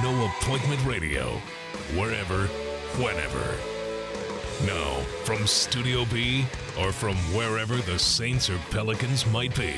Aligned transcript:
No 0.00 0.26
appointment 0.26 0.84
radio, 0.86 1.40
wherever, 1.94 2.46
whenever. 2.96 3.56
Now, 4.64 5.00
from 5.24 5.46
Studio 5.46 6.04
B 6.06 6.46
or 6.80 6.92
from 6.92 7.16
wherever 7.34 7.76
the 7.76 7.98
Saints 7.98 8.48
or 8.48 8.58
Pelicans 8.70 9.26
might 9.26 9.54
be, 9.56 9.74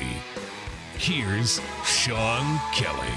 here's 0.97 1.59
Sean 1.83 2.59
Kelly. 2.71 3.07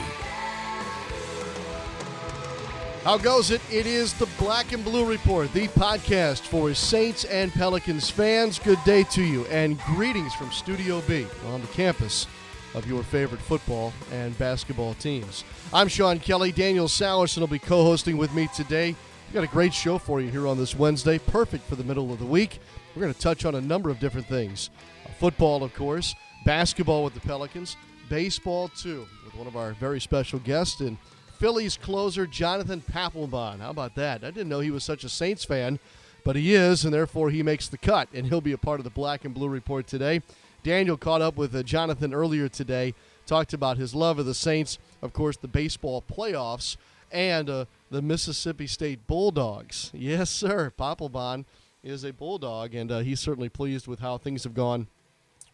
How 3.04 3.16
goes 3.16 3.50
it? 3.50 3.60
It 3.70 3.86
is 3.86 4.12
the 4.14 4.28
Black 4.38 4.72
and 4.72 4.84
Blue 4.84 5.04
Report, 5.04 5.52
the 5.52 5.68
podcast 5.68 6.40
for 6.40 6.74
Saints 6.74 7.24
and 7.24 7.52
Pelicans 7.52 8.10
fans. 8.10 8.58
Good 8.58 8.82
day 8.84 9.04
to 9.04 9.22
you, 9.22 9.46
and 9.46 9.78
greetings 9.80 10.34
from 10.34 10.50
Studio 10.50 11.00
B 11.02 11.26
on 11.46 11.60
the 11.60 11.68
campus 11.68 12.26
of 12.74 12.86
your 12.88 13.02
favorite 13.02 13.40
football 13.40 13.92
and 14.12 14.36
basketball 14.38 14.94
teams. 14.94 15.44
I'm 15.72 15.88
Sean 15.88 16.18
Kelly. 16.18 16.52
Daniel 16.52 16.88
Salerson 16.88 17.38
will 17.38 17.46
be 17.46 17.58
co 17.58 17.82
hosting 17.82 18.16
with 18.16 18.32
me 18.34 18.48
today. 18.54 18.94
We've 19.26 19.34
got 19.34 19.44
a 19.44 19.52
great 19.52 19.74
show 19.74 19.98
for 19.98 20.20
you 20.20 20.30
here 20.30 20.46
on 20.46 20.56
this 20.56 20.74
Wednesday, 20.74 21.18
perfect 21.18 21.64
for 21.68 21.76
the 21.76 21.84
middle 21.84 22.12
of 22.12 22.18
the 22.18 22.26
week. 22.26 22.60
We're 22.94 23.02
going 23.02 23.14
to 23.14 23.20
touch 23.20 23.44
on 23.44 23.54
a 23.54 23.60
number 23.60 23.90
of 23.90 24.00
different 24.00 24.26
things 24.26 24.70
football, 25.18 25.62
of 25.62 25.74
course, 25.74 26.14
basketball 26.44 27.04
with 27.04 27.14
the 27.14 27.20
Pelicans, 27.20 27.76
baseball, 28.08 28.68
too, 28.68 29.06
with 29.24 29.34
one 29.34 29.46
of 29.46 29.56
our 29.56 29.72
very 29.74 30.00
special 30.00 30.38
guests. 30.38 30.80
And 30.80 30.96
Phillies 31.38 31.76
closer 31.76 32.26
Jonathan 32.26 32.80
Papelbon. 32.80 33.60
How 33.60 33.70
about 33.70 33.94
that? 33.96 34.24
I 34.24 34.30
didn't 34.30 34.48
know 34.48 34.60
he 34.60 34.70
was 34.70 34.84
such 34.84 35.04
a 35.04 35.08
Saints 35.08 35.44
fan, 35.44 35.78
but 36.24 36.36
he 36.36 36.54
is, 36.54 36.84
and 36.84 36.92
therefore 36.92 37.30
he 37.30 37.42
makes 37.42 37.68
the 37.68 37.78
cut, 37.78 38.08
and 38.12 38.26
he'll 38.26 38.40
be 38.40 38.52
a 38.52 38.58
part 38.58 38.80
of 38.80 38.84
the 38.84 38.90
Black 38.90 39.24
and 39.24 39.34
Blue 39.34 39.48
Report 39.48 39.86
today. 39.86 40.22
Daniel 40.62 40.96
caught 40.96 41.22
up 41.22 41.36
with 41.36 41.54
uh, 41.54 41.62
Jonathan 41.62 42.12
earlier 42.12 42.48
today, 42.48 42.94
talked 43.26 43.52
about 43.52 43.78
his 43.78 43.94
love 43.94 44.18
of 44.18 44.26
the 44.26 44.34
Saints, 44.34 44.78
of 45.02 45.12
course, 45.12 45.36
the 45.36 45.48
baseball 45.48 46.02
playoffs, 46.02 46.76
and 47.10 47.48
uh, 47.48 47.64
the 47.90 48.02
Mississippi 48.02 48.66
State 48.66 49.06
Bulldogs. 49.06 49.90
Yes, 49.94 50.30
sir. 50.30 50.72
Papelbon 50.78 51.44
is 51.82 52.04
a 52.04 52.12
Bulldog, 52.12 52.74
and 52.74 52.90
uh, 52.90 52.98
he's 53.00 53.20
certainly 53.20 53.48
pleased 53.48 53.86
with 53.86 54.00
how 54.00 54.18
things 54.18 54.44
have 54.44 54.54
gone 54.54 54.88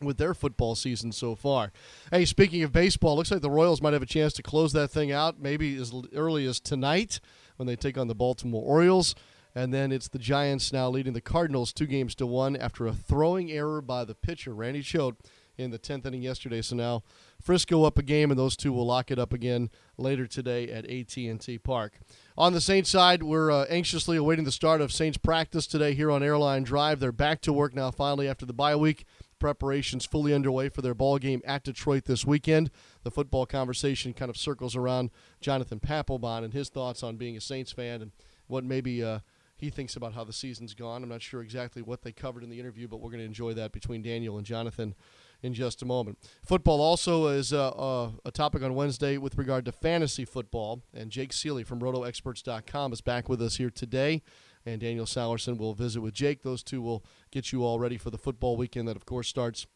with 0.00 0.18
their 0.18 0.34
football 0.34 0.74
season 0.74 1.12
so 1.12 1.34
far. 1.34 1.72
Hey, 2.10 2.24
speaking 2.24 2.62
of 2.62 2.72
baseball, 2.72 3.16
looks 3.16 3.30
like 3.30 3.42
the 3.42 3.50
Royals 3.50 3.80
might 3.80 3.92
have 3.92 4.02
a 4.02 4.06
chance 4.06 4.32
to 4.34 4.42
close 4.42 4.72
that 4.72 4.90
thing 4.90 5.12
out 5.12 5.40
maybe 5.40 5.76
as 5.76 5.92
early 6.14 6.46
as 6.46 6.60
tonight 6.60 7.20
when 7.56 7.66
they 7.66 7.76
take 7.76 7.96
on 7.96 8.08
the 8.08 8.14
Baltimore 8.14 8.62
Orioles. 8.64 9.14
And 9.54 9.72
then 9.72 9.92
it's 9.92 10.08
the 10.08 10.18
Giants 10.18 10.72
now 10.72 10.88
leading 10.88 11.12
the 11.12 11.20
Cardinals 11.20 11.72
two 11.72 11.86
games 11.86 12.14
to 12.16 12.26
one 12.26 12.56
after 12.56 12.86
a 12.86 12.92
throwing 12.92 13.52
error 13.52 13.80
by 13.80 14.04
the 14.04 14.14
pitcher, 14.14 14.54
Randy 14.54 14.82
Choate, 14.82 15.16
in 15.56 15.70
the 15.70 15.78
10th 15.78 16.06
inning 16.06 16.22
yesterday. 16.22 16.60
So 16.62 16.76
now 16.76 17.02
Frisco 17.40 17.84
up 17.84 17.98
a 17.98 18.02
game, 18.02 18.30
and 18.30 18.38
those 18.38 18.56
two 18.56 18.72
will 18.72 18.86
lock 18.86 19.10
it 19.10 19.18
up 19.18 19.32
again 19.32 19.70
later 19.96 20.26
today 20.26 20.68
at 20.68 20.84
AT&T 20.90 21.58
Park. 21.58 22.00
On 22.36 22.52
the 22.52 22.60
Saints 22.60 22.90
side, 22.90 23.22
we're 23.22 23.50
uh, 23.50 23.64
anxiously 23.68 24.16
awaiting 24.16 24.44
the 24.44 24.50
start 24.50 24.80
of 24.80 24.92
Saints 24.92 25.18
practice 25.18 25.66
today 25.66 25.94
here 25.94 26.10
on 26.10 26.22
Airline 26.22 26.64
Drive. 26.64 26.98
They're 26.98 27.12
back 27.12 27.40
to 27.42 27.52
work 27.52 27.74
now 27.74 27.90
finally 27.90 28.28
after 28.28 28.44
the 28.46 28.52
bye 28.52 28.76
week 28.76 29.04
preparations 29.38 30.06
fully 30.06 30.32
underway 30.32 30.70
for 30.70 30.80
their 30.80 30.94
ball 30.94 31.18
game 31.18 31.42
at 31.44 31.62
Detroit 31.62 32.06
this 32.06 32.24
weekend. 32.24 32.70
The 33.02 33.10
football 33.10 33.44
conversation 33.44 34.14
kind 34.14 34.30
of 34.30 34.36
circles 34.36 34.74
around 34.74 35.10
Jonathan 35.40 35.80
Papelbon 35.80 36.44
and 36.44 36.54
his 36.54 36.70
thoughts 36.70 37.02
on 37.02 37.16
being 37.16 37.36
a 37.36 37.40
Saints 37.40 37.70
fan 37.70 38.00
and 38.00 38.12
what 38.46 38.64
maybe 38.64 39.04
uh, 39.04 39.18
he 39.64 39.70
thinks 39.70 39.96
about 39.96 40.12
how 40.12 40.24
the 40.24 40.32
season's 40.32 40.74
gone. 40.74 41.02
I'm 41.02 41.08
not 41.08 41.22
sure 41.22 41.42
exactly 41.42 41.82
what 41.82 42.02
they 42.02 42.12
covered 42.12 42.44
in 42.44 42.50
the 42.50 42.60
interview, 42.60 42.86
but 42.86 42.98
we're 43.00 43.10
going 43.10 43.20
to 43.20 43.24
enjoy 43.24 43.54
that 43.54 43.72
between 43.72 44.02
Daniel 44.02 44.36
and 44.36 44.46
Jonathan 44.46 44.94
in 45.42 45.54
just 45.54 45.82
a 45.82 45.86
moment. 45.86 46.18
Football 46.44 46.80
also 46.80 47.28
is 47.28 47.52
uh, 47.52 47.68
uh, 47.70 48.10
a 48.24 48.30
topic 48.30 48.62
on 48.62 48.74
Wednesday 48.74 49.16
with 49.16 49.36
regard 49.36 49.64
to 49.64 49.72
fantasy 49.72 50.24
football, 50.24 50.82
and 50.92 51.10
Jake 51.10 51.32
Seeley 51.32 51.64
from 51.64 51.80
RotoExperts.com 51.80 52.92
is 52.92 53.00
back 53.00 53.28
with 53.28 53.40
us 53.42 53.56
here 53.56 53.70
today 53.70 54.22
and 54.66 54.80
Daniel 54.80 55.04
Salerson 55.04 55.58
will 55.58 55.74
visit 55.74 56.00
with 56.00 56.14
Jake. 56.14 56.42
Those 56.42 56.62
two 56.62 56.80
will 56.80 57.04
get 57.30 57.52
you 57.52 57.62
all 57.62 57.78
ready 57.78 57.98
for 57.98 58.10
the 58.10 58.18
football 58.18 58.56
weekend 58.56 58.88
that, 58.88 58.96
of 58.96 59.04
course, 59.04 59.28
starts 59.28 59.66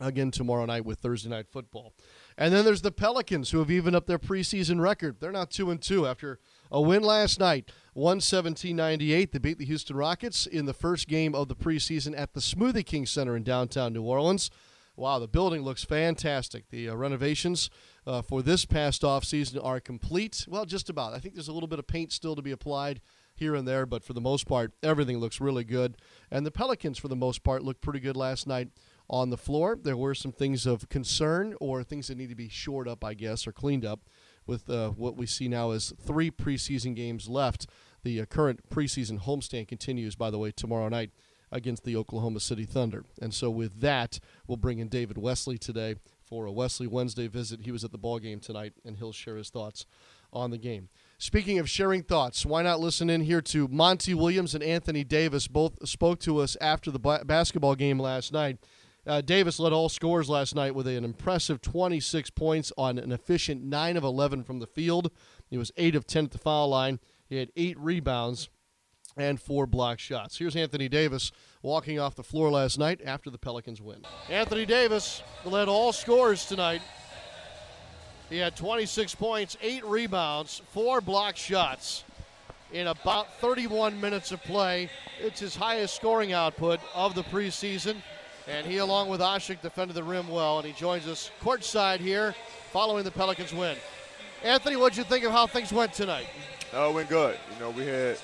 again 0.00 0.30
tomorrow 0.30 0.64
night 0.66 0.84
with 0.84 0.98
Thursday 0.98 1.30
night 1.30 1.46
football. 1.48 1.94
And 2.36 2.52
then 2.52 2.64
there's 2.64 2.82
the 2.82 2.92
Pelicans 2.92 3.50
who 3.50 3.58
have 3.58 3.70
evened 3.70 3.96
up 3.96 4.06
their 4.06 4.18
preseason 4.18 4.80
record. 4.80 5.16
They're 5.20 5.32
not 5.32 5.50
2 5.50 5.70
and 5.70 5.80
2 5.80 6.06
after 6.06 6.40
a 6.70 6.80
win 6.80 7.02
last 7.02 7.38
night, 7.38 7.70
117-98. 7.96 9.30
They 9.30 9.38
beat 9.38 9.58
the 9.58 9.64
Houston 9.64 9.96
Rockets 9.96 10.46
in 10.46 10.66
the 10.66 10.74
first 10.74 11.08
game 11.08 11.34
of 11.34 11.48
the 11.48 11.56
preseason 11.56 12.18
at 12.18 12.34
the 12.34 12.40
Smoothie 12.40 12.84
King 12.84 13.06
Center 13.06 13.36
in 13.36 13.42
downtown 13.42 13.92
New 13.92 14.02
Orleans. 14.02 14.50
Wow, 14.96 15.18
the 15.18 15.28
building 15.28 15.62
looks 15.62 15.84
fantastic. 15.84 16.70
The 16.70 16.88
uh, 16.88 16.94
renovations 16.94 17.68
uh, 18.06 18.22
for 18.22 18.42
this 18.42 18.64
past 18.64 19.04
off 19.04 19.24
season 19.24 19.60
are 19.60 19.78
complete. 19.78 20.46
Well, 20.48 20.64
just 20.64 20.88
about. 20.88 21.12
I 21.12 21.18
think 21.18 21.34
there's 21.34 21.48
a 21.48 21.52
little 21.52 21.68
bit 21.68 21.78
of 21.78 21.86
paint 21.86 22.12
still 22.12 22.34
to 22.34 22.42
be 22.42 22.50
applied 22.50 23.02
here 23.34 23.54
and 23.54 23.68
there, 23.68 23.84
but 23.84 24.02
for 24.02 24.14
the 24.14 24.20
most 24.22 24.46
part, 24.46 24.72
everything 24.82 25.18
looks 25.18 25.40
really 25.40 25.64
good. 25.64 25.98
And 26.30 26.46
the 26.46 26.50
Pelicans, 26.50 26.98
for 26.98 27.08
the 27.08 27.16
most 27.16 27.44
part, 27.44 27.62
looked 27.62 27.82
pretty 27.82 28.00
good 28.00 28.16
last 28.16 28.46
night 28.46 28.68
on 29.10 29.28
the 29.28 29.36
floor. 29.36 29.78
There 29.80 29.96
were 29.98 30.14
some 30.14 30.32
things 30.32 30.64
of 30.64 30.88
concern 30.88 31.54
or 31.60 31.82
things 31.82 32.08
that 32.08 32.16
need 32.16 32.30
to 32.30 32.34
be 32.34 32.48
shored 32.48 32.88
up, 32.88 33.04
I 33.04 33.12
guess, 33.12 33.46
or 33.46 33.52
cleaned 33.52 33.84
up 33.84 34.00
with 34.46 34.68
uh, 34.70 34.90
what 34.90 35.16
we 35.16 35.26
see 35.26 35.48
now 35.48 35.70
as 35.70 35.92
three 36.00 36.30
preseason 36.30 36.94
games 36.94 37.28
left. 37.28 37.66
The 38.02 38.20
uh, 38.20 38.24
current 38.26 38.68
preseason 38.68 39.22
homestand 39.22 39.68
continues, 39.68 40.14
by 40.14 40.30
the 40.30 40.38
way, 40.38 40.52
tomorrow 40.52 40.88
night 40.88 41.10
against 41.52 41.84
the 41.84 41.96
Oklahoma 41.96 42.40
City 42.40 42.64
Thunder. 42.64 43.04
And 43.20 43.32
so 43.32 43.50
with 43.50 43.80
that, 43.80 44.18
we'll 44.46 44.56
bring 44.56 44.78
in 44.78 44.88
David 44.88 45.18
Wesley 45.18 45.58
today 45.58 45.96
for 46.24 46.46
a 46.46 46.52
Wesley 46.52 46.86
Wednesday 46.86 47.28
visit. 47.28 47.60
He 47.62 47.70
was 47.70 47.84
at 47.84 47.92
the 47.92 47.98
ball 47.98 48.18
game 48.18 48.40
tonight, 48.40 48.74
and 48.84 48.96
he'll 48.96 49.12
share 49.12 49.36
his 49.36 49.50
thoughts 49.50 49.86
on 50.32 50.50
the 50.50 50.58
game. 50.58 50.88
Speaking 51.18 51.58
of 51.58 51.70
sharing 51.70 52.02
thoughts, 52.02 52.44
why 52.44 52.62
not 52.62 52.80
listen 52.80 53.08
in 53.08 53.22
here 53.22 53.40
to 53.42 53.68
Monty 53.68 54.12
Williams 54.12 54.54
and 54.54 54.62
Anthony 54.62 55.04
Davis? 55.04 55.48
Both 55.48 55.88
spoke 55.88 56.18
to 56.20 56.38
us 56.38 56.56
after 56.60 56.90
the 56.90 56.98
basketball 56.98 57.74
game 57.74 57.98
last 57.98 58.32
night. 58.32 58.58
Uh, 59.06 59.20
Davis 59.20 59.60
led 59.60 59.72
all 59.72 59.88
scores 59.88 60.28
last 60.28 60.54
night 60.54 60.74
with 60.74 60.86
an 60.86 61.04
impressive 61.04 61.62
26 61.62 62.30
points 62.30 62.72
on 62.76 62.98
an 62.98 63.12
efficient 63.12 63.62
9 63.62 63.96
of 63.96 64.04
11 64.04 64.42
from 64.44 64.58
the 64.58 64.66
field. 64.66 65.10
He 65.48 65.56
was 65.56 65.70
8 65.76 65.94
of 65.94 66.06
10 66.06 66.24
at 66.24 66.30
the 66.32 66.38
foul 66.38 66.68
line. 66.68 66.98
He 67.28 67.36
had 67.36 67.50
8 67.56 67.78
rebounds 67.78 68.48
and 69.16 69.40
4 69.40 69.66
block 69.66 69.98
shots. 69.98 70.38
Here's 70.38 70.56
Anthony 70.56 70.88
Davis 70.88 71.30
walking 71.62 71.98
off 71.98 72.16
the 72.16 72.24
floor 72.24 72.50
last 72.50 72.78
night 72.78 73.00
after 73.04 73.30
the 73.30 73.38
Pelicans 73.38 73.80
win. 73.80 74.04
Anthony 74.28 74.66
Davis 74.66 75.22
led 75.44 75.68
all 75.68 75.92
scores 75.92 76.46
tonight 76.46 76.82
he 78.28 78.38
had 78.38 78.56
26 78.56 79.14
points, 79.14 79.56
eight 79.62 79.84
rebounds, 79.84 80.60
four 80.72 81.00
block 81.00 81.36
shots 81.36 82.02
in 82.72 82.88
about 82.88 83.32
31 83.40 84.00
minutes 84.00 84.32
of 84.32 84.42
play. 84.42 84.90
It's 85.20 85.38
his 85.38 85.54
highest 85.54 85.94
scoring 85.94 86.32
output 86.32 86.80
of 86.92 87.14
the 87.14 87.22
preseason. 87.22 87.96
And 88.48 88.66
he, 88.66 88.78
along 88.78 89.08
with 89.08 89.20
Asik, 89.20 89.60
defended 89.60 89.96
the 89.96 90.04
rim 90.04 90.28
well. 90.28 90.58
And 90.58 90.66
he 90.66 90.72
joins 90.72 91.06
us 91.08 91.30
courtside 91.42 92.00
here 92.00 92.34
following 92.72 93.04
the 93.04 93.10
Pelicans 93.10 93.52
win. 93.52 93.76
Anthony, 94.44 94.76
what'd 94.76 94.96
you 94.96 95.04
think 95.04 95.24
of 95.24 95.32
how 95.32 95.46
things 95.46 95.72
went 95.72 95.92
tonight? 95.92 96.26
Uh, 96.72 96.90
went 96.94 97.08
good. 97.08 97.36
You 97.54 97.60
know, 97.60 97.70
we 97.70 97.86
had 97.86 98.18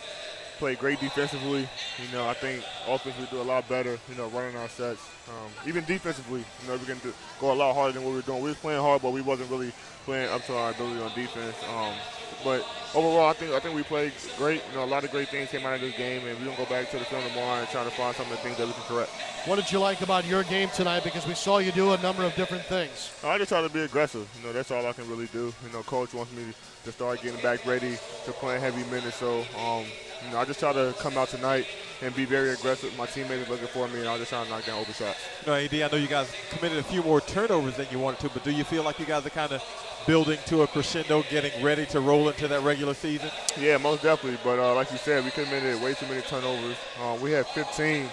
played 0.59 0.79
great 0.79 1.01
defensively. 1.01 1.61
You 1.99 2.13
know, 2.13 2.29
I 2.29 2.35
think 2.35 2.63
offensively 2.87 3.27
we 3.31 3.39
do 3.39 3.43
a 3.43 3.49
lot 3.51 3.69
better. 3.69 3.99
You 4.09 4.15
know, 4.17 4.29
running 4.29 4.57
our 4.57 4.69
sets. 4.69 5.01
Um, 5.29 5.51
even 5.67 5.85
defensively, 5.85 6.45
you 6.63 6.69
know, 6.69 6.77
we 6.77 6.85
can 6.85 6.99
do, 6.99 7.13
go 7.41 7.53
a 7.53 7.55
lot 7.55 7.75
harder 7.75 7.93
than 7.93 8.05
what 8.05 8.11
we 8.11 8.17
were 8.17 8.23
doing. 8.23 8.43
We 8.43 8.51
were 8.51 8.57
playing 8.57 8.81
hard, 8.81 9.03
but 9.03 9.13
we 9.13 9.23
wasn't 9.23 9.51
really 9.51 9.73
playing 10.05 10.31
up 10.31 10.45
to 10.47 10.55
our 10.55 10.71
ability 10.71 11.01
on 11.01 11.15
defense. 11.15 11.57
Um, 11.75 11.95
but 12.45 12.67
overall, 12.95 13.29
I 13.29 13.33
think 13.33 13.53
I 13.53 13.61
think 13.61 13.75
we 13.75 13.83
played 13.83 14.13
great. 14.37 14.63
You 14.71 14.79
know, 14.79 14.85
a 14.85 14.87
lot 14.87 15.05
of 15.05 15.11
great 15.11 15.29
things 15.29 15.51
came 15.51 15.65
out 15.65 15.75
of 15.75 15.81
this 15.81 15.97
game, 15.97 16.27
and 16.27 16.39
we're 16.39 16.47
gonna 16.47 16.57
go 16.57 16.67
back 16.67 16.91
to 16.91 16.99
the 16.99 17.05
film 17.05 17.23
tomorrow 17.29 17.61
and 17.61 17.69
try 17.69 17.85
to 17.85 17.91
find 17.91 18.15
some 18.17 18.27
of 18.27 18.33
the 18.33 18.39
things 18.39 18.57
that 18.59 18.67
we 18.67 18.73
can 18.73 18.83
correct. 18.83 19.11
What 19.47 19.57
did 19.57 19.73
you 19.73 19.81
like 19.81 20.01
about 20.03 20.25
your 20.25 20.45
game 20.45 20.69
tonight? 20.69 21.03
Because 21.05 21.27
we 21.27 21.35
saw 21.35 21.59
you 21.59 21.73
do 21.73 21.93
a 21.93 21.99
number 21.99 22.23
of 22.25 22.35
different 22.37 22.65
things. 22.65 23.13
I 23.25 23.39
just 23.39 23.49
try 23.49 23.61
to 23.63 23.69
be 23.69 23.81
aggressive. 23.81 24.29
You 24.39 24.47
know, 24.47 24.53
that's 24.53 24.71
all 24.71 24.87
I 24.87 24.93
can 24.93 25.09
really 25.09 25.27
do. 25.27 25.53
You 25.67 25.73
know, 25.73 25.83
coach 25.83 26.15
wants 26.15 26.33
me 26.33 26.45
to 26.85 26.93
start 26.93 27.23
getting 27.23 27.41
back 27.43 27.67
ready 27.67 27.97
to 28.25 28.33
play 28.33 28.59
heavy 28.61 28.85
minutes. 28.85 29.17
So, 29.17 29.41
um, 29.59 29.85
you 30.25 30.33
know, 30.33 30.39
I 30.39 30.45
just 30.45 30.61
try 30.61 30.73
to 30.73 30.95
come 31.01 31.19
out 31.19 31.29
tonight 31.29 31.67
and 32.03 32.15
be 32.15 32.25
very 32.25 32.51
aggressive. 32.51 32.97
My 32.97 33.07
teammates 33.07 33.49
are 33.49 33.51
looking 33.51 33.67
for 33.69 33.89
me, 33.89 34.01
and 34.01 34.09
I 34.09 34.19
just 34.19 34.31
try 34.31 34.45
to 34.45 34.51
knock 34.51 34.65
down 34.65 34.79
open 34.79 34.95
shots. 34.95 35.19
No, 35.47 35.55
AD, 35.55 35.75
I 35.75 35.89
know 35.89 35.97
you 35.97 36.09
guys 36.09 36.33
committed 36.51 36.79
a 36.79 36.83
few 36.83 37.03
more 37.03 37.21
turnovers 37.21 37.77
than 37.77 37.87
you 37.91 37.99
wanted 37.99 38.21
to, 38.21 38.29
but 38.29 38.45
do 38.45 38.51
you 38.51 38.65
feel 38.65 38.83
like 38.83 38.99
you 38.99 39.07
guys 39.07 39.27
are 39.27 39.31
kind 39.31 39.53
of 39.53 39.63
building 40.07 40.39
to 40.47 40.63
a 40.63 40.67
crescendo, 40.67 41.23
getting 41.31 41.63
ready 41.63 41.87
to 41.87 42.01
roll 42.01 42.29
into 42.29 42.49
that 42.49 42.63
regular 42.63 42.95
season? 42.95 43.31
Yeah, 43.59 43.77
most 43.79 44.03
definitely. 44.03 44.39
But 44.45 44.59
uh, 44.59 44.75
like 44.75 44.91
you 44.91 44.99
said, 44.99 45.25
we 45.25 45.31
committed 45.31 45.81
way 45.83 45.95
too 45.95 46.07
many 46.07 46.23
turnovers. 46.23 46.77
Uh, 47.01 47.19
we 47.21 47.31
had 47.33 47.47
15, 47.47 48.09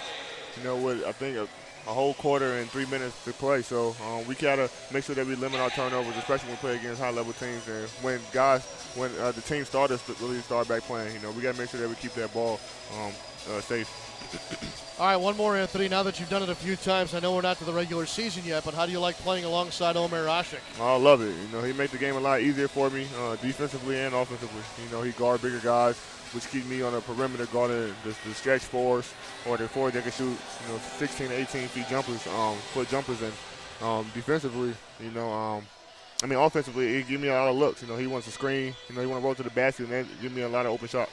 you 0.56 0.64
know, 0.64 0.76
with 0.76 1.04
I 1.04 1.12
think 1.12 1.36
a, 1.36 1.42
a 1.42 1.92
whole 1.92 2.14
quarter 2.14 2.58
and 2.58 2.70
three 2.70 2.86
minutes 2.86 3.24
to 3.24 3.32
play. 3.32 3.62
So 3.62 3.94
um, 4.06 4.26
we 4.26 4.34
gotta 4.34 4.70
make 4.92 5.04
sure 5.04 5.14
that 5.14 5.26
we 5.26 5.34
limit 5.34 5.60
our 5.60 5.70
turnovers, 5.70 6.16
especially 6.16 6.48
when 6.48 6.56
we 6.56 6.60
play 6.60 6.76
against 6.76 7.00
high-level 7.00 7.32
teams. 7.34 7.66
And 7.68 7.88
when 8.02 8.20
guys, 8.32 8.64
when 8.94 9.10
uh, 9.18 9.32
the 9.32 9.40
team 9.42 9.64
starters 9.64 10.02
really 10.20 10.40
start 10.40 10.68
back 10.68 10.82
playing, 10.82 11.14
you 11.14 11.20
know, 11.20 11.30
we 11.32 11.42
gotta 11.42 11.58
make 11.58 11.70
sure 11.70 11.80
that 11.80 11.88
we 11.88 11.94
keep 11.96 12.12
that 12.14 12.32
ball 12.32 12.60
um, 12.98 13.12
uh, 13.50 13.60
safe. 13.60 14.79
All 15.00 15.06
right, 15.06 15.16
one 15.16 15.34
more, 15.34 15.56
Anthony. 15.56 15.88
Now 15.88 16.02
that 16.02 16.20
you've 16.20 16.28
done 16.28 16.42
it 16.42 16.50
a 16.50 16.54
few 16.54 16.76
times, 16.76 17.14
I 17.14 17.20
know 17.20 17.34
we're 17.34 17.40
not 17.40 17.56
to 17.56 17.64
the 17.64 17.72
regular 17.72 18.04
season 18.04 18.42
yet, 18.44 18.66
but 18.66 18.74
how 18.74 18.84
do 18.84 18.92
you 18.92 19.00
like 19.00 19.16
playing 19.16 19.46
alongside 19.46 19.96
Omer 19.96 20.26
Asik? 20.26 20.60
I 20.78 20.94
love 20.96 21.22
it. 21.22 21.34
You 21.34 21.48
know, 21.56 21.64
he 21.64 21.72
made 21.72 21.88
the 21.88 21.96
game 21.96 22.16
a 22.16 22.20
lot 22.20 22.42
easier 22.42 22.68
for 22.68 22.90
me, 22.90 23.06
uh, 23.18 23.36
defensively 23.36 23.98
and 23.98 24.14
offensively. 24.14 24.60
You 24.84 24.92
know, 24.94 25.00
he 25.00 25.12
guard 25.12 25.40
bigger 25.40 25.58
guys, 25.60 25.96
which 26.34 26.46
keep 26.50 26.66
me 26.66 26.82
on 26.82 26.92
the 26.92 27.00
perimeter 27.00 27.46
guarding 27.46 27.94
the, 28.04 28.14
the 28.28 28.34
stretch 28.34 28.60
fours 28.60 29.10
or 29.48 29.56
the 29.56 29.68
four 29.68 29.90
that 29.90 30.02
can 30.02 30.12
shoot, 30.12 30.36
you 30.36 30.68
know, 30.68 30.78
16 30.98 31.28
to 31.28 31.34
18 31.34 31.68
feet 31.68 31.88
jumpers, 31.88 32.26
um, 32.26 32.56
foot 32.74 32.90
jumpers, 32.90 33.22
and 33.22 33.32
um, 33.80 34.04
defensively, 34.12 34.74
you 35.02 35.10
know, 35.12 35.32
um, 35.32 35.64
I 36.22 36.26
mean, 36.26 36.38
offensively, 36.38 36.96
he 36.96 37.02
give 37.04 37.22
me 37.22 37.28
a 37.28 37.32
lot 37.32 37.48
of 37.48 37.56
looks. 37.56 37.80
You 37.80 37.88
know, 37.88 37.96
he 37.96 38.06
wants 38.06 38.26
to 38.26 38.32
screen. 38.34 38.74
You 38.90 38.94
know, 38.94 39.00
he 39.00 39.06
want 39.06 39.22
to 39.22 39.24
roll 39.24 39.34
to 39.34 39.42
the 39.42 39.48
basket 39.48 39.88
and 39.88 40.06
give 40.20 40.34
me 40.34 40.42
a 40.42 40.48
lot 40.50 40.66
of 40.66 40.72
open 40.72 40.88
shots. 40.88 41.10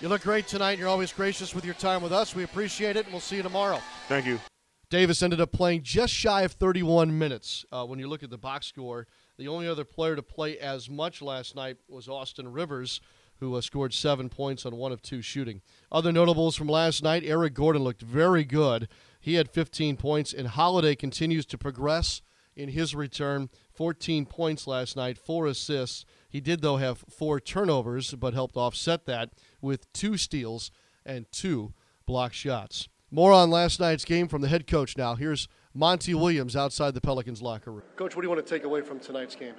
You 0.00 0.08
look 0.08 0.22
great 0.22 0.46
tonight. 0.46 0.78
You're 0.78 0.88
always 0.88 1.12
gracious 1.12 1.54
with 1.54 1.62
your 1.62 1.74
time 1.74 2.02
with 2.02 2.10
us. 2.10 2.34
We 2.34 2.42
appreciate 2.42 2.96
it, 2.96 3.04
and 3.04 3.12
we'll 3.12 3.20
see 3.20 3.36
you 3.36 3.42
tomorrow. 3.42 3.82
Thank 4.08 4.24
you. 4.24 4.40
Davis 4.88 5.22
ended 5.22 5.42
up 5.42 5.52
playing 5.52 5.82
just 5.82 6.14
shy 6.14 6.40
of 6.40 6.52
31 6.52 7.18
minutes. 7.18 7.66
Uh, 7.70 7.84
when 7.84 7.98
you 7.98 8.08
look 8.08 8.22
at 8.22 8.30
the 8.30 8.38
box 8.38 8.66
score, 8.66 9.06
the 9.36 9.46
only 9.46 9.68
other 9.68 9.84
player 9.84 10.16
to 10.16 10.22
play 10.22 10.58
as 10.58 10.88
much 10.88 11.20
last 11.20 11.54
night 11.54 11.76
was 11.86 12.08
Austin 12.08 12.50
Rivers, 12.50 13.02
who 13.40 13.54
uh, 13.54 13.60
scored 13.60 13.92
seven 13.92 14.30
points 14.30 14.64
on 14.64 14.76
one 14.76 14.90
of 14.90 15.02
two 15.02 15.20
shooting. 15.20 15.60
Other 15.92 16.12
notables 16.12 16.56
from 16.56 16.66
last 16.66 17.02
night 17.02 17.22
Eric 17.26 17.52
Gordon 17.52 17.84
looked 17.84 18.00
very 18.00 18.44
good. 18.44 18.88
He 19.20 19.34
had 19.34 19.50
15 19.50 19.98
points, 19.98 20.32
and 20.32 20.48
Holiday 20.48 20.94
continues 20.94 21.44
to 21.44 21.58
progress 21.58 22.22
in 22.56 22.70
his 22.70 22.94
return. 22.94 23.50
14 23.74 24.24
points 24.24 24.66
last 24.66 24.96
night, 24.96 25.18
four 25.18 25.46
assists. 25.46 26.06
He 26.30 26.40
did, 26.40 26.62
though, 26.62 26.76
have 26.76 27.04
four 27.10 27.40
turnovers, 27.40 28.14
but 28.14 28.32
helped 28.32 28.56
offset 28.56 29.04
that 29.06 29.30
with 29.60 29.92
two 29.92 30.16
steals 30.16 30.70
and 31.04 31.30
two 31.32 31.74
block 32.06 32.32
shots. 32.32 32.88
More 33.10 33.32
on 33.32 33.50
last 33.50 33.80
night's 33.80 34.04
game 34.04 34.28
from 34.28 34.40
the 34.40 34.48
head 34.48 34.68
coach 34.68 34.96
now. 34.96 35.16
Here's 35.16 35.48
Monty 35.74 36.14
Williams 36.14 36.54
outside 36.54 36.94
the 36.94 37.00
Pelicans 37.00 37.42
locker 37.42 37.72
room. 37.72 37.82
Coach, 37.96 38.14
what 38.14 38.22
do 38.22 38.26
you 38.26 38.30
want 38.30 38.44
to 38.44 38.48
take 38.48 38.64
away 38.64 38.80
from 38.80 39.00
tonight's 39.00 39.34
game? 39.34 39.54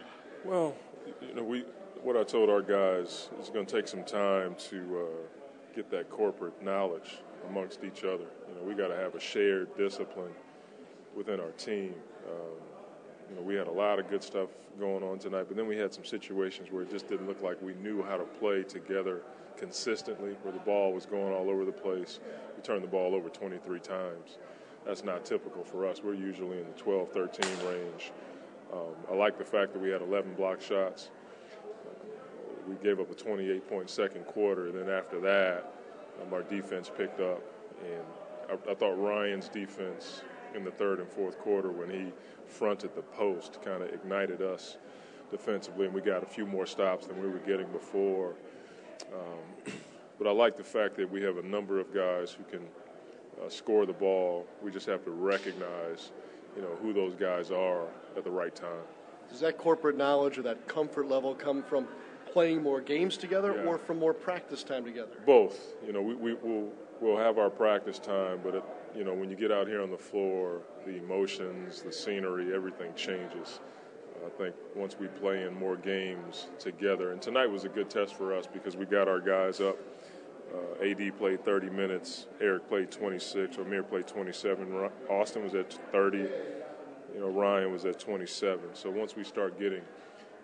Well, 0.45 0.75
you 1.21 1.35
know, 1.35 1.44
we 1.44 1.65
what 2.01 2.18
I 2.18 2.23
told 2.23 2.50
our 2.50 2.62
guys 2.62 3.29
is 3.39 3.50
going 3.50 3.65
to 3.65 3.75
take 3.75 3.88
some 3.88 4.03
time 4.03 4.56
to 4.69 4.77
uh, 5.00 5.75
get 5.75 5.91
that 5.91 6.09
corporate 6.09 6.63
knowledge 6.63 7.19
amongst 7.50 7.83
each 7.83 8.03
other. 8.03 8.25
You 8.47 8.56
know, 8.56 8.63
we 8.63 8.74
got 8.74 8.88
to 8.88 8.95
have 8.95 9.13
a 9.15 9.19
shared 9.19 9.75
discipline 9.77 10.31
within 11.15 11.39
our 11.39 11.51
team. 11.51 11.94
Um, 12.27 12.57
you 13.31 13.37
know, 13.37 13.43
we 13.43 13.55
had 13.55 13.67
a 13.67 13.71
lot 13.71 13.97
of 13.97 14.09
good 14.09 14.21
stuff 14.21 14.49
going 14.77 15.03
on 15.03 15.17
tonight, 15.17 15.45
but 15.47 15.55
then 15.55 15.67
we 15.67 15.77
had 15.77 15.93
some 15.93 16.03
situations 16.03 16.69
where 16.69 16.83
it 16.83 16.91
just 16.91 17.07
didn't 17.07 17.27
look 17.27 17.41
like 17.41 17.61
we 17.61 17.73
knew 17.75 18.03
how 18.03 18.17
to 18.17 18.23
play 18.23 18.61
together 18.63 19.21
consistently, 19.55 20.35
where 20.43 20.51
the 20.51 20.59
ball 20.59 20.91
was 20.91 21.05
going 21.05 21.33
all 21.33 21.49
over 21.49 21.63
the 21.63 21.71
place. 21.71 22.19
We 22.57 22.61
turned 22.61 22.83
the 22.83 22.89
ball 22.89 23.15
over 23.15 23.29
23 23.29 23.79
times. 23.79 24.37
That's 24.85 25.03
not 25.03 25.23
typical 25.23 25.63
for 25.63 25.87
us. 25.87 26.01
We're 26.03 26.15
usually 26.15 26.57
in 26.59 26.65
the 26.65 26.73
12, 26.73 27.11
13 27.11 27.45
range. 27.67 28.11
Um, 28.73 28.95
I 29.09 29.15
like 29.15 29.37
the 29.37 29.45
fact 29.45 29.73
that 29.73 29.81
we 29.81 29.89
had 29.89 30.01
11 30.01 30.33
block 30.33 30.59
shots. 30.61 31.09
we 32.67 32.75
gave 32.83 32.99
up 32.99 33.09
a 33.11 33.15
28 33.15 33.69
point 33.69 33.89
second 33.89 34.25
quarter, 34.25 34.67
and 34.67 34.77
then 34.77 34.89
after 34.89 35.19
that, 35.21 35.73
um, 36.21 36.33
our 36.33 36.43
defense 36.43 36.91
picked 36.95 37.21
up. 37.21 37.41
And 37.85 38.57
I, 38.67 38.71
I 38.71 38.73
thought 38.73 38.93
Ryan's 38.93 39.47
defense 39.47 40.21
in 40.56 40.63
the 40.63 40.71
third 40.71 41.00
and 41.00 41.09
fourth 41.09 41.39
quarter 41.39 41.71
when 41.71 41.89
he 41.89 42.12
fronted 42.45 42.95
the 42.95 43.01
post 43.01 43.59
kind 43.63 43.81
of 43.83 43.89
ignited 43.94 44.42
us 44.42 44.77
defensively, 45.30 45.86
and 45.86 45.94
we 45.94 46.01
got 46.01 46.24
a 46.24 46.25
few 46.25 46.45
more 46.45 46.65
stops 46.65 47.07
than 47.07 47.21
we 47.21 47.30
were 47.30 47.39
getting 47.39 47.68
before. 47.68 48.36
Um, 49.13 49.74
but 50.18 50.27
I 50.27 50.31
like 50.31 50.57
the 50.57 50.63
fact 50.63 50.95
that 50.98 51.09
we 51.09 51.21
have 51.24 51.38
a 51.38 51.44
number 51.44 51.80
of 51.80 51.94
guys 51.94 52.31
who 52.31 52.44
can 52.44 52.65
uh, 53.44 53.50
score 53.50 53.86
the 53.86 53.94
ball. 53.94 54.45
We 54.62 54.71
just 54.71 54.86
have 54.88 55.03
to 55.06 55.12
recognize, 55.12 56.12
you 56.56 56.62
know, 56.62 56.75
who 56.81 56.94
those 56.94 57.15
guys 57.15 57.50
are 57.51 57.88
at 58.18 58.24
the 58.24 58.31
right 58.31 58.53
time. 58.53 58.83
Does 59.30 59.39
that 59.39 59.57
corporate 59.57 59.98
knowledge 59.98 60.38
or 60.38 60.42
that 60.42 60.68
comfort 60.68 61.07
level 61.07 61.33
come 61.33 61.63
from 61.63 61.88
playing 62.31 62.62
more 62.62 62.81
games 62.81 63.18
together 63.18 63.53
Yeah. 63.56 63.69
or 63.69 63.77
from 63.77 64.00
more 64.00 64.13
practice 64.13 64.63
time 64.63 64.83
together? 64.83 65.15
Both. 65.25 65.75
You 65.86 65.94
know, 65.94 66.01
we, 66.01 66.13
we 66.15 66.33
will 66.33 66.71
we'll 67.00 67.18
have 67.18 67.38
our 67.38 67.50
practice 67.50 67.98
time, 67.98 68.39
but 68.44 68.56
it, 68.56 68.63
you 68.95 69.03
know, 69.03 69.13
when 69.13 69.29
you 69.29 69.35
get 69.35 69.51
out 69.51 69.67
here 69.67 69.81
on 69.81 69.89
the 69.89 69.97
floor, 69.97 70.61
the 70.85 70.97
emotions, 70.97 71.81
the 71.81 71.91
scenery, 71.91 72.53
everything 72.53 72.93
changes. 72.95 73.59
I 74.25 74.29
think 74.29 74.55
once 74.75 74.97
we 74.99 75.07
play 75.07 75.43
in 75.43 75.53
more 75.53 75.75
games 75.75 76.48
together, 76.60 77.12
and 77.12 77.21
tonight 77.21 77.48
was 77.48 77.63
a 77.63 77.69
good 77.69 77.89
test 77.89 78.13
for 78.13 78.36
us 78.36 78.45
because 78.45 78.77
we 78.77 78.86
got 78.86 79.07
our 79.07 79.19
guys 79.19 79.62
up. 79.62 79.77
Uh, 80.53 80.83
AD 80.86 81.17
played 81.17 81.43
30 81.45 81.69
minutes, 81.69 82.27
Eric 82.41 82.67
played 82.67 82.91
26, 82.91 83.57
Omer 83.57 83.83
played 83.83 84.05
27, 84.05 84.89
Austin 85.10 85.43
was 85.43 85.55
at 85.55 85.71
30, 85.91 86.17
you 86.17 87.19
know, 87.19 87.29
Ryan 87.29 87.71
was 87.71 87.86
at 87.86 88.00
27. 88.00 88.60
So 88.74 88.89
once 88.89 89.15
we 89.15 89.24
start 89.24 89.57
getting, 89.57 89.81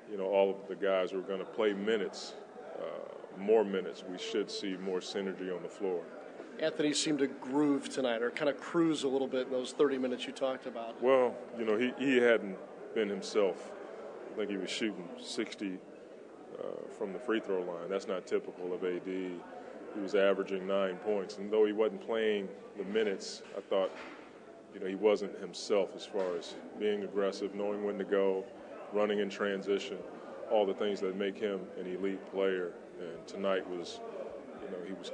you 0.10 0.18
know, 0.18 0.26
all 0.26 0.50
of 0.50 0.68
the 0.70 0.76
guys 0.76 1.12
who 1.12 1.20
are 1.20 1.24
going 1.24 1.40
to 1.40 1.46
play 1.46 1.74
minutes, 1.74 2.36
uh, 2.80 3.38
more 3.38 3.66
minutes, 3.66 4.04
we 4.10 4.18
should 4.18 4.50
see 4.50 4.78
more 4.78 5.00
synergy 5.00 5.54
on 5.54 5.62
the 5.62 5.70
floor. 5.70 6.02
Anthony 6.60 6.94
seemed 6.94 7.20
to 7.20 7.28
groove 7.28 7.90
tonight 7.90 8.22
or 8.22 8.32
kind 8.32 8.50
of 8.50 8.60
cruise 8.60 9.04
a 9.04 9.08
little 9.08 9.28
bit 9.28 9.48
in 9.48 9.54
those 9.54 9.74
30 9.74 9.98
minutes 10.00 10.26
you 10.26 10.34
talked 10.34 10.66
about. 10.66 11.02
Well, 11.02 11.36
you 11.58 11.66
know, 11.66 11.78
he, 11.78 11.94
he 12.00 12.18
hadn't 12.18 12.58
been 12.96 13.10
himself. 13.10 13.72
I 14.34 14.38
think 14.38 14.50
he 14.50 14.58
was 14.58 14.70
shooting 14.70 15.08
60 15.24 15.78
uh, 16.58 16.64
from 16.98 17.14
the 17.14 17.20
free 17.20 17.40
throw 17.40 17.60
line. 17.62 17.90
That's 17.90 18.08
not 18.08 18.26
typical 18.26 18.74
of 18.74 18.84
AD. 18.84 19.06
He 19.06 20.02
was 20.02 20.16
averaging 20.16 20.66
nine 20.68 20.96
points. 20.98 21.38
And 21.38 21.52
though 21.52 21.66
he 21.66 21.74
wasn't 21.74 22.06
playing 22.06 22.50
the 22.78 22.84
minutes, 22.86 23.44
I 23.56 23.62
thought, 23.62 23.92
you 24.74 24.80
know, 24.80 24.88
he 24.88 24.96
wasn't 24.96 25.40
himself 25.40 25.90
as 25.96 26.06
far 26.06 26.36
as 26.38 26.56
being 26.80 27.04
aggressive, 27.04 27.54
knowing 27.56 27.84
when 27.84 27.98
to 28.00 28.04
go, 28.04 28.44
running 28.94 29.20
in 29.20 29.30
transition, 29.30 29.98
all 30.52 30.66
the 30.66 30.74
things 30.74 31.00
that 31.02 31.16
make 31.16 31.38
him 31.38 31.62
an 31.80 31.88
elite 31.88 32.24
player. 32.32 32.72
And 33.00 33.28
tonight 33.28 33.68
was, 33.70 34.00
you 34.64 34.72
know, 34.72 34.84
he 34.86 34.94
was 34.94 35.12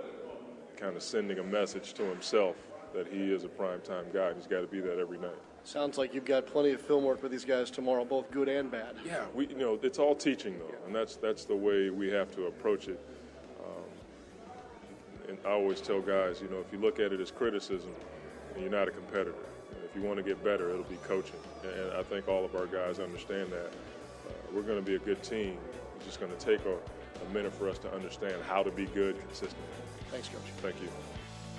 kind 0.77 0.95
of 0.95 1.03
sending 1.03 1.39
a 1.39 1.43
message 1.43 1.93
to 1.93 2.03
himself 2.03 2.55
that 2.93 3.07
he 3.07 3.31
is 3.31 3.43
a 3.43 3.47
primetime 3.47 4.11
guy 4.13 4.27
and 4.27 4.37
he's 4.37 4.47
got 4.47 4.61
to 4.61 4.67
be 4.67 4.79
that 4.79 4.99
every 4.99 5.17
night. 5.17 5.37
Sounds 5.63 5.97
like 5.97 6.13
you've 6.13 6.25
got 6.25 6.45
plenty 6.45 6.71
of 6.71 6.81
film 6.81 7.05
work 7.05 7.23
with 7.23 7.31
these 7.31 7.45
guys 7.45 7.71
tomorrow, 7.71 8.03
both 8.03 8.29
good 8.31 8.49
and 8.49 8.69
bad. 8.69 8.95
Yeah, 9.05 9.23
we 9.33 9.47
you 9.47 9.55
know 9.55 9.79
it's 9.81 9.97
all 9.97 10.13
teaching 10.13 10.59
though, 10.59 10.85
and 10.85 10.93
that's 10.93 11.15
that's 11.15 11.45
the 11.45 11.55
way 11.55 11.89
we 11.89 12.09
have 12.09 12.35
to 12.35 12.47
approach 12.47 12.89
it. 12.89 12.99
Um, 13.61 15.29
and 15.29 15.37
I 15.45 15.51
always 15.51 15.79
tell 15.79 16.01
guys, 16.01 16.41
you 16.41 16.49
know, 16.49 16.59
if 16.59 16.71
you 16.73 16.79
look 16.79 16.99
at 16.99 17.13
it 17.13 17.21
as 17.21 17.31
criticism, 17.31 17.91
you're 18.59 18.69
not 18.69 18.89
a 18.89 18.91
competitor. 18.91 19.35
If 19.85 19.95
you 19.95 20.01
want 20.05 20.17
to 20.17 20.23
get 20.23 20.43
better, 20.43 20.69
it'll 20.69 20.83
be 20.83 20.97
coaching, 21.07 21.39
and 21.63 21.93
I 21.93 22.03
think 22.03 22.27
all 22.27 22.43
of 22.43 22.55
our 22.55 22.67
guys 22.67 22.99
understand 22.99 23.49
that. 23.51 23.67
Uh, 23.67 24.31
we're 24.53 24.61
going 24.63 24.79
to 24.79 24.85
be 24.85 24.95
a 24.95 24.99
good 24.99 25.23
team. 25.23 25.57
It's 25.95 26.05
just 26.05 26.19
going 26.19 26.31
to 26.31 26.37
take 26.37 26.59
a, 26.65 26.75
a 26.75 27.33
minute 27.33 27.53
for 27.53 27.69
us 27.69 27.77
to 27.79 27.93
understand 27.93 28.35
how 28.47 28.63
to 28.63 28.71
be 28.71 28.85
good 28.87 29.17
consistently. 29.19 29.67
Thanks, 30.13 30.29
Coach. 30.29 30.41
Thank 30.61 30.79
you. 30.79 30.87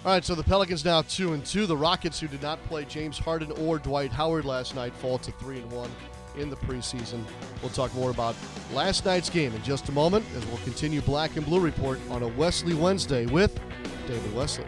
All 0.05 0.13
right, 0.13 0.25
so 0.25 0.37
the 0.37 0.45
Pelicans 0.45 0.85
now 0.85 1.03
two 1.03 1.33
and 1.33 1.45
two. 1.45 1.67
The 1.67 1.77
Rockets, 1.77 2.21
who 2.21 2.29
did 2.29 2.41
not 2.41 2.63
play 2.67 2.85
James 2.85 3.19
Harden 3.19 3.51
or 3.53 3.79
Dwight 3.81 4.13
Howard 4.13 4.45
last 4.45 4.77
night, 4.77 4.95
fall 4.95 5.19
to 5.19 5.33
three 5.33 5.59
and 5.59 5.73
one. 5.73 5.91
in 6.37 6.51
the 6.51 6.57
preseason. 6.57 7.25
We'll 7.63 7.71
talk 7.71 7.95
more 7.95 8.11
about 8.11 8.35
last 8.73 9.05
night's 9.05 9.31
game 9.31 9.55
in 9.55 9.63
just 9.63 9.89
a 9.89 9.93
moment 9.93 10.25
as 10.37 10.45
we'll 10.47 10.59
continue 10.59 11.01
Black 11.01 11.37
and 11.37 11.47
Blue 11.47 11.61
Report 11.61 11.99
on 12.11 12.23
a 12.23 12.29
Wesley 12.29 12.75
Wednesday 12.75 13.27
with 13.27 13.59
David 14.07 14.35
Wesley. 14.35 14.67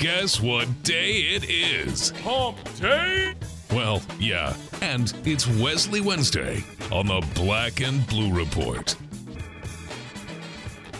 Guess 0.00 0.40
what 0.40 0.66
day 0.82 1.16
it 1.34 1.50
is? 1.50 2.08
Hump 2.22 2.56
day? 2.78 3.34
Well, 3.70 4.00
yeah, 4.18 4.56
and 4.80 5.12
it's 5.26 5.46
Wesley 5.46 6.00
Wednesday 6.00 6.64
on 6.90 7.06
the 7.06 7.22
Black 7.34 7.82
and 7.82 8.06
Blue 8.06 8.32
Report. 8.32 8.96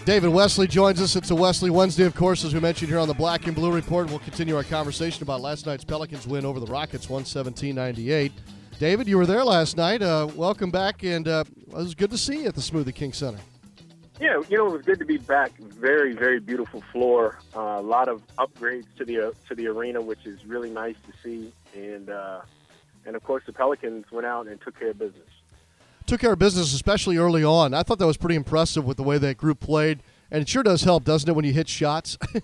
David 0.05 0.29
Wesley 0.29 0.67
joins 0.67 1.01
us. 1.01 1.17
It's 1.17 1.31
a 1.31 1.35
Wesley 1.35 1.71
Wednesday, 1.71 2.05
of 2.05 2.15
course, 2.15 2.45
as 2.45 2.53
we 2.53 2.61
mentioned 2.61 2.91
here 2.91 2.99
on 2.99 3.09
the 3.09 3.15
Black 3.15 3.47
and 3.47 3.57
Blue 3.57 3.73
Report. 3.73 4.07
We'll 4.11 4.19
continue 4.19 4.55
our 4.55 4.65
conversation 4.65 5.23
about 5.23 5.41
last 5.41 5.65
night's 5.65 5.83
Pelicans 5.83 6.27
win 6.27 6.45
over 6.45 6.61
the 6.61 6.67
Rockets, 6.67 7.09
117 7.09 7.75
98. 7.75 8.33
David, 8.79 9.09
you 9.09 9.17
were 9.17 9.25
there 9.25 9.47
last 9.47 9.79
night. 9.79 10.03
Uh, 10.03 10.29
welcome 10.37 10.71
back, 10.71 11.05
and 11.05 11.27
uh, 11.27 11.45
it 11.69 11.73
was 11.73 11.95
good 11.95 12.11
to 12.11 12.19
see 12.19 12.43
you 12.43 12.49
at 12.49 12.55
the 12.55 12.61
Smoothie 12.61 12.95
King 12.95 13.15
Center. 13.15 13.39
Yeah, 14.21 14.43
you 14.51 14.59
know 14.59 14.67
it 14.67 14.73
was 14.73 14.83
good 14.83 14.99
to 14.99 15.07
be 15.07 15.17
back. 15.17 15.57
Very, 15.57 16.13
very 16.13 16.41
beautiful 16.41 16.83
floor. 16.93 17.39
Uh, 17.57 17.79
a 17.79 17.81
lot 17.81 18.07
of 18.07 18.23
upgrades 18.37 18.85
to 18.99 19.05
the 19.07 19.29
uh, 19.29 19.33
to 19.49 19.55
the 19.55 19.67
arena, 19.67 20.03
which 20.03 20.27
is 20.27 20.45
really 20.45 20.69
nice 20.69 20.97
to 21.07 21.13
see. 21.23 21.53
And 21.75 22.11
uh, 22.11 22.43
and 23.07 23.17
of 23.17 23.25
course, 23.25 23.45
the 23.47 23.55
Pelicans 23.55 24.05
went 24.13 24.27
out 24.27 24.47
and 24.47 24.61
took 24.61 24.79
care 24.79 24.91
of 24.91 24.99
business. 24.99 25.29
Took 26.05 26.21
care 26.21 26.33
of 26.35 26.39
business, 26.39 26.75
especially 26.75 27.17
early 27.17 27.43
on. 27.43 27.73
I 27.73 27.83
thought 27.83 27.99
that 27.99 28.07
was 28.07 28.19
pretty 28.19 28.35
impressive 28.35 28.85
with 28.85 28.99
the 28.99 29.03
way 29.03 29.17
that 29.17 29.39
group 29.39 29.59
played, 29.59 30.01
and 30.31 30.43
it 30.43 30.49
sure 30.51 30.63
does 30.63 30.83
help, 30.83 31.05
doesn't 31.05 31.29
it, 31.29 31.33
when 31.33 31.47
you 31.47 31.55
hit 31.55 31.69
shots? 31.69 32.19
uh, 32.35 32.39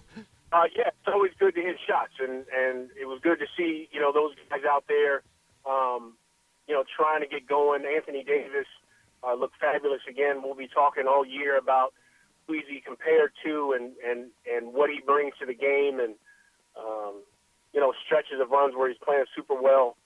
yeah, 0.74 0.88
it's 0.88 1.08
always 1.08 1.32
good 1.38 1.54
to 1.56 1.60
hit 1.60 1.76
shots, 1.86 2.12
and 2.20 2.46
and 2.56 2.88
it 2.98 3.04
was 3.04 3.20
good 3.22 3.38
to 3.38 3.46
see 3.54 3.86
you 3.92 4.00
know 4.00 4.12
those 4.12 4.32
guys 4.48 4.60
out 4.66 4.84
there, 4.88 5.22
um, 5.68 6.14
you 6.66 6.74
know, 6.74 6.84
trying 6.96 7.20
to 7.20 7.26
get 7.26 7.46
going. 7.46 7.84
Anthony 7.84 8.24
Davis 8.24 8.66
uh, 9.26 9.34
look 9.34 9.52
fabulous 9.60 10.00
again. 10.08 10.42
We'll 10.42 10.54
be 10.54 10.68
talking 10.68 11.04
all 11.08 11.26
year 11.26 11.58
about 11.58 11.92
who 12.46 12.54
is 12.54 12.62
he 12.68 12.80
compared 12.80 13.32
to 13.44 13.74
and, 13.76 13.92
and, 14.06 14.30
and 14.46 14.72
what 14.72 14.90
he 14.90 15.00
brings 15.04 15.34
to 15.40 15.46
the 15.46 15.54
game 15.54 15.98
and, 15.98 16.14
um, 16.78 17.22
you 17.74 17.80
know, 17.80 17.92
stretches 18.06 18.40
of 18.40 18.50
runs 18.50 18.74
where 18.76 18.88
he's 18.88 18.98
playing 19.04 19.24
super 19.34 19.60
well. 19.60 19.96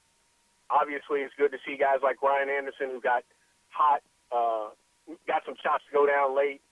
Obviously, 0.70 1.20
it's 1.20 1.34
good 1.36 1.52
to 1.52 1.58
see 1.66 1.76
guys 1.76 1.98
like 2.02 2.22
Ryan 2.22 2.48
Anderson 2.48 2.88
who 2.90 3.00
got 3.00 3.24
hot, 3.68 4.00
uh, 4.32 4.70
got 5.26 5.42
some 5.44 5.54
shots 5.62 5.84
to 5.90 5.92
go 5.92 6.06
down 6.06 6.36
late. 6.36 6.62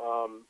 Um, 0.00 0.46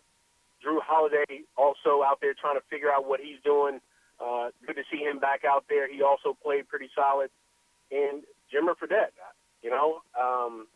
Jrue 0.65 0.79
Holiday 0.83 1.43
also 1.57 2.03
out 2.05 2.21
there 2.21 2.35
trying 2.35 2.57
to 2.57 2.65
figure 2.71 2.93
out 2.93 3.09
what 3.09 3.21
he's 3.21 3.39
doing. 3.43 3.81
Uh, 4.21 4.51
good 4.67 4.77
to 4.77 4.83
see 4.91 4.99
him 4.99 5.19
back 5.19 5.45
out 5.45 5.65
there. 5.69 5.91
He 5.91 6.03
also 6.03 6.37
played 6.43 6.69
pretty 6.69 6.91
solid. 6.95 7.31
And 7.91 8.23
Jimmer 8.53 8.75
Fredette, 8.75 9.15
you 9.63 9.71
know, 9.71 10.03
um, 10.19 10.67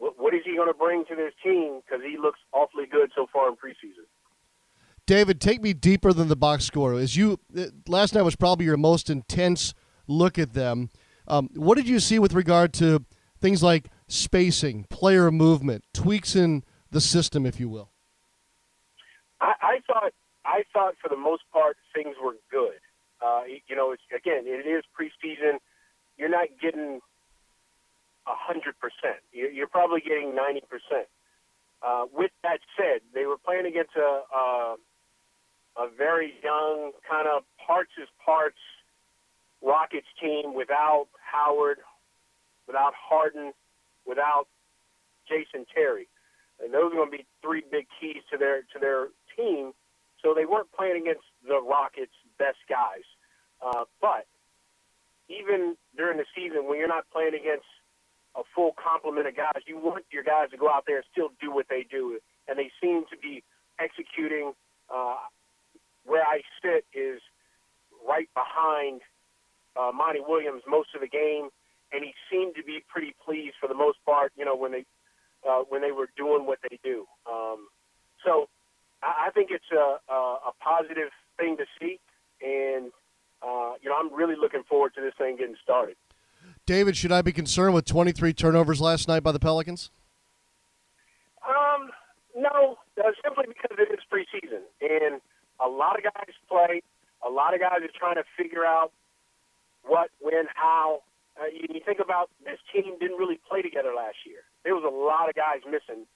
what, 0.00 0.18
what 0.18 0.34
is 0.34 0.40
he 0.44 0.56
going 0.56 0.68
to 0.68 0.74
bring 0.74 1.04
to 1.06 1.14
this 1.14 1.32
team? 1.44 1.80
Because 1.84 2.02
he 2.04 2.16
looks 2.16 2.40
awfully 2.52 2.86
good 2.90 3.12
so 3.14 3.26
far 3.32 3.48
in 3.48 3.54
preseason. 3.54 4.08
David, 5.06 5.40
take 5.40 5.62
me 5.62 5.72
deeper 5.72 6.12
than 6.12 6.28
the 6.28 6.36
box 6.36 6.64
score. 6.64 6.94
As 6.94 7.16
you 7.16 7.38
uh, 7.56 7.66
last 7.86 8.14
night 8.14 8.22
was 8.22 8.36
probably 8.36 8.66
your 8.66 8.76
most 8.76 9.10
intense 9.10 9.74
look 10.06 10.38
at 10.38 10.54
them. 10.54 10.88
Um, 11.28 11.50
what 11.54 11.76
did 11.76 11.88
you 11.88 12.00
see 12.00 12.18
with 12.18 12.32
regard 12.32 12.72
to 12.74 13.04
things 13.40 13.62
like 13.62 13.88
spacing, 14.08 14.84
player 14.88 15.30
movement, 15.30 15.84
tweaks 15.92 16.34
in 16.34 16.64
the 16.90 17.00
system, 17.00 17.44
if 17.44 17.60
you 17.60 17.68
will? 17.68 17.90
I, 19.40 19.52
I 19.60 19.78
thought 19.86 20.12
I 20.44 20.62
thought 20.72 20.94
for 21.02 21.08
the 21.08 21.16
most 21.16 21.42
part 21.52 21.76
things 21.94 22.16
were 22.22 22.36
good. 22.50 22.80
Uh, 23.20 23.42
you 23.68 23.76
know, 23.76 23.92
it's, 23.92 24.02
again, 24.16 24.44
it 24.46 24.66
is 24.66 24.82
preseason. 24.98 25.58
You're 26.16 26.30
not 26.30 26.48
getting 26.60 27.00
hundred 28.38 28.74
percent. 28.78 29.18
You're 29.32 29.68
probably 29.68 30.00
getting 30.00 30.34
ninety 30.34 30.62
percent. 30.68 31.08
Uh, 31.82 32.04
with 32.12 32.30
that 32.42 32.60
said, 32.76 33.00
they 33.14 33.24
were 33.24 33.38
playing 33.38 33.66
against 33.66 33.96
a 33.96 34.22
a, 34.34 34.76
a 35.76 35.88
very 35.96 36.34
young 36.42 36.92
kind 37.08 37.26
of 37.28 37.42
parts 37.66 37.90
as 38.00 38.08
parts 38.24 38.58
Rockets 39.62 40.06
team 40.20 40.54
without 40.54 41.08
Howard, 41.20 41.78
without 42.66 42.92
Harden, 42.96 43.52
without 44.06 44.46
Jason 45.28 45.66
Terry, 45.72 46.08
and 46.62 46.72
those 46.72 46.92
are 46.92 46.96
going 46.96 47.10
to 47.10 47.16
be 47.18 47.26
three 47.42 47.62
big 47.70 47.86
keys 48.00 48.22
to 48.32 48.38
their 48.38 48.62
to 48.72 48.78
their 48.80 49.08
team. 49.36 49.72
So 50.22 50.34
they 50.34 50.44
weren't 50.44 50.70
playing 50.72 51.00
against 51.00 51.24
the 51.46 51.60
Rockets' 51.62 52.12
best 52.38 52.58
guys, 52.68 53.04
uh, 53.64 53.84
but 54.02 54.26
even 55.28 55.76
during 55.96 56.18
the 56.18 56.26
season 56.36 56.68
when 56.68 56.78
you're 56.78 56.88
not 56.88 57.06
playing 57.12 57.34
against 57.34 57.64
a 58.36 58.42
full 58.54 58.72
complement 58.78 59.26
of 59.26 59.36
guys. 59.36 59.62
You 59.66 59.78
want 59.78 60.04
your 60.10 60.22
guys 60.22 60.50
to 60.50 60.56
go 60.56 60.68
out 60.68 60.84
there 60.86 60.96
and 60.96 61.06
still 61.10 61.30
do 61.40 61.52
what 61.52 61.66
they 61.68 61.86
do, 61.88 62.18
and 62.48 62.58
they 62.58 62.70
seem 62.80 63.04
to 63.10 63.18
be 63.18 63.42
executing. 63.78 64.52
Uh, 64.92 65.16
where 66.04 66.22
I 66.22 66.40
sit 66.62 66.84
is 66.92 67.20
right 68.06 68.28
behind 68.34 69.02
uh, 69.76 69.92
Monty 69.94 70.20
Williams 70.20 70.62
most 70.66 70.88
of 70.94 71.00
the 71.00 71.08
game, 71.08 71.50
and 71.92 72.04
he 72.04 72.12
seemed 72.30 72.54
to 72.56 72.64
be 72.64 72.82
pretty 72.88 73.14
pleased 73.24 73.54
for 73.60 73.68
the 73.68 73.74
most 73.74 73.98
part. 74.04 74.32
You 74.36 74.44
know 74.44 74.56
when 74.56 74.72
they 74.72 74.84
uh, 75.48 75.62
when 75.68 75.82
they 75.82 75.92
were 75.92 76.08
doing 76.16 76.46
what 76.46 76.58
they 76.68 76.78
do. 76.82 77.06
Um, 77.30 77.68
so 78.24 78.48
I, 79.02 79.28
I 79.28 79.30
think 79.30 79.50
it's 79.50 79.70
a, 79.72 79.98
a, 80.12 80.18
a 80.48 80.52
positive 80.60 81.10
thing 81.38 81.56
to 81.56 81.64
see, 81.78 82.00
and 82.42 82.90
uh, 83.42 83.74
you 83.82 83.88
know 83.88 83.96
I'm 83.98 84.12
really 84.12 84.36
looking 84.36 84.62
forward 84.68 84.94
to 84.96 85.00
this 85.00 85.14
thing 85.18 85.36
getting 85.36 85.56
started. 85.62 85.96
David, 86.70 86.96
should 86.96 87.10
I 87.10 87.20
be 87.20 87.32
concerned 87.32 87.74
with 87.74 87.84
23 87.84 88.32
turnovers 88.32 88.80
last 88.80 89.08
night 89.08 89.24
by 89.24 89.32
the 89.32 89.40
Pelicans? 89.40 89.90
Um, 91.42 91.90
no, 92.36 92.78
uh, 92.96 93.10
simply 93.26 93.46
because 93.48 93.74
it 93.74 93.90
is 93.90 93.98
preseason, 94.06 94.62
and 94.78 95.20
a 95.58 95.66
lot 95.66 95.98
of 95.98 96.04
guys 96.04 96.30
play. 96.48 96.80
A 97.26 97.28
lot 97.28 97.54
of 97.54 97.60
guys 97.60 97.82
are 97.82 97.98
trying 97.98 98.22
to 98.22 98.24
figure 98.38 98.64
out 98.64 98.92
what, 99.82 100.10
when, 100.20 100.46
how. 100.54 101.02
Uh, 101.34 101.46
you, 101.50 101.74
you 101.74 101.80
think 101.84 101.98
about 101.98 102.30
this 102.44 102.62
team 102.72 102.94
didn't 103.00 103.18
really 103.18 103.40
play 103.50 103.62
together 103.62 103.90
last 103.90 104.22
year. 104.24 104.46
There 104.62 104.76
was 104.76 104.86
a 104.86 104.94
lot 104.94 105.28
of 105.28 105.34
guys 105.34 105.66
missing 105.66 106.06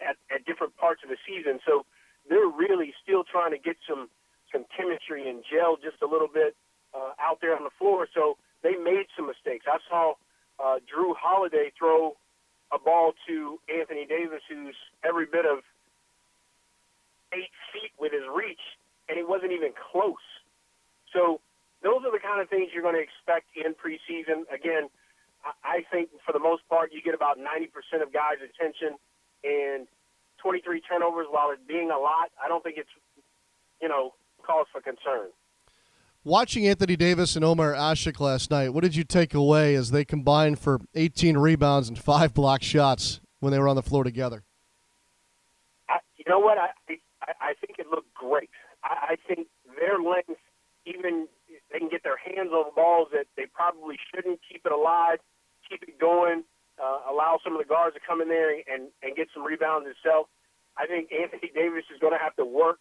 at, 0.00 0.16
at 0.32 0.46
different 0.46 0.74
parts 0.78 1.02
of 1.04 1.10
the 1.10 1.20
season, 1.28 1.60
so 1.68 1.84
they're 2.30 2.48
really 2.48 2.94
still 3.04 3.24
trying 3.28 3.52
to 3.52 3.58
get 3.58 3.76
some 3.86 4.08
some 4.50 4.64
chemistry 4.72 5.28
and 5.28 5.44
gel 5.44 5.76
just 5.76 6.00
a 6.00 6.08
little 6.08 6.32
bit 6.32 6.56
uh, 6.96 7.12
out 7.20 7.44
there 7.44 7.54
on 7.54 7.62
the 7.62 7.76
floor. 7.76 8.08
So 8.14 8.38
they 8.62 8.76
made 8.76 9.06
some 9.16 9.26
mistakes. 9.26 9.66
I 9.68 9.78
saw 9.88 10.14
uh, 10.58 10.78
Jrue 10.86 11.14
Holiday 11.16 11.72
throw 11.78 12.16
a 12.72 12.78
ball 12.78 13.12
to 13.26 13.58
Anthony 13.68 14.06
Davis, 14.06 14.42
who's 14.48 14.76
every 15.04 15.26
bit 15.26 15.46
of 15.46 15.64
eight 17.32 17.52
feet 17.72 17.92
with 17.98 18.12
his 18.12 18.24
reach, 18.28 18.60
and 19.08 19.16
he 19.16 19.24
wasn't 19.24 19.52
even 19.52 19.72
close. 19.72 20.24
So 21.12 21.40
those 21.82 22.02
are 22.04 22.12
the 22.12 22.20
kind 22.20 22.40
of 22.40 22.48
things 22.48 22.70
you're 22.72 22.82
going 22.82 22.98
to 22.98 23.04
expect 23.04 23.48
in 23.56 23.72
preseason. 23.72 24.44
Again, 24.52 24.90
I 25.62 25.86
think 25.90 26.10
for 26.26 26.32
the 26.32 26.42
most 26.42 26.66
part, 26.68 26.92
you 26.92 27.00
get 27.00 27.14
about 27.14 27.38
90% 27.38 28.02
of 28.02 28.12
guys' 28.12 28.42
attention 28.42 28.98
and 29.44 29.86
23 30.42 30.80
turnovers. 30.82 31.26
While 31.30 31.50
it 31.52 31.62
being 31.66 31.90
a 31.90 31.98
lot, 31.98 32.34
I 32.42 32.48
don't 32.48 32.62
think 32.62 32.76
it's, 32.76 32.92
you 33.80 33.88
know, 33.88 34.14
cause 34.42 34.66
for 34.72 34.80
concern. 34.80 35.30
Watching 36.28 36.68
Anthony 36.68 36.94
Davis 36.94 37.36
and 37.36 37.44
Omer 37.44 37.72
Asik 37.72 38.20
last 38.20 38.50
night, 38.50 38.74
what 38.74 38.84
did 38.84 38.94
you 38.94 39.02
take 39.02 39.32
away 39.32 39.74
as 39.74 39.92
they 39.92 40.04
combined 40.04 40.58
for 40.58 40.78
18 40.94 41.38
rebounds 41.38 41.88
and 41.88 41.98
five 41.98 42.34
block 42.34 42.62
shots 42.62 43.22
when 43.40 43.50
they 43.50 43.58
were 43.58 43.66
on 43.66 43.76
the 43.76 43.82
floor 43.82 44.04
together? 44.04 44.44
I, 45.88 46.00
you 46.18 46.26
know 46.28 46.38
what? 46.38 46.58
I, 46.58 46.68
I 47.22 47.32
I 47.40 47.54
think 47.64 47.78
it 47.78 47.86
looked 47.90 48.12
great. 48.12 48.50
I, 48.84 49.12
I 49.12 49.16
think 49.26 49.48
their 49.80 50.02
length, 50.02 50.38
even 50.84 51.28
they 51.72 51.78
can 51.78 51.88
get 51.88 52.02
their 52.04 52.18
hands 52.18 52.52
on 52.52 52.74
balls 52.76 53.08
that 53.12 53.24
they 53.38 53.46
probably 53.46 53.96
shouldn't. 54.14 54.38
Keep 54.52 54.66
it 54.66 54.72
alive, 54.72 55.20
keep 55.66 55.82
it 55.82 55.98
going. 55.98 56.44
Uh, 56.76 57.10
allow 57.10 57.40
some 57.42 57.54
of 57.54 57.58
the 57.58 57.64
guards 57.64 57.94
to 57.94 58.00
come 58.06 58.20
in 58.20 58.28
there 58.28 58.52
and 58.52 58.92
and 59.02 59.16
get 59.16 59.28
some 59.32 59.44
rebounds 59.44 59.88
himself. 59.88 60.26
I 60.76 60.86
think 60.86 61.08
Anthony 61.10 61.50
Davis 61.54 61.84
is 61.88 61.98
going 61.98 62.12
to 62.12 62.22
have 62.22 62.36
to 62.36 62.44
work 62.44 62.80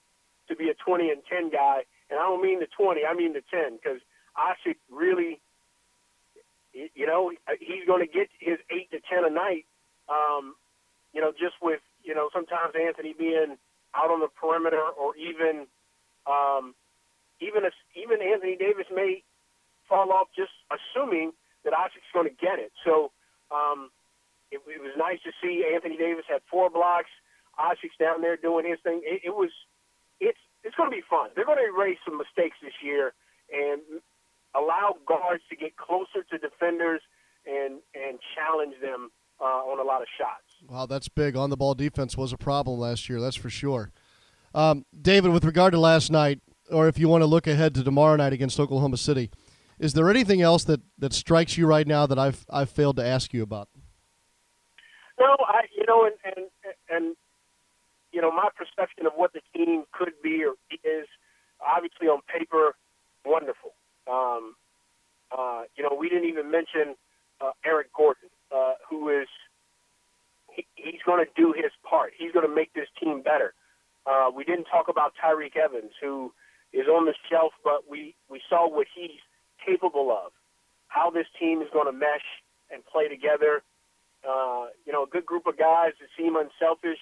to 0.49 0.55
be 0.57 0.67
a 0.67 0.73
20 0.73 1.11
and 1.11 1.21
10 1.31 1.49
guy, 1.49 1.83
and 2.09 2.19
I 2.19 2.23
don't 2.23 2.41
mean 2.41 2.59
the 2.59 2.67
20, 2.77 3.01
I 3.05 3.13
mean 3.13 3.33
the 3.33 3.43
10, 3.51 3.77
because 3.77 3.99
Asik 4.37 4.77
really, 4.91 5.41
you 6.73 7.05
know, 7.05 7.31
he's 7.59 7.85
going 7.85 8.05
to 8.05 8.11
get 8.11 8.29
his 8.39 8.59
eight 8.69 8.91
to 8.91 8.99
10 8.99 9.25
a 9.25 9.29
night. 9.29 9.65
Um, 10.07 10.55
you 11.13 11.21
know, 11.21 11.31
just 11.31 11.55
with 11.61 11.81
you 12.03 12.13
know 12.13 12.29
sometimes 12.33 12.73
Anthony 12.77 13.15
being 13.17 13.57
out 13.95 14.11
on 14.11 14.19
the 14.19 14.27
perimeter 14.27 14.79
or 14.79 15.15
even 15.17 15.65
um, 16.29 16.75
even 17.41 17.65
if 17.65 17.73
even 17.95 18.21
Anthony 18.21 18.55
Davis 18.55 18.85
may 18.93 19.23
fall 19.89 20.11
off 20.11 20.27
just 20.35 20.51
assuming 20.69 21.31
that 21.63 21.73
Asik's 21.73 22.11
going 22.13 22.27
to 22.27 22.35
get 22.35 22.59
it. 22.59 22.71
So 22.85 23.11
um, 23.51 23.89
it, 24.51 24.61
it 24.67 24.81
was 24.81 24.93
nice 24.97 25.19
to 25.23 25.31
see 25.41 25.65
Anthony 25.73 25.97
Davis 25.97 26.25
had 26.29 26.41
four 26.51 26.69
blocks. 26.69 27.09
Asik's 27.57 27.97
down 27.99 28.21
there 28.21 28.37
doing 28.37 28.69
his 28.69 28.79
thing. 28.83 29.01
It, 29.03 29.21
it 29.25 29.35
was 29.35 29.49
it's 30.19 30.39
it's 30.63 30.75
going 30.75 30.89
to 30.89 30.95
be 30.95 31.03
fun. 31.09 31.29
They're 31.35 31.45
going 31.45 31.59
to 31.59 31.65
erase 31.65 31.97
some 32.05 32.17
mistakes 32.17 32.57
this 32.61 32.73
year 32.83 33.13
and 33.51 33.81
allow 34.55 34.95
guards 35.07 35.43
to 35.49 35.55
get 35.55 35.77
closer 35.77 36.23
to 36.29 36.37
defenders 36.37 37.01
and 37.45 37.79
and 37.95 38.19
challenge 38.35 38.75
them 38.81 39.11
uh, 39.39 39.43
on 39.43 39.79
a 39.79 39.83
lot 39.83 40.01
of 40.01 40.07
shots. 40.17 40.43
Wow, 40.69 40.85
that's 40.85 41.07
big. 41.07 41.35
On 41.35 41.49
the 41.49 41.57
ball 41.57 41.75
defense 41.75 42.17
was 42.17 42.33
a 42.33 42.37
problem 42.37 42.79
last 42.79 43.07
year, 43.07 43.21
that's 43.21 43.35
for 43.35 43.49
sure. 43.49 43.91
Um, 44.53 44.85
David, 44.99 45.31
with 45.31 45.45
regard 45.45 45.73
to 45.73 45.79
last 45.79 46.11
night, 46.11 46.39
or 46.71 46.87
if 46.87 46.97
you 46.97 47.07
want 47.07 47.21
to 47.21 47.27
look 47.27 47.47
ahead 47.47 47.75
to 47.75 47.83
tomorrow 47.83 48.15
night 48.15 48.33
against 48.33 48.59
Oklahoma 48.59 48.97
City, 48.97 49.29
is 49.79 49.93
there 49.93 50.09
anything 50.09 50.41
else 50.41 50.63
that, 50.63 50.81
that 50.97 51.13
strikes 51.13 51.57
you 51.57 51.67
right 51.67 51.87
now 51.87 52.07
that 52.07 52.17
I've 52.17 52.45
I've 52.49 52.69
failed 52.69 52.97
to 52.97 53.05
ask 53.05 53.33
you 53.33 53.43
about? 53.43 53.69
No, 55.19 55.35
I 55.47 55.61
you 55.75 55.85
know, 55.87 56.05
and 56.05 56.15
and 56.35 56.45
and 56.89 57.15
you 58.17 58.23
know, 58.23 58.31
my 58.31 58.49
perception 58.57 59.05
of 59.05 59.13
what 59.15 59.31
the 59.33 59.41
team 59.53 59.83
could 59.93 60.13
be 60.23 60.43
or 60.43 60.53
is 60.83 61.05
obviously 61.61 62.07
on 62.07 62.21
paper 62.25 62.73
wonderful. 63.23 63.77
Um, 64.09 64.55
uh, 65.29 65.69
you 65.75 65.83
know, 65.83 65.93
we 65.93 66.09
didn't 66.09 66.27
even 66.27 66.49
mention 66.49 66.95
uh, 67.39 67.51
Eric 67.63 67.93
Gordon, 67.95 68.29
uh, 68.49 68.73
who 68.89 69.09
is 69.09 69.27
he, 70.49 70.65
he's 70.73 71.01
going 71.05 71.23
to 71.23 71.29
do 71.39 71.53
his 71.55 71.69
part. 71.87 72.13
He's 72.17 72.31
going 72.31 72.47
to 72.49 72.55
make 72.55 72.73
this 72.73 72.87
team 72.99 73.21
better. 73.21 73.53
Uh, 74.07 74.31
we 74.35 74.43
didn't 74.43 74.65
talk 74.65 74.87
about 74.89 75.13
Tyreke 75.23 75.55
Evans, 75.55 75.91
who 76.01 76.33
is 76.73 76.87
on 76.87 77.05
the 77.05 77.13
shelf, 77.29 77.53
but 77.63 77.85
we 77.87 78.15
we 78.31 78.41
saw 78.49 78.67
what 78.67 78.87
he's 78.95 79.21
capable 79.63 80.09
of. 80.09 80.31
How 80.87 81.11
this 81.11 81.27
team 81.39 81.61
is 81.61 81.67
going 81.71 81.85
to 81.85 81.93
mesh 81.93 82.25
and 82.71 82.83
play 82.83 83.09
together. 83.09 83.61
Uh, 84.27 84.73
you 84.87 84.91
know, 84.91 85.03
a 85.03 85.07
good 85.07 85.27
group 85.27 85.45
of 85.45 85.55
guys 85.55 85.91
that 86.01 86.09
seem 86.17 86.35
unselfish 86.35 86.97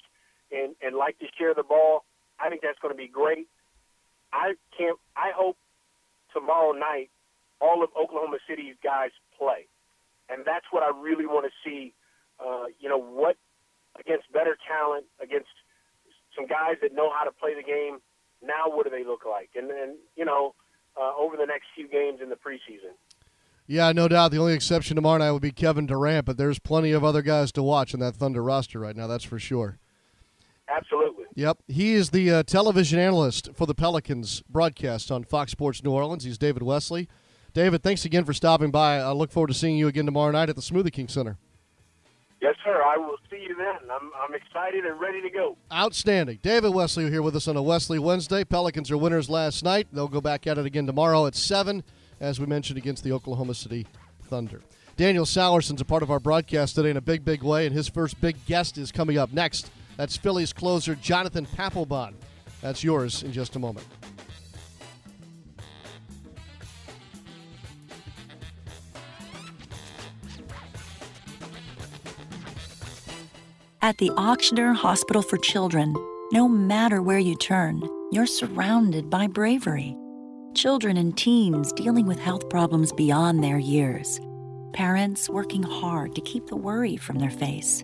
and, 0.52 0.76
and 0.82 0.96
like 0.96 1.20
to 1.20 1.26
share 1.38 1.54
the 1.54 1.64
ball. 1.64 2.06
I 2.40 2.50
think 2.50 2.62
that's 2.62 2.80
going 2.80 2.94
to 2.94 2.98
be 2.98 3.08
great. 3.08 3.48
I 4.34 4.54
can't. 4.78 4.98
I 5.16 5.32
hope 5.36 5.58
tomorrow 6.34 6.72
night 6.72 7.10
all 7.62 7.84
of 7.84 7.90
Oklahoma 8.00 8.38
City's 8.48 8.76
guys 8.84 9.12
play, 9.38 9.68
and 10.30 10.44
that's 10.46 10.66
what 10.72 10.84
I 10.84 10.92
really 11.00 11.26
want 11.26 11.46
to 11.46 11.52
see. 11.64 11.94
Uh, 12.40 12.66
you 12.80 12.90
know, 12.90 13.00
what 13.00 13.38
against 13.98 14.32
better 14.34 14.58
talent, 14.68 15.06
against 15.22 15.48
some 16.36 16.48
guys 16.48 16.76
that 16.82 16.94
know 16.94 17.10
how 17.18 17.24
to 17.24 17.32
play 17.32 17.56
the 17.56 17.64
game. 17.64 18.00
Now, 18.44 18.68
what 18.68 18.84
do 18.84 18.90
they 18.90 19.06
look 19.06 19.26
like? 19.26 19.52
And 19.56 19.70
then, 19.70 19.96
you 20.16 20.26
know, 20.26 20.54
uh, 21.00 21.14
over 21.18 21.38
the 21.38 21.46
next 21.46 21.68
few 21.74 21.88
games 21.88 22.20
in 22.22 22.30
the 22.30 22.36
preseason. 22.36 22.94
Yeah, 23.68 23.92
no 23.94 24.08
doubt. 24.08 24.32
The 24.32 24.38
only 24.38 24.54
exception 24.54 24.96
tomorrow 24.96 25.18
night 25.18 25.32
would 25.32 25.42
be 25.42 25.52
Kevin 25.52 25.88
Durant, 25.88 26.26
but 26.26 26.38
there's 26.38 26.60
plenty 26.60 26.92
of 26.92 27.04
other 27.04 27.22
guys 27.22 27.52
to 27.54 27.64
watch 27.64 27.94
in 27.94 28.00
that 28.02 28.16
Thunder 28.16 28.44
roster 28.44 28.80
right 28.80 28.96
now. 28.96 29.08
That's 29.08 29.24
for 29.24 29.40
sure. 29.40 29.80
Absolutely. 30.68 31.26
Yep. 31.36 31.60
He 31.68 31.94
is 31.94 32.10
the 32.10 32.32
uh, 32.32 32.44
television 32.44 32.98
analyst 33.00 33.50
for 33.54 33.68
the 33.68 33.76
Pelicans 33.76 34.42
broadcast 34.50 35.12
on 35.12 35.24
Fox 35.24 35.52
Sports 35.52 35.84
New 35.84 35.92
Orleans. 35.92 36.24
He's 36.24 36.38
David 36.38 36.64
Wesley. 36.64 37.08
David, 37.54 37.84
thanks 37.84 38.04
again 38.04 38.26
for 38.26 38.34
stopping 38.34 38.72
by. 38.72 38.98
I 38.98 39.12
look 39.12 39.32
forward 39.32 39.48
to 39.48 39.54
seeing 39.54 39.78
you 39.78 39.88
again 39.88 40.06
tomorrow 40.06 40.32
night 40.32 40.50
at 40.50 40.56
the 40.56 40.62
Smoothie 40.62 40.92
King 40.92 41.08
Center. 41.08 41.38
Yes, 42.42 42.56
sir. 42.64 42.84
I 42.84 42.98
will 42.98 43.16
see 43.30 43.42
you 43.42 43.56
then. 43.56 43.90
I'm, 43.90 44.12
I'm 44.22 44.34
excited 44.34 44.86
and 44.86 45.00
ready 45.00 45.22
to 45.22 45.30
go. 45.30 45.58
Outstanding. 45.72 46.40
David 46.42 46.74
Wesley 46.74 47.10
here 47.10 47.22
with 47.22 47.36
us 47.36 47.48
on 47.48 47.56
a 47.56 47.64
Wesley 47.64 47.98
Wednesday. 47.98 48.44
Pelicans 48.44 48.92
are 48.92 48.98
winners 48.98 49.30
last 49.30 49.64
night. 49.64 49.88
They'll 49.94 50.08
go 50.08 50.22
back 50.22 50.46
at 50.48 50.58
it 50.58 50.66
again 50.66 50.86
tomorrow 50.86 51.28
at 51.28 51.36
7, 51.36 51.84
as 52.20 52.40
we 52.40 52.46
mentioned, 52.46 52.78
against 52.78 53.04
the 53.04 53.12
Oklahoma 53.14 53.54
City 53.54 53.88
Thunder. 54.24 54.62
Daniel 54.98 55.26
Sawerson's 55.26 55.82
a 55.82 55.86
part 55.86 56.04
of 56.04 56.12
our 56.12 56.20
broadcast 56.20 56.76
today 56.76 56.90
in 56.90 56.98
a 56.98 57.02
big, 57.02 57.24
big 57.24 57.42
way, 57.42 57.66
and 57.66 57.76
his 57.76 57.88
first 57.88 58.20
big 58.20 58.36
guest 58.46 58.78
is 58.78 58.92
coming 58.92 59.18
up 59.18 59.32
next. 59.32 59.70
That's 59.98 60.18
Phillies 60.18 60.54
closer 60.54 60.96
Jonathan 60.96 61.46
Papelbon. 61.46 62.14
That's 62.62 62.84
yours 62.84 63.24
in 63.24 63.32
just 63.32 63.56
a 63.56 63.60
moment. 63.60 63.88
At 73.82 74.00
the 74.00 74.10
Ochsner 74.10 74.76
Hospital 74.76 75.22
for 75.22 75.38
Children, 75.38 75.96
no 76.32 76.48
matter 76.48 77.04
where 77.04 77.20
you 77.20 77.36
turn, 77.36 77.88
you're 78.12 78.26
surrounded 78.26 79.12
by 79.12 79.28
bravery. 79.28 79.96
Children 80.56 80.98
and 80.98 81.16
teens 81.16 81.72
dealing 81.74 82.08
with 82.08 82.18
health 82.18 82.50
problems 82.50 82.92
beyond 82.92 83.44
their 83.44 83.60
years. 83.60 84.20
Parents 84.74 85.30
working 85.30 85.62
hard 85.62 86.16
to 86.16 86.22
keep 86.22 86.48
the 86.48 86.56
worry 86.56 86.98
from 86.98 87.20
their 87.20 87.30
face. 87.30 87.84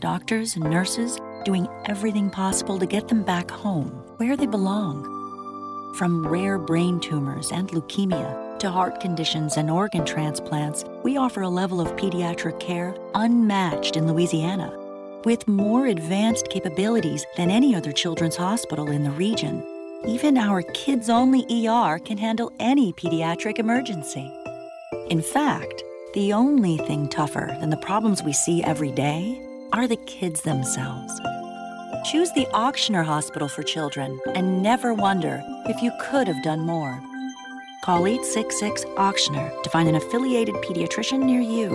Doctors 0.00 0.54
and 0.54 0.68
nurses 0.68 1.18
doing 1.44 1.68
everything 1.86 2.30
possible 2.30 2.78
to 2.78 2.86
get 2.86 3.08
them 3.08 3.22
back 3.22 3.50
home, 3.50 3.90
where 4.18 4.36
they 4.36 4.46
belong. 4.46 5.04
From 5.96 6.26
rare 6.26 6.58
brain 6.58 7.00
tumors 7.00 7.50
and 7.50 7.68
leukemia 7.70 8.58
to 8.58 8.70
heart 8.70 9.00
conditions 9.00 9.56
and 9.56 9.70
organ 9.70 10.04
transplants, 10.04 10.84
we 11.02 11.16
offer 11.16 11.42
a 11.42 11.48
level 11.48 11.80
of 11.80 11.96
pediatric 11.96 12.60
care 12.60 12.94
unmatched 13.14 13.96
in 13.96 14.06
Louisiana. 14.06 14.76
With 15.24 15.48
more 15.48 15.86
advanced 15.86 16.48
capabilities 16.50 17.24
than 17.36 17.50
any 17.50 17.74
other 17.74 17.92
children's 17.92 18.36
hospital 18.36 18.90
in 18.90 19.02
the 19.02 19.10
region, 19.10 19.64
even 20.06 20.38
our 20.38 20.62
kids 20.62 21.10
only 21.10 21.42
ER 21.50 21.98
can 21.98 22.18
handle 22.18 22.52
any 22.60 22.92
pediatric 22.92 23.58
emergency. 23.58 24.32
In 25.08 25.20
fact, 25.20 25.82
the 26.14 26.32
only 26.32 26.78
thing 26.78 27.08
tougher 27.08 27.56
than 27.60 27.70
the 27.70 27.76
problems 27.78 28.22
we 28.22 28.32
see 28.32 28.62
every 28.62 28.92
day 28.92 29.44
are 29.72 29.86
the 29.86 29.96
kids 29.96 30.42
themselves. 30.42 31.20
Choose 32.10 32.32
the 32.32 32.46
Ochsner 32.54 33.04
Hospital 33.04 33.48
for 33.48 33.62
Children 33.62 34.18
and 34.34 34.62
never 34.62 34.94
wonder 34.94 35.42
if 35.66 35.82
you 35.82 35.92
could 36.00 36.26
have 36.26 36.42
done 36.42 36.60
more. 36.60 37.00
Call 37.84 38.06
866 38.06 38.84
Ochsner 38.96 39.62
to 39.62 39.70
find 39.70 39.88
an 39.88 39.96
affiliated 39.96 40.54
pediatrician 40.56 41.22
near 41.22 41.40
you. 41.40 41.70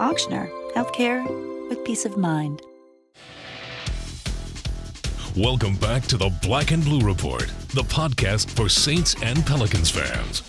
Ochsner, 0.00 0.50
healthcare 0.72 1.24
with 1.68 1.84
peace 1.84 2.04
of 2.04 2.16
mind. 2.16 2.62
Welcome 5.36 5.76
back 5.76 6.04
to 6.04 6.16
the 6.16 6.30
Black 6.42 6.72
and 6.72 6.82
Blue 6.82 7.00
Report, 7.00 7.46
the 7.74 7.82
podcast 7.82 8.50
for 8.50 8.68
Saints 8.68 9.14
and 9.22 9.46
Pelicans 9.46 9.90
fans. 9.90 10.42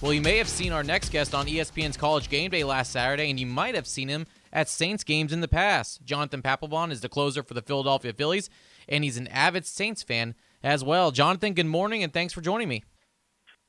Well, 0.00 0.14
you 0.14 0.22
may 0.22 0.38
have 0.38 0.48
seen 0.48 0.72
our 0.72 0.82
next 0.82 1.10
guest 1.10 1.34
on 1.34 1.46
ESPN's 1.46 1.96
College 1.96 2.28
Game 2.28 2.50
Day 2.50 2.64
last 2.64 2.90
Saturday, 2.90 3.30
and 3.30 3.38
you 3.38 3.46
might 3.46 3.74
have 3.74 3.86
seen 3.86 4.08
him 4.08 4.26
at 4.52 4.68
Saints 4.68 5.04
games 5.04 5.32
in 5.32 5.40
the 5.40 5.48
past. 5.48 6.04
Jonathan 6.04 6.42
Papelbon 6.42 6.90
is 6.90 7.00
the 7.00 7.08
closer 7.08 7.42
for 7.42 7.54
the 7.54 7.62
Philadelphia 7.62 8.12
Phillies, 8.12 8.50
and 8.88 9.02
he's 9.04 9.16
an 9.16 9.28
avid 9.28 9.66
Saints 9.66 10.02
fan 10.02 10.34
as 10.62 10.84
well. 10.84 11.10
Jonathan, 11.10 11.54
good 11.54 11.66
morning, 11.66 12.02
and 12.02 12.12
thanks 12.12 12.32
for 12.32 12.40
joining 12.40 12.68
me. 12.68 12.84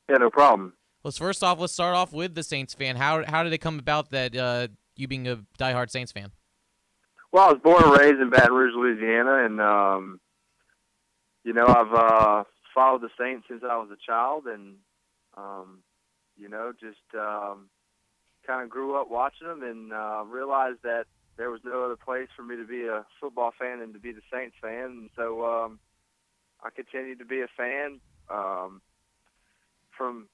Yeah, 0.08 0.16
no 0.18 0.30
problem. 0.30 0.74
Let's 1.02 1.18
first 1.18 1.42
off, 1.42 1.58
let's 1.58 1.72
start 1.72 1.94
off 1.94 2.12
with 2.12 2.34
the 2.34 2.42
Saints 2.42 2.74
fan. 2.74 2.96
How 2.96 3.24
how 3.26 3.42
did 3.42 3.52
it 3.52 3.58
come 3.58 3.78
about 3.78 4.10
that 4.10 4.36
uh, 4.36 4.68
you 4.96 5.08
being 5.08 5.28
a 5.28 5.36
diehard 5.58 5.90
Saints 5.90 6.12
fan? 6.12 6.32
Well, 7.32 7.48
I 7.48 7.52
was 7.52 7.60
born 7.62 7.82
and 7.82 7.98
raised 7.98 8.20
in 8.20 8.30
Baton 8.30 8.54
Rouge, 8.54 8.74
Louisiana, 8.76 9.44
and 9.44 9.60
um, 9.60 10.20
you 11.44 11.52
know 11.52 11.66
I've 11.66 11.92
uh, 11.92 12.44
followed 12.74 13.02
the 13.02 13.10
Saints 13.18 13.46
since 13.48 13.62
I 13.68 13.76
was 13.76 13.88
a 13.92 13.96
child, 14.06 14.46
and 14.46 14.76
um, 15.36 15.82
you 16.38 16.48
know 16.48 16.72
just 16.78 16.98
um, 17.14 17.68
kind 18.46 18.62
of 18.62 18.70
grew 18.70 19.00
up 19.00 19.10
watching 19.10 19.48
them 19.48 19.62
and 19.62 19.92
uh, 19.92 20.24
realized 20.26 20.78
that 20.82 21.04
there 21.36 21.50
was 21.50 21.60
no 21.64 21.84
other 21.84 21.96
place 21.96 22.28
for 22.36 22.42
me 22.42 22.56
to 22.56 22.64
be 22.64 22.86
a 22.86 23.04
football 23.20 23.52
fan 23.58 23.80
than 23.80 23.92
to 23.92 23.98
be 23.98 24.12
the 24.12 24.20
Saints 24.32 24.56
fan. 24.60 24.84
And 24.84 25.10
so 25.16 25.44
um, 25.44 25.78
I 26.62 26.70
continued 26.70 27.18
to 27.18 27.24
be 27.24 27.40
a 27.40 27.48
fan 27.56 28.00
um, 28.30 28.80
from 29.96 30.28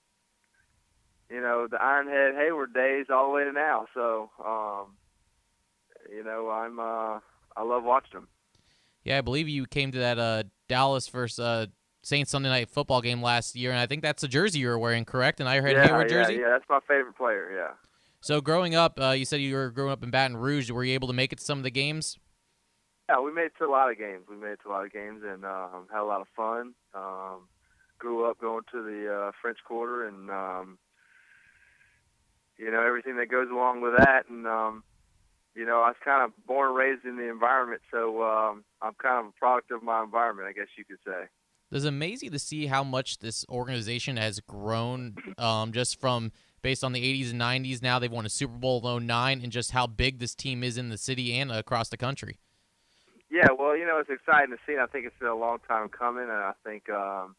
you 1.31 1.41
know 1.41 1.67
the 1.71 1.77
Ironhead 1.77 2.35
Heyward 2.35 2.75
days 2.75 3.07
all 3.11 3.29
the 3.29 3.33
way 3.33 3.45
to 3.45 3.53
now. 3.53 3.87
So 3.95 4.31
um, 4.45 4.97
you 6.13 6.25
know 6.25 6.51
I'm 6.51 6.79
uh, 6.79 7.21
I 7.57 7.63
love 7.63 7.85
watching 7.85 8.21
them. 8.21 8.29
Yeah, 9.05 9.19
I 9.19 9.21
believe 9.23 9.49
you 9.49 9.67
came 9.67 9.93
to 9.93 9.99
that 9.99 10.19
uh, 10.19 10.43
Dallas 10.69 11.09
versus 11.09 11.39
uh, 11.39 11.67
Saints 12.03 12.31
Sunday 12.31 12.51
night 12.51 12.69
football 12.69 13.01
game 13.01 13.23
last 13.23 13.57
year, 13.57 13.71
and 13.71 13.81
I 13.81 13.87
think 13.87 14.03
that's 14.03 14.21
the 14.21 14.29
jersey 14.29 14.59
you 14.59 14.69
were 14.69 14.79
wearing, 14.79 15.07
correct? 15.07 15.41
And 15.41 15.49
I 15.49 15.61
heard 15.61 15.73
yeah, 15.73 15.89
Heyward 15.89 16.11
yeah, 16.11 16.23
jersey. 16.23 16.35
yeah, 16.35 16.51
that's 16.51 16.69
my 16.69 16.81
favorite 16.87 17.17
player. 17.17 17.51
Yeah. 17.55 17.90
So 18.23 18.41
growing 18.41 18.75
up, 18.75 19.01
uh, 19.01 19.11
you 19.11 19.25
said 19.25 19.41
you 19.41 19.55
were 19.55 19.71
growing 19.71 19.93
up 19.93 20.03
in 20.03 20.11
Baton 20.11 20.37
Rouge. 20.37 20.71
Were 20.71 20.85
you 20.85 20.95
able 20.95 21.09
to 21.09 21.15
make 21.15 21.33
it 21.33 21.39
to 21.39 21.45
some 21.45 21.59
of 21.59 21.65
the 21.65 21.71
games? 21.71 22.19
Yeah, 23.09 23.21
we 23.21 23.33
made 23.33 23.47
it 23.47 23.53
to 23.59 23.65
a 23.65 23.71
lot 23.71 23.91
of 23.91 23.99
games. 23.99 24.25
We 24.29 24.37
made 24.37 24.53
it 24.53 24.61
to 24.63 24.69
a 24.69 24.73
lot 24.73 24.85
of 24.85 24.93
games 24.93 25.23
and 25.27 25.45
um, 25.45 25.89
had 25.91 26.03
a 26.03 26.05
lot 26.05 26.21
of 26.21 26.29
fun. 26.37 26.75
Um, 26.95 27.49
grew 27.99 28.31
up 28.31 28.39
going 28.39 28.63
to 28.73 28.83
the 28.83 29.13
uh, 29.13 29.31
French 29.41 29.59
Quarter 29.67 30.07
and 30.09 30.31
um, 30.31 30.79
you 32.59 32.71
know 32.71 32.83
everything 32.87 33.17
that 33.17 33.31
goes 33.31 33.49
along 33.51 33.81
with 33.81 33.97
that. 33.97 34.29
And 34.29 34.47
um, 34.47 34.85
you 35.55 35.65
know, 35.65 35.81
I 35.81 35.89
was 35.89 35.97
kind 36.05 36.23
of 36.23 36.33
born 36.47 36.69
and 36.69 36.77
raised 36.77 37.05
in 37.05 37.17
the 37.17 37.29
environment, 37.29 37.83
so 37.91 38.23
um, 38.23 38.65
I'm 38.83 38.95
kind 39.03 39.27
of 39.27 39.33
a 39.33 39.39
product 39.39 39.71
of 39.71 39.83
my 39.83 40.03
environment, 40.03 40.47
I 40.49 40.53
guess 40.53 40.69
you 40.77 40.85
could 40.85 40.99
say. 41.05 41.25
It's 41.73 41.85
amazing 41.85 42.33
to 42.33 42.39
see 42.39 42.67
how 42.67 42.83
much 42.83 43.19
this 43.19 43.45
organization 43.49 44.17
has 44.17 44.41
grown, 44.41 45.17
um, 45.39 45.73
just 45.73 46.01
from 46.01 46.33
based 46.63 46.85
on 46.85 46.93
the 46.93 47.03
80s 47.03 47.31
and 47.31 47.41
90s. 47.41 47.83
Now 47.83 47.99
they've 47.99 48.11
won 48.11 48.27
a 48.27 48.31
Super 48.31 48.57
Bowl 48.57 48.97
in 48.97 49.07
09, 49.07 49.41
and 49.43 49.53
just 49.53 49.73
how 49.73 49.87
big 49.87 50.19
this 50.19 50.35
team 50.35 50.63
is 50.63 50.79
in 50.79 50.89
the 50.89 50.99
city 50.99 51.35
and 51.39 51.51
across 51.51 51.89
the 51.89 51.97
country. 51.97 52.39
Yeah, 53.31 53.49
well, 53.57 53.77
you 53.77 53.87
know, 53.87 53.99
it's 53.99 54.11
exciting 54.11 54.51
to 54.55 54.61
see. 54.67 54.79
I 54.79 54.87
think 54.87 55.07
it's 55.07 55.19
been 55.19 55.29
a 55.29 55.37
long 55.37 55.59
time 55.69 55.89
coming, 55.89 56.25
and 56.25 56.33
I 56.33 56.53
think 56.65 56.91
um, 56.91 57.37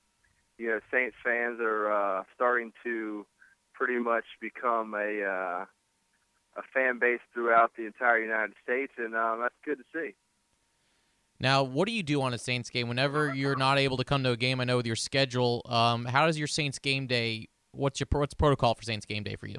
you 0.57 0.67
know 0.67 0.79
Saints 0.91 1.15
fans 1.23 1.59
are 1.59 1.91
uh, 1.91 2.23
starting 2.33 2.71
to 2.83 3.25
pretty 3.73 3.99
much 3.99 4.23
become 4.39 4.93
a 4.93 5.23
uh, 5.23 5.65
a 6.57 6.61
fan 6.73 6.99
base 6.99 7.19
throughout 7.33 7.71
the 7.77 7.85
entire 7.85 8.19
United 8.19 8.53
States, 8.63 8.93
and 8.97 9.15
um, 9.15 9.41
that's 9.41 9.55
good 9.65 9.79
to 9.79 9.83
see. 9.93 10.13
Now, 11.39 11.63
what 11.63 11.87
do 11.87 11.91
you 11.91 12.03
do 12.03 12.21
on 12.21 12.33
a 12.33 12.37
Saints 12.37 12.69
game 12.69 12.87
whenever 12.87 13.33
you're 13.33 13.55
not 13.55 13.79
able 13.79 13.97
to 13.97 14.03
come 14.03 14.23
to 14.23 14.31
a 14.31 14.37
game? 14.37 14.61
I 14.61 14.63
know 14.63 14.77
with 14.77 14.85
your 14.85 14.95
schedule, 14.95 15.63
um, 15.65 16.05
how 16.05 16.27
does 16.27 16.37
your 16.37 16.47
Saints 16.47 16.77
game 16.77 17.07
day? 17.07 17.47
What's 17.71 17.99
your 17.99 18.07
what's 18.11 18.33
protocol 18.33 18.75
for 18.75 18.83
Saints 18.83 19.05
game 19.05 19.23
day 19.23 19.35
for 19.35 19.47
you? 19.47 19.57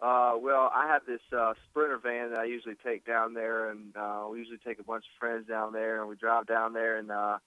Uh, 0.00 0.34
well, 0.40 0.70
I 0.72 0.86
have 0.86 1.02
this 1.06 1.20
uh, 1.36 1.54
sprinter 1.68 1.98
van 1.98 2.30
that 2.30 2.38
I 2.38 2.44
usually 2.44 2.76
take 2.84 3.04
down 3.04 3.34
there, 3.34 3.70
and 3.70 3.96
uh, 3.96 4.26
we 4.30 4.38
usually 4.38 4.58
take 4.64 4.78
a 4.78 4.84
bunch 4.84 5.04
of 5.04 5.18
friends 5.18 5.48
down 5.48 5.72
there, 5.72 6.00
and 6.00 6.08
we 6.08 6.14
drive 6.14 6.46
down 6.46 6.72
there, 6.72 6.98
and 6.98 7.10
uh, 7.10 7.38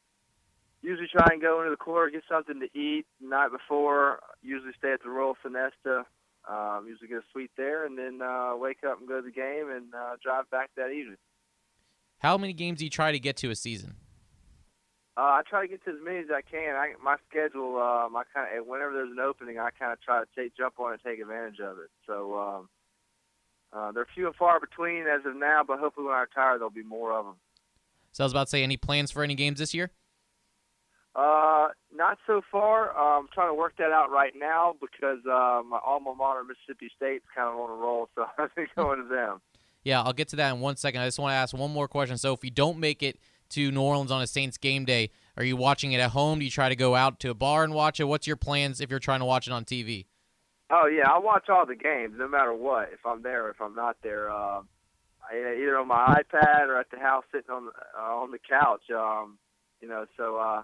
usually 0.82 1.08
try 1.08 1.28
and 1.32 1.42
go 1.42 1.60
into 1.60 1.70
the 1.72 1.78
quarter, 1.78 2.12
get 2.12 2.24
something 2.30 2.60
to 2.60 2.78
eat 2.78 3.06
the 3.22 3.28
night 3.28 3.52
before. 3.52 4.20
Usually 4.42 4.74
stay 4.78 4.92
at 4.92 5.02
the 5.02 5.10
Royal 5.10 5.38
Sonesta. 5.46 6.04
Um, 6.50 6.88
usually 6.88 7.08
get 7.08 7.20
a 7.20 7.24
suite 7.32 7.52
there, 7.56 7.86
and 7.86 7.98
then 7.98 8.20
uh, 8.22 8.54
wake 8.58 8.80
up 8.86 9.00
and 9.00 9.08
go 9.08 9.22
to 9.22 9.26
the 9.26 9.32
game, 9.32 9.70
and 9.70 9.94
uh, 9.94 10.16
drive 10.22 10.50
back 10.50 10.72
that 10.76 10.90
evening. 10.90 11.18
How 12.18 12.38
many 12.38 12.54
games 12.54 12.80
do 12.80 12.86
you 12.86 12.90
try 12.90 13.12
to 13.12 13.20
get 13.20 13.38
to 13.38 13.52
a 13.52 13.56
season? 13.56 13.96
Uh, 15.22 15.38
I 15.38 15.42
try 15.48 15.62
to 15.62 15.68
get 15.68 15.86
to 15.86 15.92
as 15.92 15.98
many 16.04 16.18
as 16.18 16.32
I 16.34 16.42
can. 16.42 16.76
I, 16.76 16.94
my 17.04 17.16
schedule, 17.30 17.78
um, 17.78 18.16
I 18.16 18.24
kind 18.34 18.58
of 18.58 18.66
whenever 18.66 18.92
there's 18.92 19.12
an 19.12 19.20
opening, 19.20 19.60
I 19.60 19.70
kind 19.70 19.94
of 19.94 20.02
try 20.02 20.20
to 20.20 20.26
take 20.36 20.58
jump 20.58 20.80
on 20.80 20.94
and 20.94 21.02
take 21.04 21.20
advantage 21.20 21.60
of 21.60 21.78
it. 21.78 21.92
So 22.08 22.40
um, 22.40 22.70
uh, 23.72 23.92
they're 23.92 24.08
few 24.16 24.26
and 24.26 24.36
far 24.36 24.60
between 24.60 25.06
as 25.06 25.24
of 25.28 25.36
now, 25.36 25.62
but 25.68 25.78
hopefully 25.78 26.08
when 26.08 26.16
I 26.16 26.22
retire, 26.22 26.58
there'll 26.58 26.72
be 26.72 26.82
more 26.82 27.14
of 27.14 27.26
them. 27.26 27.36
So 28.14 28.24
I 28.24 28.26
was 28.26 28.34
about 28.34 28.48
to 28.48 28.50
say, 28.50 28.64
any 28.64 28.78
plans 28.78 29.12
for 29.12 29.22
any 29.22 29.36
games 29.36 29.60
this 29.60 29.76
year? 29.76 29.92
Uh, 31.14 31.68
not 31.96 32.18
so 32.26 32.42
far. 32.52 32.98
Uh, 32.98 33.20
I'm 33.20 33.28
trying 33.32 33.50
to 33.50 33.54
work 33.54 33.74
that 33.78 33.92
out 33.92 34.10
right 34.10 34.34
now 34.36 34.74
because 34.82 35.20
uh, 35.28 35.62
my 35.62 35.78
alma 35.86 36.16
mater, 36.16 36.44
Mississippi 36.44 36.90
State's 36.98 37.26
kind 37.36 37.48
of 37.48 37.60
on 37.60 37.70
a 37.70 37.76
roll, 37.80 38.10
so 38.16 38.26
I 38.40 38.48
think 38.56 38.70
going 38.76 39.04
to 39.04 39.08
them. 39.08 39.40
Yeah, 39.84 40.02
I'll 40.02 40.14
get 40.14 40.30
to 40.30 40.36
that 40.38 40.52
in 40.52 40.62
one 40.62 40.78
second. 40.78 41.02
I 41.02 41.06
just 41.06 41.20
want 41.20 41.34
to 41.34 41.36
ask 41.36 41.56
one 41.56 41.72
more 41.72 41.88
question. 41.88 42.18
So, 42.18 42.34
if 42.34 42.44
you 42.44 42.50
don't 42.50 42.80
make 42.80 43.04
it 43.04 43.20
to 43.52 43.72
New 43.72 43.82
Orleans 43.82 44.12
on 44.12 44.22
a 44.22 44.28
Saints 44.28 44.58
game 44.58 44.86
day, 44.86 45.10
are 45.38 45.44
you 45.44 45.56
watching 45.56 45.94
it 45.94 46.00
at 46.00 46.12
home? 46.12 46.40
Do 46.40 46.46
you 46.46 46.52
try 46.52 46.70
to 46.70 46.76
go 46.76 46.96
out 46.96 47.20
to 47.22 47.30
a 47.30 47.34
bar 47.34 47.64
and 47.64 47.74
watch 47.74 48.00
it? 48.00 48.06
What's 48.06 48.28
your 48.28 48.36
plans 48.36 48.82
if 48.82 48.90
you're 48.90 49.00
trying 49.00 49.20
to 49.20 49.26
watch 49.26 49.48
it 49.48 49.54
on 49.54 49.66
TV? 49.66 50.06
Oh 50.70 50.88
yeah, 50.88 51.10
I 51.10 51.20
watch 51.20 51.50
all 51.50 51.66
the 51.66 51.76
games, 51.76 52.16
no 52.18 52.28
matter 52.28 52.54
what. 52.54 52.90
If 52.94 53.06
I'm 53.06 53.22
there, 53.24 53.46
or 53.46 53.50
if 53.50 53.62
I'm 53.62 53.76
not 53.76 53.98
there, 54.04 54.32
uh, 54.32 54.62
either 55.34 55.78
on 55.78 55.88
my 55.88 56.24
iPad 56.24 56.68
or 56.68 56.80
at 56.80 56.90
the 56.92 57.00
house, 57.00 57.24
sitting 57.32 57.52
on 57.52 57.66
the, 57.66 57.72
uh, 57.98 58.16
on 58.16 58.32
the 58.32 58.40
couch. 58.40 58.84
Um, 58.90 59.38
you 59.82 59.88
know, 59.88 60.06
so 60.16 60.38
uh, 60.38 60.64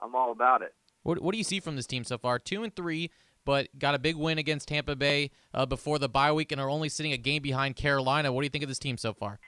I'm 0.00 0.14
all 0.14 0.32
about 0.32 0.62
it. 0.62 0.74
What 1.02 1.20
What 1.22 1.32
do 1.32 1.38
you 1.38 1.44
see 1.44 1.60
from 1.60 1.76
this 1.76 1.86
team 1.86 2.04
so 2.04 2.16
far? 2.16 2.38
Two 2.38 2.62
and 2.62 2.74
three, 2.74 3.10
but 3.44 3.68
got 3.78 3.94
a 3.94 3.98
big 3.98 4.16
win 4.16 4.38
against 4.38 4.68
Tampa 4.68 4.96
Bay 4.96 5.30
uh, 5.52 5.66
before 5.66 5.98
the 5.98 6.08
bye 6.08 6.32
week, 6.32 6.50
and 6.50 6.60
are 6.60 6.70
only 6.70 6.88
sitting 6.88 7.12
a 7.12 7.18
game 7.18 7.42
behind 7.42 7.76
Carolina. 7.76 8.32
What 8.32 8.40
do 8.40 8.46
you 8.46 8.50
think 8.50 8.64
of 8.64 8.68
this 8.68 8.78
team 8.78 8.96
so 8.96 9.12
far? 9.12 9.38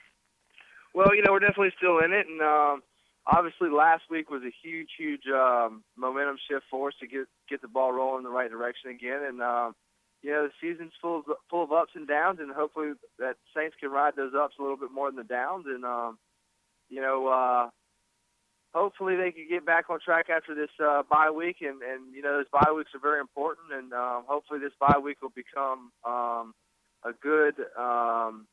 Well, 0.93 1.15
you 1.15 1.21
know, 1.21 1.31
we're 1.31 1.39
definitely 1.39 1.73
still 1.77 1.99
in 1.99 2.11
it, 2.11 2.27
and 2.27 2.41
um, 2.41 2.81
obviously 3.27 3.69
last 3.69 4.03
week 4.09 4.29
was 4.29 4.41
a 4.43 4.53
huge, 4.63 4.89
huge 4.97 5.23
um, 5.33 5.83
momentum 5.95 6.37
shift 6.49 6.65
for 6.71 6.87
us 6.89 6.95
to 7.01 7.07
get 7.07 7.27
get 7.49 7.61
the 7.61 7.67
ball 7.67 7.91
rolling 7.91 8.19
in 8.19 8.23
the 8.23 8.29
right 8.29 8.49
direction 8.49 8.91
again. 8.91 9.21
And 9.27 9.41
um, 9.41 9.75
you 10.23 10.31
know, 10.31 10.47
the 10.47 10.53
season's 10.61 10.93
full 11.01 11.19
of, 11.19 11.25
full 11.49 11.63
of 11.63 11.71
ups 11.71 11.91
and 11.95 12.07
downs, 12.07 12.39
and 12.41 12.51
hopefully 12.51 12.93
that 13.19 13.35
Saints 13.55 13.75
can 13.79 13.91
ride 13.91 14.15
those 14.15 14.33
ups 14.33 14.55
a 14.59 14.61
little 14.61 14.77
bit 14.77 14.91
more 14.91 15.09
than 15.09 15.17
the 15.17 15.23
downs. 15.23 15.65
And 15.67 15.85
um, 15.85 16.17
you 16.89 17.01
know, 17.01 17.27
uh, 17.27 17.69
hopefully 18.73 19.15
they 19.15 19.31
can 19.31 19.47
get 19.49 19.65
back 19.65 19.89
on 19.89 19.99
track 19.99 20.27
after 20.29 20.55
this 20.55 20.71
uh, 20.83 21.03
bye 21.09 21.29
week. 21.29 21.57
And 21.61 21.81
and 21.81 22.13
you 22.15 22.21
know, 22.21 22.37
those 22.37 22.49
bye 22.51 22.71
weeks 22.71 22.91
are 22.95 23.01
very 23.01 23.19
important, 23.19 23.73
and 23.73 23.93
um, 23.93 24.23
hopefully 24.27 24.59
this 24.59 24.73
bye 24.79 24.99
week 25.03 25.21
will 25.21 25.35
become 25.35 25.91
um, 26.05 26.53
a 27.03 27.11
good. 27.21 27.55
Um, 27.77 28.47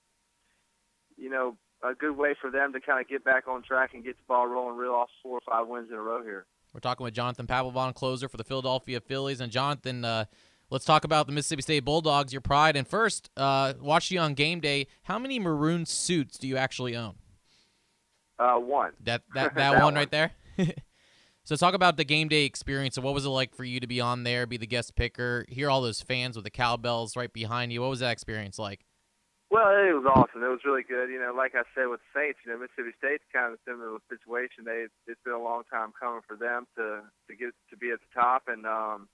you 1.16 1.30
know, 1.30 1.56
a 1.84 1.94
good 1.94 2.16
way 2.16 2.34
for 2.40 2.50
them 2.50 2.72
to 2.72 2.80
kind 2.80 3.00
of 3.00 3.08
get 3.08 3.24
back 3.24 3.46
on 3.46 3.62
track 3.62 3.94
and 3.94 4.02
get 4.02 4.16
the 4.16 4.22
ball 4.26 4.46
rolling, 4.46 4.76
reel 4.76 4.92
off 4.92 5.10
four 5.22 5.38
or 5.38 5.42
five 5.46 5.66
wins 5.66 5.90
in 5.90 5.96
a 5.96 6.00
row 6.00 6.22
here. 6.22 6.46
We're 6.72 6.80
talking 6.80 7.04
with 7.04 7.14
Jonathan 7.14 7.46
Papelbon, 7.46 7.94
closer 7.94 8.28
for 8.28 8.36
the 8.36 8.44
Philadelphia 8.44 9.00
Phillies. 9.00 9.40
And 9.40 9.52
Jonathan, 9.52 10.04
uh, 10.04 10.24
let's 10.70 10.84
talk 10.84 11.04
about 11.04 11.26
the 11.26 11.32
Mississippi 11.32 11.62
State 11.62 11.84
Bulldogs, 11.84 12.32
your 12.32 12.40
pride. 12.40 12.74
And 12.76 12.88
first, 12.88 13.30
uh, 13.36 13.74
watch 13.80 14.10
you 14.10 14.18
on 14.18 14.34
game 14.34 14.60
day. 14.60 14.88
How 15.04 15.18
many 15.18 15.38
maroon 15.38 15.86
suits 15.86 16.36
do 16.38 16.48
you 16.48 16.56
actually 16.56 16.96
own? 16.96 17.14
Uh, 18.38 18.56
one. 18.56 18.92
That 19.04 19.22
that, 19.34 19.54
that, 19.54 19.54
That 19.54 19.72
one, 19.74 19.82
one. 19.82 19.94
right 19.94 20.10
there. 20.10 20.32
so 21.44 21.54
talk 21.54 21.74
about 21.74 21.96
the 21.96 22.04
game 22.04 22.28
day 22.28 22.44
experience. 22.44 22.96
So 22.96 23.02
what 23.02 23.14
was 23.14 23.24
it 23.24 23.30
like 23.30 23.54
for 23.54 23.64
you 23.64 23.78
to 23.78 23.86
be 23.86 24.00
on 24.00 24.24
there, 24.24 24.46
be 24.46 24.56
the 24.56 24.66
guest 24.66 24.96
picker, 24.96 25.44
hear 25.48 25.70
all 25.70 25.82
those 25.82 26.00
fans 26.00 26.34
with 26.34 26.44
the 26.44 26.50
cowbells 26.50 27.14
right 27.14 27.32
behind 27.32 27.72
you? 27.72 27.82
What 27.82 27.90
was 27.90 28.00
that 28.00 28.10
experience 28.10 28.58
like? 28.58 28.84
Well, 29.54 29.70
it 29.70 29.94
was 29.94 30.02
awesome. 30.02 30.42
It 30.42 30.50
was 30.50 30.66
really 30.66 30.82
good. 30.82 31.14
You 31.14 31.22
know, 31.22 31.30
like 31.30 31.54
I 31.54 31.62
said 31.78 31.86
with 31.86 32.02
the 32.02 32.10
Saints, 32.10 32.42
you 32.42 32.50
know, 32.50 32.58
Mississippi 32.58 32.90
State's 32.98 33.22
kind 33.30 33.54
of 33.54 33.62
similar 33.62 34.02
situation. 34.10 34.66
They 34.66 34.90
it's 35.06 35.22
been 35.22 35.30
a 35.30 35.38
long 35.38 35.62
time 35.70 35.94
coming 35.94 36.26
for 36.26 36.34
them 36.34 36.66
to 36.74 37.06
to 37.06 37.32
get 37.38 37.54
to 37.70 37.76
be 37.78 37.94
at 37.94 38.02
the 38.02 38.10
top, 38.10 38.50
and 38.50 38.66
um, 38.66 39.06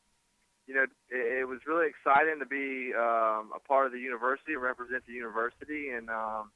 you 0.64 0.72
know, 0.72 0.88
it, 1.12 1.44
it 1.44 1.44
was 1.44 1.68
really 1.68 1.92
exciting 1.92 2.40
to 2.40 2.48
be 2.48 2.96
um, 2.96 3.52
a 3.52 3.60
part 3.60 3.84
of 3.84 3.92
the 3.92 4.00
university 4.00 4.56
and 4.56 4.64
represent 4.64 5.04
the 5.04 5.12
university. 5.12 5.92
And 5.92 6.08
um, 6.08 6.48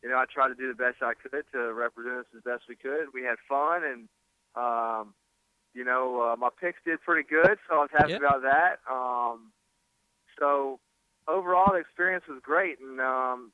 you 0.00 0.08
know, 0.08 0.16
I 0.16 0.24
tried 0.24 0.48
to 0.48 0.56
do 0.56 0.72
the 0.72 0.80
best 0.80 1.04
I 1.04 1.12
could 1.12 1.44
to 1.52 1.76
represent 1.76 2.24
us 2.24 2.32
as 2.32 2.40
best 2.48 2.64
we 2.64 2.80
could. 2.80 3.12
We 3.12 3.28
had 3.28 3.36
fun, 3.44 3.84
and 3.84 4.08
um, 4.56 5.12
you 5.76 5.84
know, 5.84 6.32
uh, 6.32 6.36
my 6.40 6.48
picks 6.48 6.80
did 6.80 7.04
pretty 7.04 7.28
good, 7.28 7.60
so 7.68 7.76
I 7.76 7.80
was 7.84 7.92
happy 7.92 8.16
Yep. 8.16 8.24
about 8.24 8.40
that. 8.48 8.80
Um, 8.88 9.52
so 10.40 10.80
overall, 11.28 11.72
the 11.72 11.78
experience 11.78 12.24
was 12.28 12.40
great, 12.42 12.80
and 12.80 13.00
um, 13.00 13.52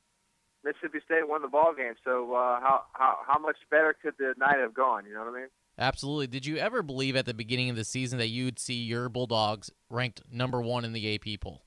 Mississippi 0.64 0.98
State 1.04 1.28
won 1.28 1.42
the 1.42 1.48
ball 1.48 1.74
game. 1.76 1.94
So 2.04 2.34
uh, 2.34 2.60
how 2.60 2.84
how 2.92 3.18
how 3.26 3.38
much 3.38 3.56
better 3.70 3.94
could 4.00 4.14
the 4.18 4.34
night 4.38 4.58
have 4.58 4.74
gone? 4.74 5.04
You 5.06 5.14
know 5.14 5.24
what 5.24 5.34
I 5.34 5.40
mean? 5.40 5.48
Absolutely. 5.78 6.28
Did 6.28 6.46
you 6.46 6.56
ever 6.56 6.82
believe 6.82 7.16
at 7.16 7.26
the 7.26 7.34
beginning 7.34 7.68
of 7.68 7.76
the 7.76 7.84
season 7.84 8.18
that 8.18 8.28
you'd 8.28 8.60
see 8.60 8.74
your 8.74 9.08
Bulldogs 9.08 9.70
ranked 9.90 10.22
number 10.30 10.62
one 10.62 10.84
in 10.84 10.92
the 10.92 11.14
AP 11.14 11.40
poll? 11.40 11.62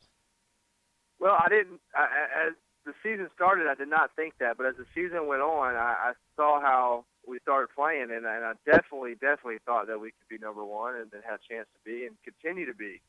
Well, 1.19 1.35
I 1.37 1.49
didn't. 1.49 1.81
I, 1.93 2.47
as 2.47 2.53
the 2.85 2.93
season 3.03 3.27
started, 3.35 3.67
I 3.67 3.75
did 3.75 3.89
not 3.89 4.15
think 4.15 4.35
that, 4.39 4.55
but 4.57 4.65
as 4.65 4.75
the 4.77 4.85
season 4.95 5.27
went 5.27 5.41
on, 5.41 5.75
I, 5.75 6.11
I 6.11 6.13
saw 6.37 6.61
how 6.61 7.05
we 7.27 7.39
started 7.39 7.67
playing, 7.75 8.03
and, 8.03 8.25
and 8.25 8.45
I 8.45 8.53
definitely, 8.65 9.15
definitely 9.15 9.59
thought 9.65 9.87
that 9.87 9.99
we 9.99 10.11
could 10.11 10.29
be 10.29 10.37
number 10.37 10.63
one, 10.63 10.95
and 10.95 11.11
then 11.11 11.21
had 11.21 11.39
a 11.43 11.53
chance 11.53 11.67
to 11.73 11.79
be, 11.83 12.05
and 12.05 12.15
continue 12.23 12.65
to 12.65 12.73
be. 12.73 13.01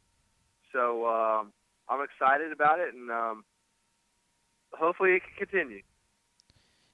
So 0.73 1.07
um, 1.07 1.53
I'm 1.89 2.01
excited 2.03 2.53
about 2.53 2.81
it, 2.81 2.95
and 2.95 3.11
um, 3.11 3.45
hopefully 4.73 5.13
it 5.13 5.23
can 5.23 5.47
continue. 5.47 5.83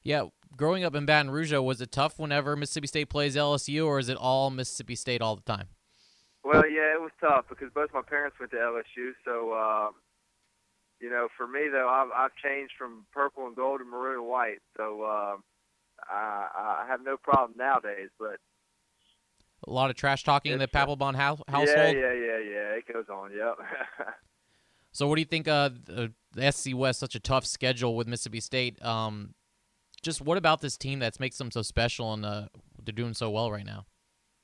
Yeah, 0.03 0.27
growing 0.57 0.85
up 0.85 0.95
in 0.95 1.07
Baton 1.07 1.31
Rouge, 1.31 1.53
was 1.53 1.81
it 1.81 1.91
tough 1.91 2.19
whenever 2.19 2.57
Mississippi 2.57 2.87
State 2.87 3.09
plays 3.09 3.37
LSU, 3.37 3.87
or 3.87 3.99
is 3.99 4.09
it 4.09 4.17
all 4.17 4.51
Mississippi 4.51 4.95
State 4.95 5.23
all 5.23 5.37
the 5.37 5.43
time? 5.43 5.69
Well, 6.45 6.69
yeah, 6.69 6.95
it 6.95 7.01
was 7.01 7.11
tough 7.21 7.47
because 7.49 7.71
both 7.75 7.91
my 7.95 8.03
parents 8.03 8.37
went 8.39 8.53
to 8.53 8.59
LSU, 8.59 9.13
so 9.25 9.55
um, 9.55 9.95
you 11.01 11.11
know, 11.11 11.29
for 11.37 11.47
me 11.47 11.69
though, 11.71 11.89
I've, 11.89 12.09
I've 12.17 12.35
changed 12.43 12.73
from 12.79 13.05
purple 13.13 13.47
and 13.47 13.55
gold 13.55 13.81
to 13.81 13.85
maroon 13.85 14.21
and 14.21 14.29
white. 14.29 14.61
So 14.77 15.03
uh, 15.03 15.37
I, 16.11 16.83
I 16.83 16.87
have 16.89 17.01
no 17.03 17.17
problem 17.17 17.59
nowadays. 17.59 18.09
But 18.19 18.37
a 19.67 19.71
lot 19.71 19.91
of 19.91 19.97
trash 19.97 20.25
talking 20.25 20.53
in 20.53 20.59
the 20.59 20.69
Papelbon 20.69 21.15
house, 21.15 21.41
household. 21.49 21.77
Yeah, 21.77 21.93
yeah, 21.93 22.13
yeah, 22.13 22.39
yeah. 22.39 22.79
It 22.79 22.85
goes 22.91 23.05
on. 23.13 23.33
Yep. 23.37 23.59
so, 24.95 25.09
what 25.09 25.17
do 25.17 25.21
you 25.21 25.27
think? 25.27 25.49
Uh, 25.49 25.71
the, 25.85 26.13
SEC 26.51 26.75
West 26.77 27.01
such 27.01 27.15
a 27.15 27.21
tough 27.21 27.45
schedule 27.45 27.97
with 27.97 28.09
Mississippi 28.09 28.41
State. 28.41 28.83
Um, 28.85 29.35
just 30.03 30.21
what 30.21 30.39
about 30.39 30.61
this 30.61 30.77
team 30.77 31.01
that 31.01 31.19
makes 31.19 31.39
them 31.39 31.51
so 31.51 31.63
special 31.63 32.13
and 32.13 32.25
uh, 32.25 32.47
they're 32.83 32.93
doing 32.93 33.15
so 33.15 33.31
well 33.31 33.51
right 33.51 33.67
now? 33.67 33.87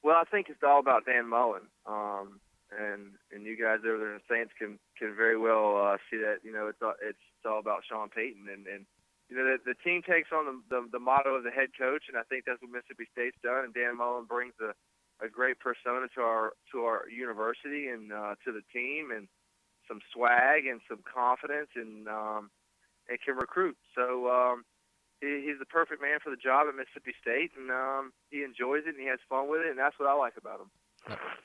Well, 0.03 0.17
I 0.17 0.25
think 0.31 0.49
it's 0.49 0.63
all 0.67 0.81
about 0.81 1.05
Dan 1.05 1.29
Mullen. 1.29 1.63
Um, 1.87 2.41
and 2.71 3.15
and 3.33 3.47
you 3.47 3.57
guys 3.59 3.79
over 3.87 3.99
there 3.99 4.15
in 4.15 4.21
the 4.23 4.35
Saints 4.35 4.53
can 4.59 4.79
can 4.99 5.15
very 5.15 5.39
well 5.39 5.77
uh, 5.77 5.97
see 6.11 6.19
that 6.19 6.39
you 6.43 6.53
know 6.53 6.69
it's 6.69 6.83
all, 6.83 6.95
it's 7.03 7.19
it's 7.19 7.47
all 7.47 7.59
about 7.59 7.83
Sean 7.89 8.09
Payton 8.09 8.47
and 8.47 8.67
and 8.67 8.87
you 9.29 9.37
know 9.37 9.45
the, 9.45 9.75
the 9.75 9.79
team 9.83 10.03
takes 10.03 10.31
on 10.33 10.47
the, 10.47 10.57
the 10.71 10.99
the 10.99 11.03
motto 11.03 11.35
of 11.35 11.43
the 11.43 11.51
head 11.51 11.71
coach 11.79 12.05
and 12.09 12.17
I 12.17 12.23
think 12.31 12.45
that's 12.47 12.63
what 12.63 12.71
Mississippi 12.71 13.11
State's 13.11 13.39
done 13.43 13.65
and 13.65 13.75
Dan 13.75 13.99
Mullen 13.99 14.27
brings 14.27 14.55
a 14.63 14.71
a 15.25 15.29
great 15.29 15.59
persona 15.59 16.07
to 16.15 16.21
our 16.23 16.53
to 16.73 16.87
our 16.87 17.11
university 17.11 17.89
and 17.89 18.13
uh, 18.13 18.35
to 18.47 18.53
the 18.53 18.63
team 18.73 19.11
and 19.11 19.27
some 19.91 19.99
swag 20.15 20.71
and 20.71 20.81
some 20.87 21.03
confidence 21.03 21.75
and 21.75 22.07
um, 22.07 22.51
and 23.11 23.19
can 23.19 23.35
recruit 23.35 23.77
so 23.99 24.31
um, 24.31 24.63
he, 25.21 25.43
he's 25.45 25.59
the 25.59 25.67
perfect 25.67 26.01
man 26.01 26.23
for 26.23 26.31
the 26.31 26.39
job 26.39 26.71
at 26.71 26.79
Mississippi 26.79 27.11
State 27.21 27.51
and 27.59 27.71
um, 27.71 28.13
he 28.31 28.45
enjoys 28.47 28.87
it 28.87 28.95
and 28.95 29.03
he 29.03 29.11
has 29.11 29.19
fun 29.29 29.51
with 29.51 29.67
it 29.67 29.71
and 29.75 29.79
that's 29.79 29.99
what 29.99 30.09
I 30.09 30.15
like 30.15 30.39
about 30.39 30.61
him. 30.61 30.71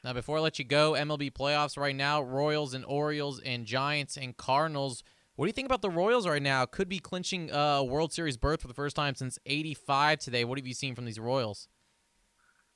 Now, 0.03 0.13
before 0.13 0.37
I 0.37 0.41
let 0.41 0.59
you 0.59 0.65
go, 0.65 0.91
MLB 0.93 1.31
playoffs 1.31 1.77
right 1.77 1.95
now: 1.95 2.21
Royals 2.21 2.73
and 2.73 2.83
Orioles 2.85 3.39
and 3.39 3.65
Giants 3.65 4.17
and 4.17 4.35
Cardinals. 4.35 5.01
What 5.35 5.45
do 5.45 5.47
you 5.47 5.53
think 5.53 5.65
about 5.65 5.81
the 5.81 5.89
Royals 5.89 6.27
right 6.27 6.41
now? 6.41 6.65
Could 6.65 6.89
be 6.89 6.99
clinching 6.99 7.49
a 7.51 7.83
World 7.83 8.13
Series 8.13 8.37
berth 8.37 8.61
for 8.61 8.67
the 8.67 8.73
first 8.73 8.95
time 8.95 9.15
since 9.15 9.39
'85 9.45 10.19
today. 10.19 10.43
What 10.43 10.57
have 10.57 10.67
you 10.67 10.73
seen 10.73 10.93
from 10.93 11.05
these 11.05 11.19
Royals? 11.19 11.67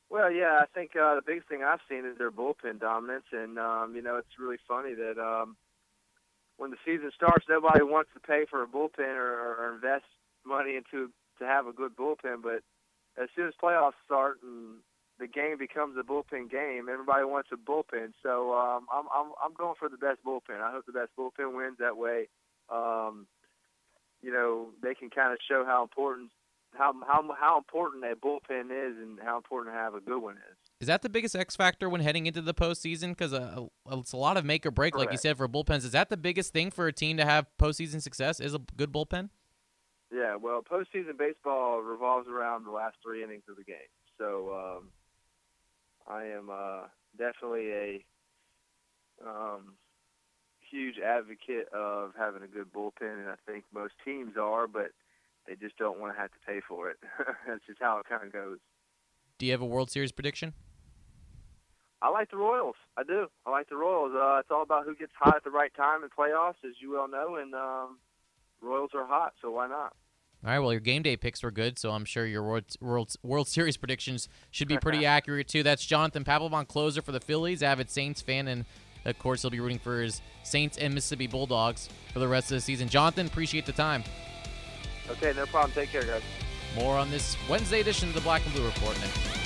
Well, 0.09 0.31
yeah, 0.31 0.59
I 0.61 0.65
think 0.73 0.95
uh, 0.95 1.15
the 1.15 1.21
biggest 1.25 1.47
thing 1.49 1.63
I've 1.63 1.79
seen 1.89 2.05
is 2.05 2.17
their 2.17 2.31
bullpen 2.31 2.79
dominance, 2.79 3.25
and 3.31 3.59
um, 3.59 3.93
you 3.95 4.01
know 4.01 4.17
it's 4.17 4.39
really 4.39 4.57
funny 4.67 4.93
that 4.95 5.19
um, 5.21 5.55
when 6.57 6.71
the 6.71 6.77
season 6.85 7.11
starts, 7.15 7.45
nobody 7.47 7.83
wants 7.83 8.09
to 8.13 8.19
pay 8.19 8.45
for 8.49 8.63
a 8.63 8.67
bullpen 8.67 9.15
or, 9.15 9.55
or 9.55 9.75
invest 9.75 10.05
money 10.45 10.75
into 10.75 11.11
to 11.39 11.45
have 11.45 11.67
a 11.67 11.73
good 11.73 11.95
bullpen, 11.95 12.41
but 12.41 12.63
as 13.21 13.29
soon 13.35 13.47
as 13.47 13.53
playoffs 13.61 13.93
start 14.05 14.39
and 14.43 14.77
the 15.19 15.27
game 15.27 15.57
becomes 15.57 15.97
a 15.99 16.03
bullpen 16.03 16.49
game. 16.49 16.87
Everybody 16.89 17.25
wants 17.25 17.49
a 17.51 17.57
bullpen, 17.57 18.13
so 18.23 18.53
um, 18.53 18.87
I'm 18.91 19.05
I'm 19.13 19.31
I'm 19.43 19.53
going 19.53 19.75
for 19.77 19.89
the 19.89 19.97
best 19.97 20.19
bullpen. 20.25 20.61
I 20.61 20.71
hope 20.71 20.85
the 20.85 20.93
best 20.93 21.11
bullpen 21.19 21.55
wins. 21.55 21.77
That 21.79 21.97
way, 21.97 22.29
um, 22.69 23.27
you 24.21 24.31
know, 24.31 24.67
they 24.81 24.95
can 24.95 25.09
kind 25.09 25.33
of 25.33 25.39
show 25.47 25.65
how 25.65 25.83
important 25.83 26.31
how 26.75 26.93
how 27.07 27.23
how 27.39 27.57
important 27.57 28.03
a 28.03 28.15
bullpen 28.15 28.65
is 28.65 28.97
and 28.97 29.19
how 29.23 29.37
important 29.37 29.75
to 29.75 29.79
have 29.79 29.95
a 29.95 29.99
good 29.99 30.21
one 30.21 30.35
is. 30.35 30.57
Is 30.81 30.87
that 30.87 31.01
the 31.01 31.09
biggest 31.09 31.35
X 31.35 31.55
factor 31.55 31.89
when 31.89 32.01
heading 32.01 32.25
into 32.25 32.41
the 32.41 32.53
postseason? 32.53 33.09
Because 33.09 33.33
uh, 33.33 33.65
it's 33.91 34.13
a 34.13 34.17
lot 34.17 34.37
of 34.37 34.45
make 34.45 34.65
or 34.65 34.71
break, 34.71 34.93
Correct. 34.93 35.07
like 35.07 35.11
you 35.11 35.17
said, 35.17 35.37
for 35.37 35.47
bullpens. 35.47 35.83
Is 35.83 35.91
that 35.91 36.09
the 36.09 36.17
biggest 36.17 36.53
thing 36.53 36.71
for 36.71 36.87
a 36.87 36.93
team 36.93 37.17
to 37.17 37.25
have 37.25 37.47
postseason 37.59 38.01
success? 38.01 38.39
Is 38.39 38.53
a 38.53 38.61
good 38.77 38.91
bullpen? 38.91 39.29
Yeah, 40.11 40.37
well, 40.37 40.61
postseason 40.61 41.17
baseball 41.17 41.81
revolves 41.81 42.27
around 42.27 42.65
the 42.65 42.71
last 42.71 42.95
three 43.03 43.23
innings 43.23 43.43
of 43.49 43.57
the 43.57 43.63
game. 43.63 43.77
So 44.17 44.77
um, 44.79 44.89
I 46.07 46.25
am 46.25 46.49
uh, 46.49 46.87
definitely 47.17 47.71
a 47.71 48.05
um, 49.25 49.73
huge 50.69 50.95
advocate 50.97 51.67
of 51.73 52.13
having 52.17 52.41
a 52.43 52.47
good 52.47 52.71
bullpen, 52.73 53.19
and 53.19 53.29
I 53.29 53.35
think 53.45 53.65
most 53.73 53.93
teams 54.05 54.33
are, 54.37 54.67
but 54.67 54.91
they 55.49 55.55
just 55.55 55.77
don't 55.77 55.99
want 55.99 56.13
to 56.13 56.19
have 56.21 56.31
to 56.31 56.37
pay 56.45 56.61
for 56.65 56.91
it. 56.91 56.97
That's 57.47 57.65
just 57.65 57.79
how 57.81 57.97
it 57.97 58.05
kind 58.07 58.23
of 58.23 58.31
goes. 58.31 58.59
Do 59.39 59.47
you 59.47 59.51
have 59.51 59.61
a 59.61 59.65
World 59.65 59.89
Series 59.89 60.11
prediction? 60.11 60.53
I 62.01 62.09
like 62.09 62.29
the 62.29 62.37
Royals. 62.37 62.75
I 62.95 63.03
do. 63.03 63.27
I 63.45 63.49
like 63.49 63.67
the 63.67 63.75
Royals. 63.75 64.11
Uh, 64.15 64.37
it's 64.39 64.49
all 64.51 64.61
about 64.61 64.85
who 64.85 64.95
gets 64.95 65.11
hot 65.19 65.35
at 65.35 65.43
the 65.43 65.49
right 65.49 65.73
time 65.75 66.03
in 66.03 66.09
playoffs, 66.09 66.63
as 66.63 66.75
you 66.79 66.91
well 66.91 67.07
know, 67.07 67.35
and 67.35 67.53
um, 67.55 67.97
Royals 68.61 68.91
are 68.93 69.05
hot, 69.05 69.33
so 69.41 69.51
why 69.51 69.67
not? 69.67 69.93
All 70.45 70.51
right, 70.51 70.59
well, 70.59 70.71
your 70.71 70.79
game 70.79 71.01
day 71.01 71.17
picks 71.17 71.41
were 71.43 71.51
good, 71.51 71.79
so 71.79 71.91
I'm 71.91 72.05
sure 72.05 72.25
your 72.25 72.43
World, 72.43 72.63
World, 72.79 73.13
World 73.23 73.47
Series 73.47 73.75
predictions 73.75 74.29
should 74.51 74.69
be 74.69 74.77
pretty 74.77 75.05
accurate, 75.05 75.47
too. 75.47 75.63
That's 75.63 75.85
Jonathan 75.85 76.23
Papelbon, 76.23 76.67
closer 76.67 77.01
for 77.01 77.11
the 77.11 77.19
Phillies, 77.19 77.63
avid 77.63 77.89
Saints 77.89 78.21
fan, 78.21 78.47
and, 78.47 78.65
of 79.03 79.17
course, 79.17 79.41
he'll 79.41 79.51
be 79.51 79.59
rooting 79.59 79.79
for 79.79 80.01
his 80.01 80.21
Saints 80.43 80.77
and 80.77 80.93
Mississippi 80.93 81.27
Bulldogs 81.27 81.89
for 82.13 82.19
the 82.19 82.27
rest 82.27 82.51
of 82.51 82.55
the 82.55 82.61
season. 82.61 82.87
Jonathan, 82.87 83.25
appreciate 83.25 83.65
the 83.65 83.73
time. 83.73 84.03
Okay, 85.11 85.33
no 85.35 85.45
problem. 85.45 85.71
Take 85.71 85.91
care, 85.91 86.03
guys. 86.03 86.21
More 86.75 86.97
on 86.97 87.09
this 87.09 87.37
Wednesday 87.49 87.81
edition 87.81 88.09
of 88.09 88.15
the 88.15 88.21
Black 88.21 88.45
and 88.45 88.53
Blue 88.53 88.65
Report 88.65 88.99
next. 88.99 89.38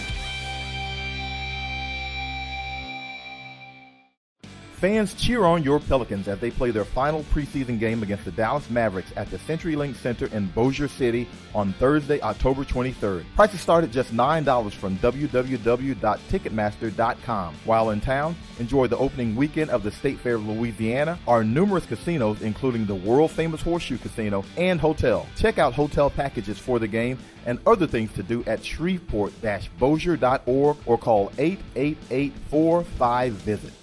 Fans 4.84 5.14
cheer 5.14 5.46
on 5.46 5.64
your 5.64 5.80
Pelicans 5.80 6.28
as 6.28 6.40
they 6.40 6.52
play 6.52 6.70
their 6.70 6.84
final 6.84 7.24
preseason 7.34 7.80
game 7.80 8.04
against 8.04 8.26
the 8.26 8.32
Dallas 8.32 8.70
Mavericks 8.70 9.14
at 9.16 9.32
the 9.32 9.38
CenturyLink 9.38 9.96
Center 9.96 10.26
in 10.36 10.48
Bossier 10.48 10.90
City 10.90 11.26
on 11.56 11.72
Thursday, 11.72 12.20
October 12.20 12.66
23rd. 12.66 13.24
Prices 13.34 13.62
start 13.62 13.86
at 13.86 13.92
just 13.92 14.14
$9 14.14 14.74
from 14.74 14.98
www.ticketmaster.com. 14.98 17.56
While 17.64 17.92
in 17.92 18.02
town, 18.02 18.36
enjoy 18.60 18.88
the 18.88 18.98
opening 18.98 19.38
weekend 19.38 19.72
of 19.72 19.84
the 19.84 19.92
State 19.92 20.20
Fair 20.20 20.36
of 20.36 20.46
Louisiana, 20.46 21.18
our 21.30 21.46
numerous 21.46 21.86
casinos 21.86 22.42
including 22.42 22.86
the 22.86 22.94
world-famous 22.94 23.62
Horseshoe 23.62 24.00
Casino 24.00 24.44
and 24.58 24.82
Hotel. 24.82 25.26
Check 25.38 25.60
out 25.60 25.74
hotel 25.74 26.10
packages 26.10 26.60
for 26.60 26.80
the 26.80 26.90
game 26.90 27.18
and 27.46 27.58
other 27.66 27.88
things 27.88 28.12
to 28.16 28.24
do 28.24 28.44
at 28.44 28.60
shreveport-bossier.org 28.60 30.78
or 30.86 30.98
call 30.98 31.30
888-45-VISIT. 31.30 33.83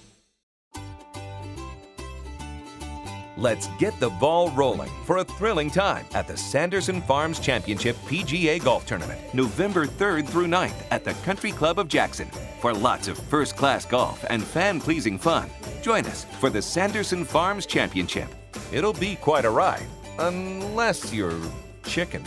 Let's 3.41 3.67
get 3.79 3.99
the 3.99 4.11
ball 4.11 4.51
rolling 4.51 4.91
for 5.03 5.17
a 5.17 5.23
thrilling 5.23 5.71
time 5.71 6.05
at 6.13 6.27
the 6.27 6.37
Sanderson 6.37 7.01
Farms 7.01 7.39
Championship 7.39 7.95
PGA 8.05 8.63
Golf 8.63 8.85
Tournament, 8.85 9.19
November 9.33 9.87
3rd 9.87 10.27
through 10.27 10.45
9th 10.45 10.75
at 10.91 11.03
the 11.03 11.13
Country 11.25 11.51
Club 11.51 11.79
of 11.79 11.87
Jackson. 11.87 12.27
For 12.59 12.71
lots 12.71 13.07
of 13.07 13.17
first 13.17 13.57
class 13.57 13.83
golf 13.83 14.23
and 14.29 14.43
fan 14.43 14.79
pleasing 14.79 15.17
fun, 15.17 15.49
join 15.81 16.05
us 16.05 16.27
for 16.39 16.51
the 16.51 16.61
Sanderson 16.61 17.25
Farms 17.25 17.65
Championship. 17.65 18.27
It'll 18.71 18.93
be 18.93 19.15
quite 19.15 19.45
a 19.45 19.49
ride, 19.49 19.87
unless 20.19 21.11
you're 21.11 21.41
chicken. 21.83 22.23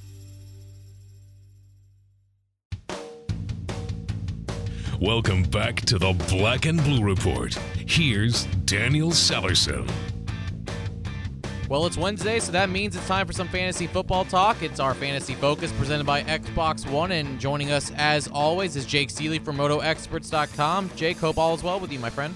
Welcome 5.03 5.43
back 5.43 5.81
to 5.87 5.99
the 5.99 6.13
Black 6.29 6.65
and 6.65 6.81
Blue 6.85 7.03
Report. 7.03 7.53
Here's 7.89 8.45
Daniel 8.67 9.11
Sellerson. 9.11 9.91
Well, 11.69 11.87
it's 11.87 11.97
Wednesday, 11.97 12.39
so 12.39 12.53
that 12.53 12.71
means 12.71 12.95
it's 12.95 13.09
time 13.09 13.27
for 13.27 13.33
some 13.33 13.49
fantasy 13.49 13.89
football 13.89 14.25
talk. 14.25 14.63
It's 14.63 14.79
our 14.79 14.95
fantasy 14.95 15.35
focus 15.35 15.73
presented 15.73 16.07
by 16.07 16.23
Xbox 16.23 16.89
One, 16.89 17.11
and 17.11 17.41
joining 17.41 17.73
us 17.73 17.91
as 17.97 18.29
always 18.29 18.77
is 18.77 18.87
Jake 18.87 19.11
Seeley 19.11 19.41
from 19.41 19.57
RotoExperts.com. 19.57 20.93
Jake, 20.95 21.17
hope 21.17 21.37
all 21.37 21.53
is 21.57 21.65
well 21.65 21.81
with 21.81 21.91
you, 21.91 21.99
my 21.99 22.11
friend. 22.11 22.33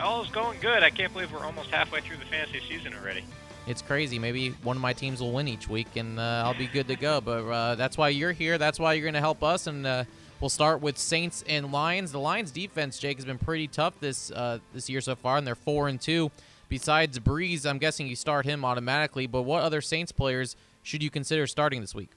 All 0.00 0.22
is 0.22 0.30
going 0.30 0.58
good. 0.60 0.82
I 0.82 0.88
can't 0.88 1.12
believe 1.12 1.32
we're 1.32 1.44
almost 1.44 1.68
halfway 1.68 2.00
through 2.00 2.16
the 2.16 2.24
fantasy 2.24 2.62
season 2.66 2.94
already. 2.94 3.24
It's 3.66 3.82
crazy. 3.82 4.18
Maybe 4.18 4.50
one 4.62 4.76
of 4.76 4.82
my 4.82 4.94
teams 4.94 5.20
will 5.20 5.32
win 5.32 5.48
each 5.48 5.68
week, 5.68 5.96
and 5.96 6.18
uh, 6.18 6.44
I'll 6.46 6.56
be 6.56 6.66
good 6.66 6.88
to 6.88 6.96
go. 6.96 7.20
But 7.20 7.44
uh, 7.46 7.74
that's 7.74 7.98
why 7.98 8.08
you're 8.08 8.32
here. 8.32 8.56
That's 8.56 8.78
why 8.78 8.94
you're 8.94 9.04
going 9.04 9.12
to 9.12 9.20
help 9.20 9.42
us, 9.42 9.66
and 9.66 9.86
uh, 9.86 10.04
We'll 10.40 10.50
start 10.50 10.80
with 10.80 10.98
Saints 10.98 11.44
and 11.48 11.72
Lions. 11.72 12.12
The 12.12 12.20
Lions 12.20 12.50
defense, 12.50 12.98
Jake, 12.98 13.16
has 13.16 13.24
been 13.24 13.38
pretty 13.38 13.66
tough 13.66 13.98
this 14.00 14.30
uh, 14.30 14.58
this 14.74 14.90
year 14.90 15.00
so 15.00 15.14
far, 15.14 15.38
and 15.38 15.46
they're 15.46 15.54
four 15.54 15.88
and 15.88 16.00
two. 16.00 16.30
Besides 16.68 17.18
Brees, 17.18 17.64
I'm 17.64 17.78
guessing 17.78 18.06
you 18.06 18.16
start 18.16 18.44
him 18.44 18.64
automatically. 18.64 19.26
But 19.26 19.42
what 19.42 19.62
other 19.62 19.80
Saints 19.80 20.12
players 20.12 20.56
should 20.82 21.02
you 21.02 21.10
consider 21.10 21.46
starting 21.46 21.80
this 21.80 21.94
week? 21.94 22.10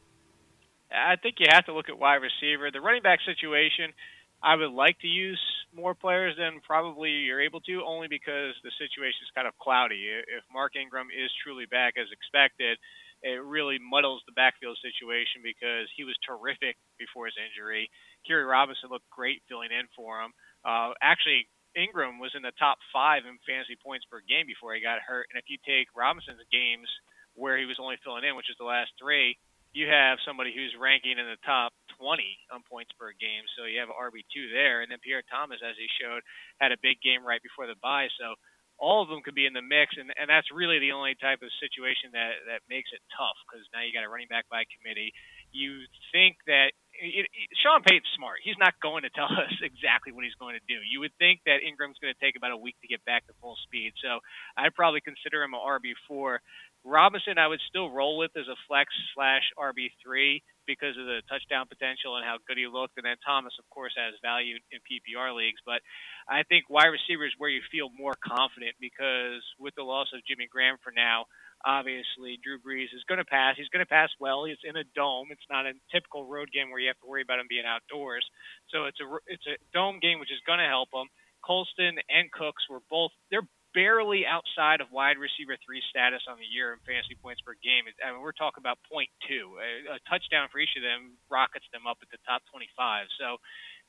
I 0.91 1.15
think 1.15 1.35
you 1.39 1.47
have 1.49 1.65
to 1.65 1.73
look 1.73 1.89
at 1.89 1.99
wide 1.99 2.21
receiver. 2.23 2.71
The 2.71 2.81
running 2.81 3.01
back 3.01 3.19
situation, 3.25 3.93
I 4.41 4.55
would 4.55 4.71
like 4.71 4.99
to 5.01 5.07
use 5.07 5.39
more 5.75 5.93
players 5.93 6.35
than 6.37 6.59
probably 6.65 7.11
you're 7.11 7.41
able 7.41 7.59
to, 7.61 7.83
only 7.85 8.07
because 8.07 8.55
the 8.63 8.71
situation 8.79 9.19
is 9.23 9.31
kind 9.35 9.47
of 9.47 9.57
cloudy. 9.59 10.07
If 10.07 10.43
Mark 10.51 10.75
Ingram 10.75 11.07
is 11.11 11.29
truly 11.43 11.65
back 11.65 11.95
as 11.97 12.07
expected, 12.11 12.77
it 13.23 13.41
really 13.41 13.81
muddles 13.81 14.21
the 14.25 14.37
backfield 14.37 14.77
situation 14.77 15.41
because 15.41 15.89
he 15.97 16.05
was 16.05 16.15
terrific 16.21 16.77
before 17.01 17.25
his 17.25 17.37
injury. 17.37 17.89
Khiry 18.25 18.45
Robinson 18.45 18.89
looked 18.89 19.09
great 19.09 19.41
filling 19.49 19.73
in 19.73 19.89
for 19.97 20.21
him. 20.21 20.31
Uh, 20.61 20.93
actually, 21.01 21.49
Ingram 21.77 22.17
was 22.17 22.33
in 22.33 22.41
the 22.41 22.53
top 22.57 22.77
five 22.93 23.25
in 23.25 23.37
fantasy 23.45 23.77
points 23.77 24.05
per 24.09 24.21
game 24.25 24.49
before 24.49 24.73
he 24.73 24.81
got 24.81 25.01
hurt. 25.01 25.29
And 25.29 25.37
if 25.37 25.49
you 25.49 25.57
take 25.61 25.93
Robinson's 25.93 26.45
games 26.49 26.89
where 27.37 27.57
he 27.57 27.69
was 27.69 27.77
only 27.77 28.01
filling 28.01 28.25
in, 28.25 28.33
which 28.33 28.49
is 28.49 28.57
the 28.57 28.65
last 28.65 28.93
three, 28.97 29.37
you 29.77 29.85
have 29.85 30.17
somebody 30.25 30.49
who's 30.49 30.73
ranking 30.73 31.21
in 31.21 31.29
the 31.29 31.37
top 31.45 31.69
20 32.01 32.25
on 32.49 32.65
points 32.65 32.89
per 32.97 33.13
game. 33.13 33.45
So 33.53 33.69
you 33.69 33.77
have 33.77 33.93
RB2 33.93 34.49
there. 34.49 34.81
And 34.81 34.89
then 34.89 34.97
Pierre 35.05 35.21
Thomas, 35.29 35.61
as 35.61 35.77
he 35.77 35.85
showed, 36.01 36.25
had 36.57 36.73
a 36.73 36.81
big 36.81 36.97
game 37.05 37.21
right 37.21 37.41
before 37.45 37.69
the 37.69 37.77
bye. 37.77 38.09
So 38.17 38.33
all 38.77 39.01
of 39.01 39.09
them 39.09 39.25
could 39.25 39.33
be 39.33 39.49
in 39.49 39.53
the 39.53 39.65
mix. 39.65 39.97
And, 39.97 40.13
and 40.13 40.29
that's 40.29 40.47
really 40.53 40.77
the 40.77 40.93
only 40.93 41.17
type 41.17 41.41
of 41.41 41.49
situation 41.57 42.13
that, 42.13 42.45
that 42.45 42.61
makes 42.69 42.93
it 42.93 43.01
tough 43.13 43.37
because 43.45 43.65
now 43.73 43.81
you 43.81 43.89
got 43.89 44.05
a 44.05 44.09
running 44.09 44.29
back 44.29 44.45
by 44.49 44.69
committee. 44.77 45.13
You 45.51 45.85
think 46.13 46.37
that 46.45 46.77
it, 46.93 47.25
it, 47.25 47.49
Sean 47.57 47.81
Payton's 47.81 48.09
smart. 48.13 48.41
He's 48.45 48.57
not 48.61 48.77
going 48.77 49.03
to 49.03 49.11
tell 49.13 49.29
us 49.43 49.53
exactly 49.65 50.13
what 50.13 50.23
he's 50.25 50.37
going 50.37 50.57
to 50.57 50.65
do. 50.69 50.77
You 50.85 51.01
would 51.01 51.13
think 51.17 51.41
that 51.49 51.65
Ingram's 51.65 51.97
going 51.97 52.13
to 52.13 52.21
take 52.21 52.37
about 52.37 52.53
a 52.53 52.59
week 52.59 52.77
to 52.85 52.87
get 52.87 53.01
back 53.05 53.25
to 53.27 53.33
full 53.41 53.57
speed. 53.65 53.97
So 53.97 54.21
I'd 54.57 54.77
probably 54.77 55.01
consider 55.01 55.41
him 55.41 55.57
a 55.57 55.61
RB4. 55.61 56.41
Robinson, 56.85 57.41
I 57.41 57.49
would 57.49 57.61
still 57.67 57.89
roll 57.89 58.17
with 58.17 58.31
as 58.37 58.47
a 58.47 58.57
flex 58.69 58.93
slash 59.17 59.43
RB3 59.57 60.41
because 60.67 60.99
of 60.99 61.07
the 61.07 61.23
touchdown 61.31 61.65
potential 61.65 62.19
and 62.19 62.25
how 62.27 62.37
good 62.43 62.59
he 62.59 62.67
looked. 62.67 62.99
And 62.99 63.07
then 63.07 63.17
Thomas, 63.23 63.55
of 63.57 63.65
course, 63.71 63.95
has 63.95 64.13
value 64.21 64.59
in 64.69 64.79
PPR 64.83 65.33
leagues. 65.33 65.63
But 65.65 65.81
I 66.27 66.43
think 66.43 66.69
wide 66.69 66.91
receiver 66.91 67.25
is 67.25 67.33
where 67.39 67.49
you 67.49 67.63
feel 67.71 67.89
more 67.95 68.13
confident 68.19 68.75
because 68.77 69.41
with 69.57 69.73
the 69.79 69.87
loss 69.87 70.11
of 70.13 70.21
Jimmy 70.27 70.45
Graham 70.51 70.77
for 70.83 70.91
now, 70.91 71.25
obviously 71.65 72.37
Drew 72.43 72.59
Brees 72.59 72.93
is 72.93 73.07
going 73.07 73.23
to 73.23 73.25
pass. 73.25 73.55
He's 73.57 73.71
going 73.71 73.83
to 73.83 73.89
pass 73.89 74.09
well. 74.19 74.45
He's 74.45 74.61
in 74.63 74.77
a 74.77 74.85
dome. 74.93 75.31
It's 75.31 75.49
not 75.49 75.65
a 75.65 75.73
typical 75.91 76.27
road 76.27 76.51
game 76.51 76.69
where 76.69 76.79
you 76.79 76.91
have 76.91 76.99
to 77.01 77.09
worry 77.09 77.23
about 77.23 77.39
him 77.39 77.47
being 77.49 77.65
outdoors. 77.65 78.25
So 78.69 78.85
it's 78.85 78.99
a 78.99 79.07
it's 79.25 79.47
a 79.47 79.57
dome 79.73 79.99
game, 80.03 80.19
which 80.19 80.31
is 80.31 80.43
going 80.45 80.59
to 80.59 80.69
help 80.69 80.89
him. 80.93 81.07
Colston 81.43 81.95
and 82.09 82.31
Cooks 82.31 82.67
were 82.69 82.83
both 82.89 83.11
they're 83.31 83.47
barely 83.77 84.25
outside 84.25 84.81
of 84.81 84.89
wide 84.89 85.21
receiver 85.21 85.53
three 85.61 85.85
status 85.93 86.25
on 86.25 86.41
the 86.41 86.49
year 86.49 86.73
in 86.73 86.81
fantasy 86.81 87.13
points 87.13 87.45
per 87.45 87.53
game. 87.61 87.85
I 88.01 88.09
mean, 88.09 88.25
we're 88.25 88.33
talking 88.33 88.65
about 88.65 88.81
point 88.89 89.13
two. 89.29 89.53
A, 89.61 90.01
a 90.01 90.05
touchdown 90.09 90.49
for 90.49 90.57
each 90.57 90.73
of 90.73 90.81
them 90.81 91.13
rockets 91.29 91.69
them 91.69 91.85
up 91.85 92.01
at 92.01 92.09
the 92.09 92.17
top 92.25 92.41
25. 92.49 93.05
So 93.21 93.37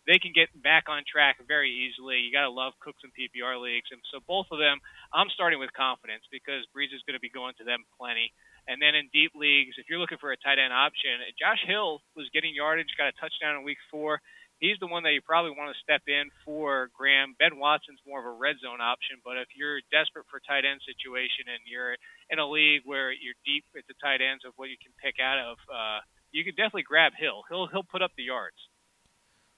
they 0.05 0.21
can 0.21 0.37
get 0.37 0.53
back 0.61 0.93
on 0.93 1.09
track 1.09 1.41
very 1.49 1.73
easily. 1.73 2.21
You 2.21 2.29
got 2.29 2.45
to 2.45 2.53
love 2.53 2.77
Cooks 2.85 3.01
and 3.01 3.13
PPR 3.17 3.57
leagues, 3.57 3.89
and 3.89 4.05
so 4.13 4.21
both 4.29 4.53
of 4.53 4.61
them, 4.61 4.77
I'm 5.17 5.33
starting 5.33 5.57
with 5.57 5.73
confidence 5.73 6.29
because 6.29 6.69
Brees 6.77 6.93
is 6.93 7.01
going 7.09 7.17
to 7.17 7.25
be 7.25 7.33
going 7.33 7.57
to 7.57 7.65
them 7.65 7.89
plenty. 7.97 8.37
And 8.69 8.77
then 8.85 8.93
in 8.93 9.09
deep 9.17 9.33
leagues, 9.33 9.81
if 9.81 9.89
you're 9.89 10.01
looking 10.01 10.21
for 10.21 10.37
a 10.37 10.41
tight 10.45 10.61
end 10.61 10.77
option, 10.77 11.25
Josh 11.41 11.65
Hill 11.65 12.05
was 12.13 12.29
getting 12.37 12.53
yardage, 12.53 12.93
got 13.01 13.09
a 13.09 13.17
touchdown 13.17 13.57
in 13.57 13.65
week 13.65 13.81
four 13.89 14.21
he's 14.59 14.79
the 14.81 14.87
one 14.87 15.03
that 15.03 15.15
you 15.15 15.23
probably 15.23 15.53
want 15.53 15.75
to 15.75 15.79
step 15.83 16.03
in 16.07 16.31
for 16.45 16.91
Graham. 16.95 17.35
Ben 17.39 17.59
Watson's 17.59 18.03
more 18.07 18.21
of 18.21 18.27
a 18.27 18.35
red 18.35 18.57
zone 18.63 18.81
option, 18.83 19.23
but 19.25 19.39
if 19.39 19.49
you're 19.57 19.81
desperate 19.91 20.27
for 20.31 20.43
tight 20.43 20.67
end 20.67 20.83
situation 20.85 21.47
and 21.47 21.63
you're 21.67 21.95
in 22.31 22.39
a 22.39 22.47
league 22.47 22.83
where 22.85 23.11
you're 23.11 23.39
deep 23.47 23.65
at 23.77 23.87
the 23.87 23.95
tight 24.03 24.21
ends 24.21 24.45
of 24.45 24.53
what 24.57 24.69
you 24.69 24.77
can 24.79 24.93
pick 25.03 25.17
out 25.23 25.39
of, 25.39 25.57
uh, 25.71 25.99
you 26.31 26.45
could 26.45 26.57
definitely 26.57 26.87
grab 26.87 27.13
Hill. 27.17 27.43
He'll 27.49 27.67
he'll 27.69 27.87
put 27.87 28.03
up 28.03 28.13
the 28.17 28.27
yards. 28.27 28.59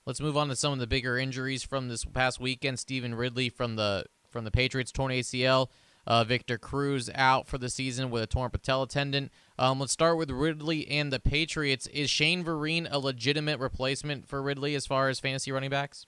Let's 0.06 0.20
move 0.20 0.36
on 0.36 0.48
to 0.48 0.56
some 0.56 0.72
of 0.72 0.78
the 0.78 0.86
bigger 0.86 1.18
injuries 1.18 1.62
from 1.62 1.88
this 1.88 2.04
past 2.04 2.40
weekend. 2.40 2.78
Stevan 2.78 3.14
Ridley 3.14 3.48
from 3.48 3.76
the 3.76 4.04
from 4.28 4.44
the 4.44 4.50
Patriots 4.50 4.92
torn 4.92 5.12
ACL. 5.12 5.68
Uh, 6.06 6.24
Victor 6.24 6.58
Cruz 6.58 7.10
out 7.14 7.46
for 7.46 7.58
the 7.58 7.68
season 7.68 8.10
with 8.10 8.22
a 8.22 8.26
torn 8.26 8.50
patella 8.50 8.88
tendon. 8.88 9.30
Um, 9.61 9.79
let's 9.79 9.92
start 9.92 10.16
with 10.16 10.31
Ridley 10.31 10.88
and 10.88 11.12
the 11.12 11.20
Patriots. 11.20 11.87
Is 11.88 12.09
Shane 12.09 12.42
Vereen 12.42 12.88
a 12.90 12.99
legitimate 12.99 13.61
replacement 13.61 14.27
for 14.27 14.40
Ridley 14.40 14.75
as 14.75 14.87
far 14.87 15.11
as 15.11 15.20
fantasy 15.20 15.53
running 15.53 15.68
backs? 15.68 16.07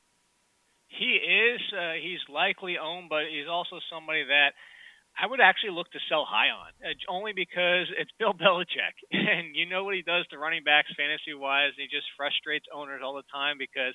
He 0.89 1.21
is. 1.21 1.61
Uh, 1.69 2.01
he's 2.01 2.25
likely 2.33 2.81
owned, 2.81 3.11
but 3.11 3.29
he's 3.29 3.53
also 3.53 3.77
somebody 3.93 4.25
that 4.25 4.57
I 5.21 5.29
would 5.29 5.45
actually 5.45 5.77
look 5.77 5.93
to 5.93 6.01
sell 6.09 6.25
high 6.25 6.49
on, 6.49 6.73
uh, 6.81 6.97
only 7.13 7.37
because 7.37 7.93
it's 8.01 8.09
Bill 8.19 8.33
Belichick, 8.33 8.97
and 9.13 9.53
you 9.53 9.69
know 9.69 9.85
what 9.85 9.97
he 9.97 10.03
does 10.03 10.25
to 10.33 10.41
running 10.41 10.65
backs 10.65 10.89
fantasy 10.97 11.37
wise. 11.37 11.77
He 11.77 11.93
just 11.93 12.09
frustrates 12.17 12.65
owners 12.73 13.05
all 13.05 13.21
the 13.21 13.29
time 13.29 13.61
because 13.61 13.93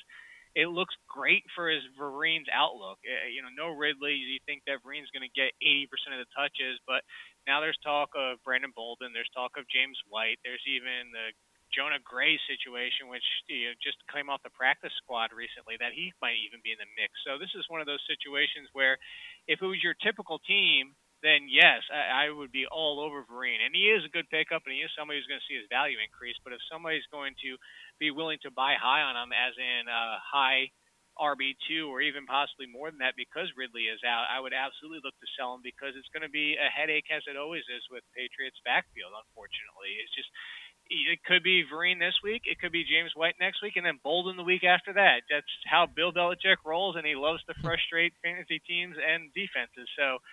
it 0.53 0.69
looks 0.69 0.93
great 1.09 1.41
for 1.57 1.69
his 1.69 1.81
Vereen's 1.97 2.49
outlook. 2.53 3.01
Uh, 3.01 3.25
you 3.33 3.41
know, 3.41 3.49
no 3.57 3.73
Ridley. 3.73 4.21
You 4.21 4.37
think 4.45 4.61
that 4.69 4.85
Vereen's 4.85 5.09
going 5.09 5.25
to 5.25 5.33
get 5.33 5.57
80% 5.65 6.13
of 6.13 6.21
the 6.21 6.29
touches, 6.37 6.77
but 6.85 7.01
now 7.47 7.63
there's 7.63 7.79
talk 7.79 8.11
of 8.13 8.43
Brandon 8.43 8.75
Bolden. 8.75 9.15
There's 9.15 9.31
talk 9.31 9.55
of 9.55 9.65
James 9.71 9.97
White. 10.11 10.37
There's 10.43 10.61
even 10.67 11.15
the 11.15 11.31
Jonas 11.71 12.03
Gray 12.03 12.39
situation, 12.47 13.11
which 13.11 13.25
you 13.47 13.71
know, 13.71 13.75
just 13.79 13.99
came 14.11 14.27
off 14.27 14.43
the 14.43 14.53
practice 14.53 14.93
squad 15.03 15.35
recently, 15.35 15.75
that 15.79 15.95
he 15.95 16.11
might 16.23 16.39
even 16.47 16.63
be 16.63 16.71
in 16.71 16.79
the 16.79 16.87
mix. 16.95 17.15
So 17.27 17.39
this 17.39 17.51
is 17.55 17.67
one 17.67 17.83
of 17.83 17.87
those 17.87 18.03
situations 18.07 18.71
where, 18.71 18.99
if 19.47 19.59
it 19.59 19.67
was 19.67 19.83
your 19.83 19.95
typical 19.99 20.39
team, 20.43 20.95
then 21.25 21.49
yes, 21.49 21.81
I, 21.89 22.27
I 22.27 22.35
would 22.35 22.53
be 22.53 22.69
all 22.69 23.01
over 23.01 23.25
Vereen. 23.25 23.63
And 23.63 23.73
he 23.73 23.89
is 23.89 24.05
a 24.05 24.11
good 24.13 24.29
pickup, 24.29 24.63
and 24.63 24.75
he 24.75 24.85
is 24.85 24.91
somebody 24.93 25.19
who's 25.19 25.27
going 25.27 25.41
to 25.41 25.49
see 25.49 25.57
his 25.57 25.67
value 25.67 25.97
increase. 25.99 26.37
But 26.43 26.53
if 26.53 26.61
somebody's 26.71 27.07
going 27.09 27.33
to 27.43 27.57
be 27.97 28.13
willing 28.13 28.37
to 28.45 28.51
buy 28.53 28.77
high 28.77 29.03
on 29.03 29.17
him, 29.17 29.33
as 29.33 29.57
in 29.57 29.89
uh, 29.89 30.21
high 30.21 30.71
RB2 31.19 31.89
or 31.89 32.01
even 32.01 32.25
possibly 32.25 32.69
more 32.69 32.89
than 32.89 33.01
that 33.01 33.17
because 33.17 33.49
Ridley 33.57 33.89
is 33.89 34.01
out, 34.05 34.29
I 34.29 34.39
would 34.39 34.53
absolutely 34.53 35.01
look 35.03 35.17
to 35.19 35.29
sell 35.35 35.57
him 35.57 35.65
because 35.65 35.97
it's 35.97 36.09
going 36.13 36.25
to 36.25 36.31
be 36.31 36.55
a 36.55 36.69
headache 36.69 37.09
as 37.11 37.25
it 37.27 37.35
always 37.35 37.65
is 37.67 37.83
with 37.91 38.05
Patriots 38.13 38.57
backfield, 38.63 39.13
unfortunately. 39.13 39.99
It's 39.99 40.13
just 40.13 40.29
it 40.89 41.19
could 41.27 41.43
be 41.43 41.67
Vereen 41.67 41.99
this 41.99 42.15
week, 42.23 42.43
it 42.45 42.59
could 42.59 42.71
be 42.71 42.87
James 42.87 43.11
White 43.15 43.35
next 43.39 43.61
week, 43.61 43.75
and 43.75 43.85
then 43.85 43.99
Bolden 44.03 44.37
the 44.37 44.47
week 44.47 44.63
after 44.63 44.93
that. 44.93 45.27
That's 45.29 45.51
how 45.67 45.87
Bill 45.87 46.13
Belichick 46.13 46.63
rolls, 46.65 46.95
and 46.95 47.05
he 47.05 47.15
loves 47.15 47.43
to 47.45 47.53
frustrate 47.59 48.13
fantasy 48.23 48.61
teams 48.63 48.95
and 48.95 49.33
defenses. 49.33 49.89
So 49.99 50.23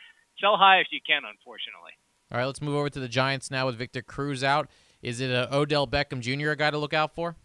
sell 0.41 0.57
high 0.57 0.79
if 0.79 0.89
you 0.93 1.01
can, 1.03 1.23
unfortunately. 1.27 1.99
All 2.31 2.39
right, 2.39 2.47
let's 2.47 2.63
move 2.63 2.75
over 2.75 2.91
to 2.91 3.01
the 3.01 3.09
Giants 3.09 3.51
now 3.51 3.67
with 3.67 3.77
Victor 3.77 4.03
Cruz 4.03 4.43
out. 4.43 4.69
Is 5.03 5.21
it 5.21 5.31
a 5.31 5.55
Odell 5.55 5.87
Beckham 5.87 6.21
Jr. 6.21 6.51
a 6.51 6.57
guy 6.57 6.71
to 6.71 6.79
look 6.79 6.95
out 6.95 7.15
for? 7.15 7.37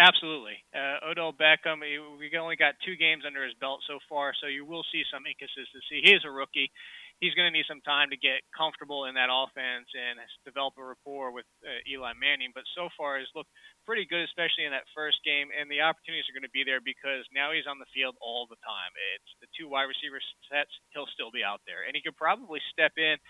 Absolutely. 0.00 0.56
Uh, 0.72 1.12
Odell 1.12 1.36
Beckham, 1.36 1.84
we 1.84 2.32
only 2.40 2.56
got 2.56 2.72
two 2.80 2.96
games 2.96 3.28
under 3.28 3.44
his 3.44 3.52
belt 3.60 3.84
so 3.84 4.00
far, 4.08 4.32
so 4.32 4.48
you 4.48 4.64
will 4.64 4.80
see 4.88 5.04
some 5.12 5.28
inconsistency. 5.28 6.00
He 6.00 6.16
is 6.16 6.24
a 6.24 6.32
rookie. 6.32 6.72
He's 7.20 7.36
going 7.36 7.44
to 7.44 7.52
need 7.52 7.68
some 7.68 7.84
time 7.84 8.08
to 8.08 8.16
get 8.16 8.40
comfortable 8.56 9.04
in 9.04 9.12
that 9.20 9.28
offense 9.28 9.92
and 9.92 10.16
develop 10.48 10.80
a 10.80 10.84
rapport 10.88 11.36
with 11.36 11.44
uh, 11.60 11.84
Eli 11.84 12.16
Manning. 12.16 12.48
But 12.56 12.64
so 12.72 12.88
far, 12.96 13.20
he's 13.20 13.28
looked 13.36 13.52
pretty 13.84 14.08
good, 14.08 14.24
especially 14.24 14.64
in 14.64 14.72
that 14.72 14.88
first 14.96 15.20
game. 15.20 15.52
And 15.52 15.68
the 15.68 15.84
opportunities 15.84 16.24
are 16.32 16.36
going 16.36 16.48
to 16.48 16.56
be 16.56 16.64
there 16.64 16.80
because 16.80 17.28
now 17.36 17.52
he's 17.52 17.68
on 17.68 17.76
the 17.76 17.90
field 17.92 18.16
all 18.24 18.48
the 18.48 18.56
time. 18.64 18.96
It's 19.20 19.36
the 19.44 19.52
two 19.52 19.68
wide 19.68 19.92
receiver 19.92 20.16
sets. 20.48 20.72
He'll 20.96 21.12
still 21.12 21.28
be 21.28 21.44
out 21.44 21.60
there, 21.68 21.84
and 21.84 21.92
he 21.92 22.00
could 22.00 22.16
probably 22.16 22.64
step 22.72 22.96
in 22.96 23.20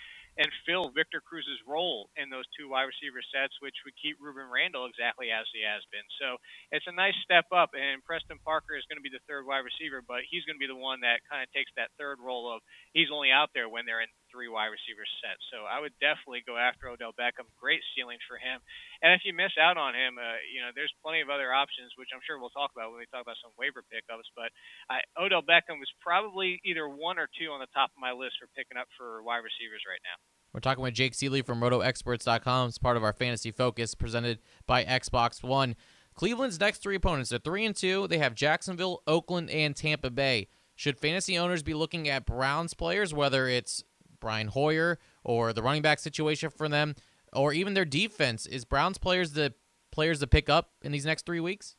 and 0.40 0.48
fill 0.64 0.88
Victor 0.96 1.20
Cruz's 1.20 1.60
role 1.68 2.08
in 2.16 2.32
those 2.32 2.48
two 2.56 2.72
wide 2.72 2.88
receiver 2.88 3.20
sets, 3.28 3.52
which 3.60 3.76
would 3.84 3.92
keep 4.00 4.16
Rueben 4.16 4.48
Randle 4.48 4.88
exactly 4.88 5.28
as 5.28 5.44
he 5.52 5.60
has 5.60 5.84
been. 5.92 6.06
So 6.16 6.40
it's 6.72 6.88
a 6.88 6.96
nice 6.96 7.14
step 7.20 7.44
up, 7.52 7.76
and 7.76 8.00
Preston 8.08 8.40
Parker 8.40 8.72
is 8.72 8.88
going 8.88 8.96
to 8.96 9.04
be 9.04 9.12
the 9.12 9.20
third 9.28 9.44
wide 9.44 9.68
receiver, 9.68 10.00
but 10.00 10.24
he's 10.24 10.48
going 10.48 10.56
to 10.56 10.64
be 10.64 10.70
the 10.70 10.80
one 10.80 11.04
that 11.04 11.20
kind 11.28 11.44
of 11.44 11.52
takes 11.52 11.68
that 11.76 11.92
third 12.00 12.16
role 12.24 12.48
of 12.48 12.64
he's 12.96 13.12
only 13.12 13.28
out 13.28 13.52
there 13.52 13.68
when 13.68 13.84
they're 13.84 14.00
in 14.00 14.08
three 14.30 14.48
wide 14.48 14.72
receiver 14.72 15.04
sets. 15.20 15.42
So 15.50 15.68
I 15.68 15.82
would 15.82 15.92
definitely 16.00 16.46
go 16.46 16.56
after 16.56 16.88
Odell 16.88 17.12
Beckham. 17.12 17.50
Great 17.58 17.82
ceiling 17.92 18.18
for 18.24 18.40
him. 18.40 18.62
And 19.02 19.12
if 19.12 19.26
you 19.26 19.34
miss 19.36 19.52
out 19.60 19.76
on 19.76 19.92
him, 19.92 20.16
uh, 20.16 20.40
you 20.48 20.62
know, 20.64 20.72
there's 20.72 20.94
plenty 21.04 21.20
of 21.20 21.28
other 21.28 21.52
options, 21.52 21.92
which 21.98 22.10
I'm 22.14 22.22
sure 22.24 22.40
we'll 22.40 22.54
talk 22.54 22.72
about 22.72 22.94
when 22.94 23.02
we 23.02 23.10
talk 23.10 23.22
about 23.22 23.38
some 23.42 23.52
waiver 23.58 23.84
pickups. 23.86 24.30
But 24.32 24.54
I, 24.88 25.04
Odell 25.18 25.42
Beckham 25.44 25.82
was 25.82 25.90
probably 26.00 26.62
either 26.64 26.88
one 26.88 27.18
or 27.18 27.28
two 27.36 27.50
on 27.50 27.60
the 27.60 27.70
top 27.74 27.92
of 27.92 27.98
my 28.00 28.14
list 28.14 28.40
for 28.40 28.48
picking 28.56 28.80
up 28.80 28.88
for 28.96 29.20
wide 29.22 29.44
receivers 29.44 29.84
right 29.84 30.00
now. 30.06 30.16
We're 30.52 30.60
talking 30.60 30.82
with 30.82 30.94
Jake 30.94 31.14
Ciely 31.14 31.44
from 31.44 31.60
RotoExperts.com. 31.60 32.68
It's 32.68 32.78
part 32.78 32.96
of 32.96 33.04
our 33.04 33.12
fantasy 33.12 33.50
focus 33.50 33.94
presented 33.94 34.40
by 34.66 34.84
Xbox 34.84 35.42
One. 35.42 35.76
Cleveland's 36.14 36.58
next 36.58 36.82
three 36.82 36.96
opponents 36.96 37.32
are 37.32 37.38
three 37.38 37.64
and 37.64 37.74
two. 37.74 38.08
They 38.08 38.18
have 38.18 38.34
Jacksonville, 38.34 39.02
Oakland, 39.06 39.48
and 39.50 39.76
Tampa 39.76 40.10
Bay. 40.10 40.48
Should 40.74 40.98
fantasy 40.98 41.38
owners 41.38 41.62
be 41.62 41.74
looking 41.74 42.08
at 42.08 42.26
Browns 42.26 42.74
players, 42.74 43.14
whether 43.14 43.46
it's 43.46 43.84
Brian 44.20 44.48
Hoyer 44.48 44.98
or 45.24 45.52
the 45.52 45.62
running 45.62 45.82
back 45.82 45.98
situation 45.98 46.50
for 46.50 46.68
them, 46.68 46.94
or 47.32 47.52
even 47.52 47.74
their 47.74 47.84
defense? 47.84 48.46
Is 48.46 48.64
Browns 48.64 48.98
players 48.98 49.32
the 49.32 49.54
players 49.90 50.20
to 50.20 50.26
pick 50.26 50.48
up 50.48 50.70
in 50.82 50.92
these 50.92 51.06
next 51.06 51.26
three 51.26 51.40
weeks? 51.40 51.76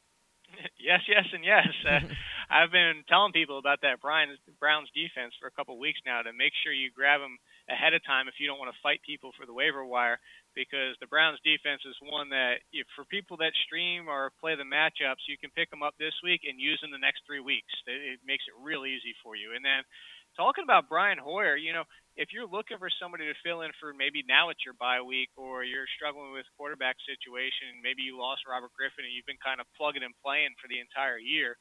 Yes, 0.81 1.05
yes, 1.07 1.23
and 1.31 1.45
yes. 1.45 1.69
Uh, 1.87 2.01
I've 2.51 2.73
been 2.73 3.07
telling 3.07 3.31
people 3.31 3.55
about 3.55 3.79
that 3.85 4.01
Brian 4.01 4.35
Browns 4.59 4.89
defense 4.91 5.31
for 5.39 5.47
a 5.47 5.55
couple 5.55 5.77
of 5.77 5.79
weeks 5.79 6.03
now 6.05 6.19
to 6.21 6.33
make 6.33 6.51
sure 6.59 6.73
you 6.73 6.91
grab 6.91 7.21
them 7.21 7.37
ahead 7.71 7.93
of 7.93 8.03
time 8.03 8.27
if 8.27 8.35
you 8.43 8.47
don't 8.49 8.59
want 8.59 8.73
to 8.73 8.83
fight 8.83 8.99
people 9.05 9.31
for 9.39 9.47
the 9.47 9.55
waiver 9.55 9.85
wire 9.85 10.19
because 10.51 10.99
the 10.99 11.07
Browns 11.07 11.39
defense 11.47 11.79
is 11.87 11.95
one 12.03 12.27
that 12.35 12.59
if 12.75 12.83
for 12.91 13.07
people 13.07 13.39
that 13.39 13.55
stream 13.63 14.11
or 14.11 14.35
play 14.43 14.59
the 14.59 14.67
matchups, 14.67 15.23
you 15.31 15.39
can 15.39 15.53
pick 15.55 15.71
them 15.71 15.79
up 15.79 15.95
this 15.95 16.15
week 16.27 16.43
and 16.43 16.59
use 16.59 16.75
them 16.83 16.91
the 16.91 16.99
next 16.99 17.23
three 17.23 17.39
weeks. 17.39 17.71
It, 17.87 18.19
makes 18.27 18.43
it 18.51 18.57
real 18.59 18.83
easy 18.83 19.15
for 19.23 19.39
you. 19.39 19.55
And 19.55 19.63
then 19.63 19.87
talking 20.35 20.63
about 20.63 20.89
Brian 20.89 21.17
Hoyer, 21.17 21.55
you 21.55 21.73
know, 21.73 21.83
if 22.19 22.35
you're 22.35 22.47
looking 22.47 22.75
for 22.75 22.91
somebody 22.91 23.25
to 23.27 23.35
fill 23.39 23.63
in 23.63 23.71
for 23.79 23.95
maybe 23.95 24.23
now 24.27 24.51
it's 24.51 24.63
your 24.67 24.75
bye 24.75 24.99
week 24.99 25.31
or 25.39 25.63
you're 25.63 25.87
struggling 25.95 26.35
with 26.35 26.45
quarterback 26.59 26.99
situation, 27.07 27.79
maybe 27.79 28.03
you 28.03 28.19
lost 28.19 28.43
Robert 28.43 28.75
Griffin 28.75 29.07
and 29.07 29.13
you've 29.15 29.27
been 29.27 29.39
kind 29.39 29.63
of 29.63 29.67
plugging 29.79 30.03
and 30.03 30.15
playing 30.19 30.51
for 30.59 30.67
the 30.67 30.83
entire 30.83 31.17
year. 31.19 31.55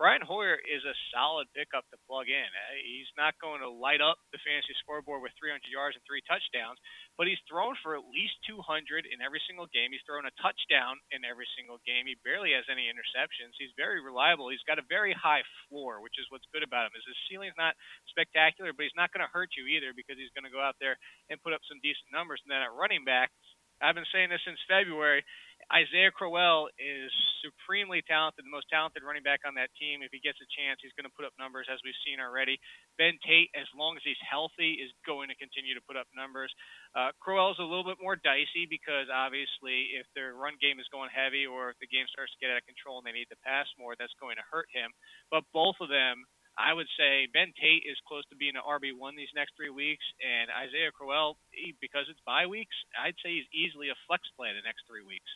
Brian 0.00 0.24
Hoyer 0.24 0.58
is 0.58 0.82
a 0.82 0.96
solid 1.14 1.46
pickup 1.54 1.86
to 1.92 2.00
plug 2.10 2.26
in. 2.26 2.48
Uh, 2.50 2.74
he's 2.82 3.12
not 3.14 3.38
going 3.38 3.60
to 3.62 3.70
light 3.70 4.02
up 4.02 4.18
the 4.34 4.40
fantasy 4.42 4.74
scoreboard 4.82 5.22
with 5.22 5.30
300 5.38 5.62
yards 5.68 5.94
and 5.94 6.02
three 6.02 6.24
touchdowns, 6.24 6.80
but 7.22 7.30
he's 7.30 7.46
thrown 7.46 7.78
for 7.86 7.94
at 7.94 8.02
least 8.10 8.34
200 8.50 9.06
in 9.06 9.22
every 9.22 9.38
single 9.46 9.70
game. 9.70 9.94
He's 9.94 10.02
thrown 10.02 10.26
a 10.26 10.34
touchdown 10.42 10.98
in 11.14 11.22
every 11.22 11.46
single 11.54 11.78
game. 11.86 12.10
He 12.10 12.18
barely 12.26 12.50
has 12.50 12.66
any 12.66 12.90
interceptions. 12.90 13.54
He's 13.62 13.70
very 13.78 14.02
reliable. 14.02 14.50
He's 14.50 14.66
got 14.66 14.82
a 14.82 14.86
very 14.90 15.14
high 15.14 15.46
floor, 15.70 16.02
which 16.02 16.18
is 16.18 16.26
what's 16.34 16.50
good 16.50 16.66
about 16.66 16.90
him. 16.90 16.98
Is 16.98 17.06
his 17.06 17.22
ceiling's 17.30 17.54
not 17.54 17.78
spectacular, 18.10 18.74
but 18.74 18.90
he's 18.90 18.98
not 18.98 19.14
going 19.14 19.22
to 19.22 19.30
hurt 19.30 19.54
you 19.54 19.70
either 19.70 19.94
because 19.94 20.18
he's 20.18 20.34
going 20.34 20.50
to 20.50 20.50
go 20.50 20.58
out 20.58 20.74
there 20.82 20.98
and 21.30 21.38
put 21.46 21.54
up 21.54 21.62
some 21.70 21.78
decent 21.78 22.10
numbers. 22.10 22.42
And 22.42 22.50
then 22.50 22.58
at 22.58 22.74
running 22.74 23.06
back, 23.06 23.30
I've 23.78 23.94
been 23.94 24.10
saying 24.10 24.34
this 24.34 24.42
since 24.42 24.58
February. 24.66 25.22
Isaiah 25.70 26.10
Crowell 26.10 26.72
is 26.80 27.12
supremely 27.44 28.02
talented, 28.02 28.42
the 28.42 28.52
most 28.52 28.66
talented 28.72 29.06
running 29.06 29.22
back 29.22 29.46
on 29.46 29.54
that 29.60 29.70
team. 29.78 30.02
If 30.02 30.10
he 30.10 30.18
gets 30.18 30.40
a 30.42 30.48
chance, 30.50 30.82
he's 30.82 30.94
going 30.98 31.06
to 31.06 31.14
put 31.14 31.22
up 31.22 31.36
numbers 31.38 31.70
as 31.70 31.78
we've 31.86 31.98
seen 32.02 32.18
already. 32.18 32.58
Ben 32.98 33.20
Tate, 33.22 33.52
as 33.54 33.68
long 33.76 33.94
as 33.94 34.02
he's 34.02 34.18
healthy, 34.24 34.82
is 34.82 34.90
going 35.06 35.30
to 35.30 35.36
continue 35.38 35.76
to 35.76 35.84
put 35.84 35.94
up 35.94 36.10
numbers. 36.16 36.50
Uh, 36.96 37.14
Crowell's 37.22 37.60
a 37.62 37.66
little 37.66 37.86
bit 37.86 38.02
more 38.02 38.18
dicey 38.18 38.66
because 38.66 39.06
obviously, 39.12 39.94
if 39.94 40.08
their 40.16 40.34
run 40.34 40.58
game 40.58 40.82
is 40.82 40.88
going 40.90 41.12
heavy 41.12 41.46
or 41.46 41.70
if 41.70 41.78
the 41.78 41.90
game 41.90 42.08
starts 42.10 42.34
to 42.34 42.40
get 42.42 42.50
out 42.50 42.60
of 42.60 42.66
control 42.66 42.98
and 42.98 43.06
they 43.06 43.14
need 43.14 43.30
to 43.30 43.40
pass 43.46 43.68
more, 43.78 43.94
that's 43.94 44.14
going 44.18 44.40
to 44.40 44.46
hurt 44.50 44.66
him. 44.72 44.90
But 45.30 45.46
both 45.54 45.78
of 45.78 45.92
them 45.92 46.26
I 46.58 46.76
would 46.76 46.88
say 47.00 47.28
Ben 47.32 47.52
Tate 47.56 47.88
is 47.88 47.96
close 48.04 48.28
to 48.28 48.36
being 48.36 48.56
an 48.60 48.66
RB1 48.66 49.16
these 49.16 49.32
next 49.32 49.56
three 49.56 49.72
weeks, 49.72 50.04
and 50.20 50.52
Isaiah 50.52 50.92
Crowell, 50.92 51.40
because 51.80 52.04
it's 52.12 52.20
bye 52.28 52.44
weeks, 52.44 52.76
I'd 52.92 53.16
say 53.24 53.40
he's 53.40 53.48
easily 53.56 53.88
a 53.88 53.96
flex 54.04 54.28
play 54.36 54.52
the 54.52 54.60
next 54.60 54.84
three 54.84 55.04
weeks. 55.04 55.28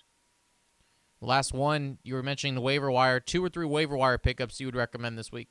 Last 1.20 1.52
one, 1.52 1.98
you 2.02 2.14
were 2.14 2.22
mentioning 2.22 2.54
the 2.54 2.60
waiver 2.60 2.90
wire. 2.90 3.20
Two 3.20 3.44
or 3.44 3.48
three 3.48 3.66
waiver 3.66 3.96
wire 3.96 4.18
pickups 4.18 4.60
you 4.60 4.66
would 4.66 4.76
recommend 4.76 5.16
this 5.18 5.32
week? 5.32 5.48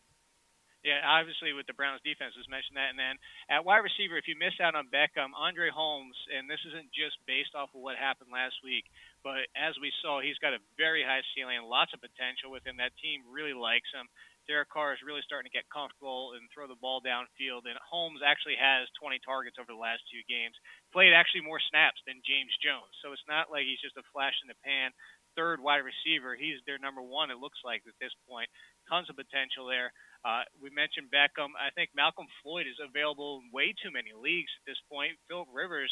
Yeah, 0.86 1.01
obviously 1.01 1.49
with 1.49 1.66
the 1.66 1.74
Browns 1.74 2.05
defense, 2.05 2.38
was 2.38 2.45
mentioned 2.45 2.78
that. 2.78 2.93
And 2.93 3.01
then 3.01 3.18
at 3.49 3.66
wide 3.66 3.82
receiver, 3.82 4.22
if 4.22 4.30
you 4.30 4.38
miss 4.38 4.53
out 4.61 4.78
on 4.78 4.93
Beckham, 4.93 5.34
Andre 5.34 5.74
Holmes, 5.74 6.13
and 6.30 6.45
this 6.45 6.61
isn't 6.61 6.93
just 6.93 7.18
based 7.26 7.57
off 7.57 7.74
of 7.74 7.82
what 7.82 7.97
happened 7.97 8.30
last 8.30 8.61
week, 8.61 8.86
but 9.26 9.49
as 9.57 9.74
we 9.82 9.89
saw, 10.05 10.22
he's 10.22 10.38
got 10.38 10.53
a 10.53 10.61
very 10.78 11.01
high 11.01 11.26
ceiling 11.34 11.57
lots 11.66 11.89
of 11.97 12.05
potential 12.05 12.53
within 12.53 12.78
that 12.78 12.93
team. 13.01 13.26
Really 13.26 13.57
likes 13.57 13.89
him. 13.89 14.05
Derek 14.45 14.70
Carr 14.70 14.93
is 14.93 15.01
really 15.01 15.26
starting 15.26 15.49
to 15.49 15.57
get 15.57 15.66
comfortable 15.74 16.38
and 16.38 16.45
throw 16.53 16.70
the 16.70 16.78
ball 16.78 17.01
downfield. 17.01 17.66
And 17.66 17.82
Holmes 17.82 18.22
actually 18.22 18.61
has 18.61 18.86
20 19.01 19.18
targets 19.26 19.57
over 19.57 19.74
the 19.74 19.82
last 19.82 20.05
two 20.13 20.22
games. 20.30 20.53
Played 20.93 21.18
actually 21.18 21.41
more 21.41 21.57
snaps 21.57 21.97
than 22.05 22.22
James 22.22 22.53
Jones. 22.61 22.93
So 23.01 23.09
it's 23.09 23.26
not 23.26 23.49
like 23.49 23.66
he's 23.66 23.82
just 23.82 23.97
a 23.97 24.05
flash 24.13 24.38
in 24.45 24.53
the 24.53 24.61
pan 24.61 24.93
third 25.36 25.59
wide 25.61 25.83
receiver. 25.83 26.36
He's 26.36 26.63
their 26.65 26.79
number 26.79 27.03
one, 27.03 27.29
it 27.29 27.38
looks 27.38 27.59
like, 27.63 27.83
at 27.88 27.99
this 27.99 28.15
point. 28.27 28.49
Tons 28.89 29.09
of 29.09 29.15
potential 29.15 29.67
there. 29.67 29.91
Uh, 30.25 30.41
we 30.57 30.73
mentioned 30.73 31.13
Beckham. 31.13 31.53
I 31.53 31.69
think 31.75 31.93
Malcolm 31.93 32.25
Floyd 32.41 32.65
is 32.65 32.81
available 32.81 33.43
in 33.43 33.53
way 33.53 33.75
too 33.77 33.93
many 33.93 34.09
leagues 34.15 34.49
at 34.57 34.65
this 34.65 34.81
point. 34.89 35.19
Philip 35.29 35.49
Rivers 35.53 35.91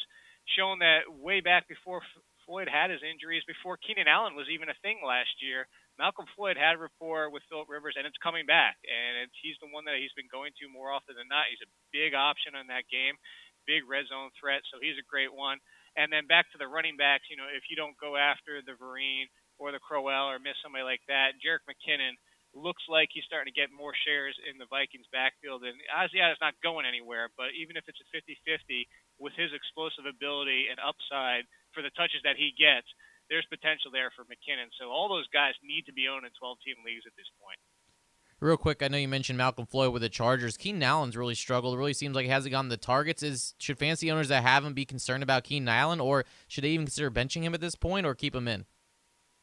shown 0.58 0.80
that 0.80 1.06
way 1.08 1.40
back 1.40 1.70
before 1.70 2.02
Floyd 2.46 2.68
had 2.68 2.92
his 2.92 3.04
injuries, 3.06 3.44
before 3.48 3.80
Keenan 3.80 4.12
Allen 4.12 4.36
was 4.36 4.52
even 4.52 4.68
a 4.68 4.82
thing 4.84 5.00
last 5.06 5.32
year. 5.40 5.68
Malcolm 6.02 6.26
Floyd 6.34 6.58
had 6.58 6.82
rapport 6.82 7.30
with 7.30 7.46
Philip 7.48 7.70
Rivers, 7.70 7.96
and 7.96 8.10
it's 8.10 8.20
coming 8.20 8.50
back. 8.50 8.82
And 8.84 9.24
it's, 9.24 9.38
he's 9.40 9.56
the 9.62 9.70
one 9.70 9.86
that 9.86 10.02
he's 10.02 10.14
been 10.18 10.32
going 10.32 10.52
to 10.58 10.66
more 10.68 10.90
often 10.90 11.16
than 11.16 11.30
not. 11.30 11.48
He's 11.48 11.62
a 11.62 11.70
big 11.94 12.18
option 12.18 12.58
on 12.58 12.68
that 12.74 12.90
game, 12.90 13.16
big 13.66 13.88
red 13.88 14.08
zone 14.08 14.32
threat, 14.36 14.62
so 14.70 14.80
he's 14.80 15.00
a 15.00 15.12
great 15.12 15.32
one. 15.32 15.60
And 15.94 16.10
then 16.10 16.26
back 16.26 16.50
to 16.52 16.58
the 16.58 16.70
running 16.70 16.98
backs, 16.98 17.30
you 17.30 17.38
know, 17.38 17.50
if 17.50 17.70
you 17.70 17.78
don't 17.78 17.98
go 18.02 18.18
after 18.18 18.62
the 18.66 18.74
Vereen 18.78 19.30
or 19.62 19.70
the 19.70 19.84
Crowell 19.84 20.34
or 20.34 20.42
miss 20.42 20.58
somebody 20.62 20.82
like 20.82 21.06
that, 21.06 21.38
Jerick 21.38 21.66
McKinnon 21.70 22.18
looks 22.54 22.86
like 22.86 23.10
he's 23.10 23.26
starting 23.26 23.50
to 23.50 23.58
get 23.58 23.74
more 23.74 23.98
shares 24.06 24.38
in 24.46 24.62
the 24.62 24.70
Vikings 24.70 25.10
backfield. 25.10 25.66
And 25.66 25.78
Asiata's 25.90 26.42
not 26.42 26.58
going 26.62 26.86
anywhere, 26.86 27.30
but 27.34 27.54
even 27.58 27.78
if 27.78 27.86
it's 27.90 28.02
a 28.02 28.10
50-50 28.14 28.86
with 29.18 29.34
his 29.38 29.54
explosive 29.54 30.06
ability 30.06 30.70
and 30.70 30.78
upside 30.82 31.46
for 31.74 31.82
the 31.82 31.94
touches 31.98 32.22
that 32.26 32.38
he 32.38 32.54
gets, 32.54 32.86
there's 33.32 33.48
potential 33.50 33.90
there 33.90 34.12
for 34.14 34.28
McKinnon. 34.30 34.70
So 34.78 34.92
all 34.92 35.10
those 35.10 35.30
guys 35.32 35.58
need 35.64 35.88
to 35.90 35.96
be 35.96 36.12
owned 36.12 36.28
in 36.28 36.34
12-team 36.38 36.84
leagues 36.86 37.08
at 37.08 37.16
this 37.18 37.30
point. 37.40 37.58
Real 38.44 38.60
quick, 38.60 38.84
I 38.84 38.90
know 38.90 39.00
you 39.00 39.08
mentioned 39.08 39.38
Malcolm 39.38 39.66
Floyd 39.66 39.96
with 39.96 40.02
the 40.02 40.12
Chargers. 40.12 40.60
Keenan 40.60 40.84
Allen's 40.84 41.16
really 41.16 41.34
struggled. 41.34 41.76
It 41.76 41.78
really 41.80 41.96
seems 41.96 42.12
like 42.12 42.28
he 42.28 42.30
hasn't 42.30 42.52
gotten 42.52 42.68
the 42.68 42.76
targets. 42.76 43.24
Is 43.24 43.56
should 43.56 43.80
fancy 43.80 44.12
owners 44.12 44.28
that 44.28 44.44
have 44.44 44.68
him 44.68 44.76
be 44.76 44.84
concerned 44.84 45.24
about 45.24 45.48
Keenan 45.48 45.72
Allen, 45.72 46.04
or 46.04 46.28
should 46.52 46.68
they 46.68 46.76
even 46.76 46.86
consider 46.86 47.08
benching 47.08 47.48
him 47.48 47.56
at 47.56 47.64
this 47.64 47.80
point, 47.80 48.04
or 48.06 48.12
keep 48.12 48.36
him 48.36 48.52
in? 48.52 48.68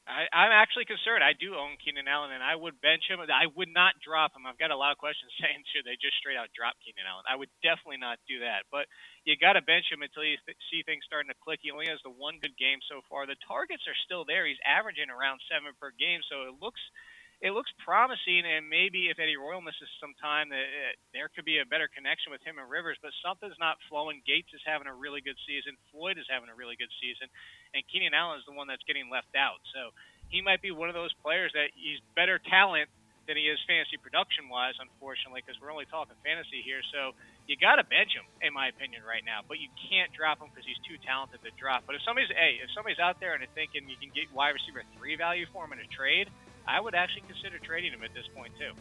I, 0.04 0.28
I'm 0.36 0.52
actually 0.52 0.84
concerned. 0.84 1.24
I 1.24 1.32
do 1.32 1.56
own 1.56 1.80
Keenan 1.80 2.12
Allen, 2.12 2.28
and 2.28 2.44
I 2.44 2.52
would 2.52 2.76
bench 2.84 3.08
him. 3.08 3.24
I 3.24 3.48
would 3.56 3.72
not 3.72 3.96
drop 4.04 4.36
him. 4.36 4.44
I've 4.44 4.60
got 4.60 4.68
a 4.68 4.76
lot 4.76 4.92
of 4.92 5.00
questions 5.00 5.32
saying 5.40 5.64
should 5.72 5.88
they 5.88 5.96
just 5.96 6.20
straight 6.20 6.36
out 6.36 6.52
drop 6.52 6.76
Keenan 6.84 7.08
Allen. 7.08 7.24
I 7.24 7.40
would 7.40 7.48
definitely 7.64 8.04
not 8.04 8.20
do 8.28 8.44
that. 8.44 8.68
But 8.68 8.84
you 9.24 9.32
got 9.40 9.56
to 9.56 9.64
bench 9.64 9.88
him 9.88 10.04
until 10.04 10.28
you 10.28 10.36
th- 10.44 10.60
see 10.68 10.84
things 10.84 11.08
starting 11.08 11.32
to 11.32 11.40
click. 11.40 11.64
He 11.64 11.72
only 11.72 11.88
has 11.88 12.04
the 12.04 12.12
one 12.12 12.36
good 12.36 12.52
game 12.60 12.84
so 12.84 13.00
far. 13.08 13.24
The 13.24 13.40
targets 13.48 13.88
are 13.88 13.96
still 14.04 14.28
there. 14.28 14.44
He's 14.44 14.60
averaging 14.60 15.08
around 15.08 15.40
seven 15.48 15.72
per 15.80 15.88
game, 15.96 16.20
so 16.28 16.52
it 16.52 16.60
looks– 16.60 16.84
it 17.40 17.56
looks 17.56 17.72
promising, 17.80 18.44
and 18.44 18.68
maybe 18.68 19.08
if 19.08 19.16
Eddie 19.16 19.40
Royal 19.40 19.64
misses 19.64 19.88
some 19.96 20.12
time, 20.20 20.52
it, 20.52 20.60
eh, 20.60 20.92
there 21.16 21.32
could 21.32 21.48
be 21.48 21.56
a 21.56 21.64
better 21.64 21.88
connection 21.88 22.28
with 22.28 22.44
him 22.44 22.60
and 22.60 22.68
Rivers. 22.68 23.00
But 23.00 23.16
something's 23.24 23.56
not 23.56 23.80
flowing. 23.88 24.20
Gates 24.28 24.52
is 24.52 24.60
having 24.68 24.84
a 24.84 24.92
really 24.92 25.24
good 25.24 25.40
season. 25.48 25.80
Floyd 25.88 26.20
is 26.20 26.28
having 26.28 26.52
a 26.52 26.56
really 26.56 26.76
good 26.76 26.92
season, 27.00 27.32
and 27.72 27.80
Keenan 27.88 28.12
Allen 28.12 28.44
is 28.44 28.44
the 28.44 28.52
one 28.52 28.68
that's 28.68 28.84
getting 28.84 29.08
left 29.08 29.32
out. 29.32 29.64
So 29.72 29.96
he 30.28 30.44
might 30.44 30.60
be 30.60 30.68
one 30.68 30.92
of 30.92 30.96
those 30.96 31.16
players 31.24 31.48
that 31.56 31.72
he's 31.72 31.96
better 32.12 32.36
talent 32.36 32.92
than 33.24 33.40
he 33.40 33.48
is 33.48 33.56
fantasy 33.64 33.96
production 33.96 34.52
wise, 34.52 34.76
unfortunately, 34.76 35.40
because 35.40 35.56
we're 35.64 35.72
only 35.72 35.88
talking 35.88 36.16
fantasy 36.20 36.60
here. 36.60 36.84
So 36.92 37.16
you 37.48 37.56
got 37.56 37.80
to 37.80 37.88
bench 37.88 38.12
him, 38.12 38.28
in 38.44 38.52
my 38.52 38.68
opinion, 38.68 39.00
right 39.00 39.24
now. 39.24 39.40
But 39.48 39.64
you 39.64 39.72
can't 39.88 40.12
drop 40.12 40.44
him 40.44 40.52
because 40.52 40.68
he's 40.68 40.80
too 40.84 41.00
talented 41.08 41.40
to 41.40 41.52
drop. 41.56 41.88
But 41.88 41.96
if 41.96 42.04
somebody's 42.04 42.28
hey, 42.36 42.60
if 42.60 42.68
somebody's 42.76 43.00
out 43.00 43.16
there 43.16 43.32
and 43.32 43.40
they're 43.40 43.56
thinking 43.56 43.88
you 43.88 43.96
can 43.96 44.12
get 44.12 44.28
wide 44.28 44.52
receiver 44.52 44.84
three 45.00 45.16
value 45.16 45.48
for 45.56 45.64
him 45.64 45.72
in 45.72 45.80
a 45.80 45.88
trade 45.88 46.28
I 46.66 46.80
would 46.80 46.94
actually 46.94 47.22
consider 47.28 47.58
trading 47.58 47.92
him 47.92 48.02
at 48.04 48.14
this 48.14 48.26
point 48.34 48.52
too. 48.58 48.72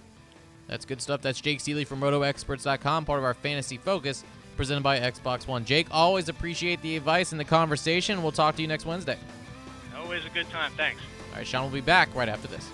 That's 0.67 0.85
good 0.85 1.01
stuff. 1.01 1.21
That's 1.21 1.41
Jake 1.41 1.59
Ciely 1.59 1.85
from 1.85 1.99
RotoExperts.com, 2.01 3.05
part 3.05 3.17
of 3.17 3.25
our 3.25 3.33
Fantasy 3.33 3.77
Focus, 3.77 4.23
presented 4.55 4.83
by 4.83 4.99
Xbox 4.99 5.47
One. 5.47 5.65
Jake, 5.65 5.87
always 5.89 6.29
appreciate 6.29 6.81
the 6.81 6.95
advice 6.95 7.31
and 7.31 7.39
the 7.39 7.45
conversation. 7.45 8.21
We'll 8.21 8.31
talk 8.31 8.55
to 8.57 8.61
you 8.61 8.67
next 8.67 8.85
Wednesday. 8.85 9.17
Always 9.97 10.25
a 10.25 10.29
good 10.29 10.49
time. 10.49 10.71
Thanks. 10.77 11.01
All 11.31 11.37
right, 11.37 11.47
Sean 11.47 11.63
will 11.63 11.69
be 11.69 11.81
back 11.81 12.13
right 12.13 12.29
after 12.29 12.47
this. 12.47 12.69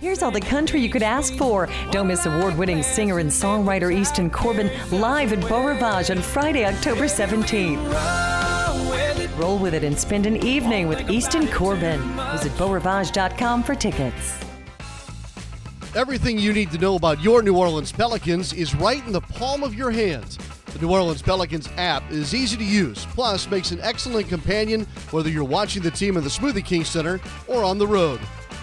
Here's 0.00 0.22
all 0.22 0.30
the 0.30 0.40
country 0.40 0.80
you 0.80 0.88
could 0.90 1.02
ask 1.02 1.34
for. 1.34 1.68
Don't 1.90 2.06
miss 2.06 2.24
award 2.24 2.56
winning 2.56 2.84
singer 2.84 3.18
and 3.18 3.28
songwriter 3.28 3.92
Easton 3.92 4.30
Corbin 4.30 4.70
live 4.92 5.32
at 5.32 5.40
Beau 5.48 5.66
Rivage 5.66 6.10
on 6.10 6.22
Friday, 6.22 6.64
October 6.64 7.06
17th. 7.06 7.78
Roll 9.36 9.58
with 9.58 9.74
it 9.74 9.82
and 9.82 9.98
spend 9.98 10.24
an 10.24 10.36
evening 10.36 10.86
with 10.86 11.10
Easton 11.10 11.48
Corbin. 11.48 12.00
Visit 12.30 12.52
BeauRivage.com 12.52 13.64
for 13.64 13.74
tickets. 13.74 14.38
Everything 15.96 16.38
you 16.38 16.52
need 16.52 16.70
to 16.70 16.78
know 16.78 16.94
about 16.94 17.20
your 17.20 17.42
New 17.42 17.56
Orleans 17.56 17.90
Pelicans 17.90 18.52
is 18.52 18.76
right 18.76 19.04
in 19.04 19.10
the 19.10 19.20
palm 19.20 19.64
of 19.64 19.74
your 19.74 19.90
hands. 19.90 20.38
The 20.66 20.78
New 20.78 20.92
Orleans 20.92 21.22
Pelicans 21.22 21.68
app 21.76 22.08
is 22.08 22.36
easy 22.36 22.56
to 22.56 22.64
use, 22.64 23.04
plus 23.06 23.50
makes 23.50 23.72
an 23.72 23.80
excellent 23.82 24.28
companion 24.28 24.86
whether 25.10 25.28
you're 25.28 25.42
watching 25.42 25.82
the 25.82 25.90
team 25.90 26.16
in 26.16 26.22
the 26.22 26.30
Smoothie 26.30 26.64
King 26.64 26.84
Center 26.84 27.20
or 27.48 27.64
on 27.64 27.78
the 27.78 27.86
road. 27.86 28.20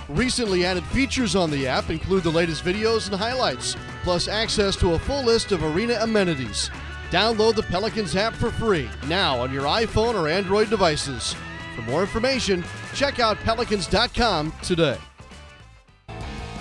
Recently 0.09 0.65
added 0.65 0.83
features 0.85 1.35
on 1.35 1.49
the 1.49 1.67
app 1.67 1.89
include 1.89 2.23
the 2.23 2.29
latest 2.29 2.63
videos 2.63 3.07
and 3.07 3.15
highlights, 3.15 3.75
plus 4.03 4.27
access 4.27 4.75
to 4.77 4.93
a 4.93 4.99
full 4.99 5.23
list 5.23 5.51
of 5.51 5.63
arena 5.63 5.97
amenities. 6.01 6.69
Download 7.09 7.55
the 7.55 7.63
Pelicans 7.63 8.15
app 8.15 8.33
for 8.33 8.51
free 8.51 8.87
now 9.07 9.39
on 9.39 9.51
your 9.51 9.63
iPhone 9.63 10.13
or 10.13 10.27
Android 10.27 10.69
devices. 10.69 11.35
For 11.75 11.81
more 11.83 12.01
information, 12.01 12.63
check 12.93 13.19
out 13.19 13.37
pelicans.com 13.37 14.53
today. 14.61 14.97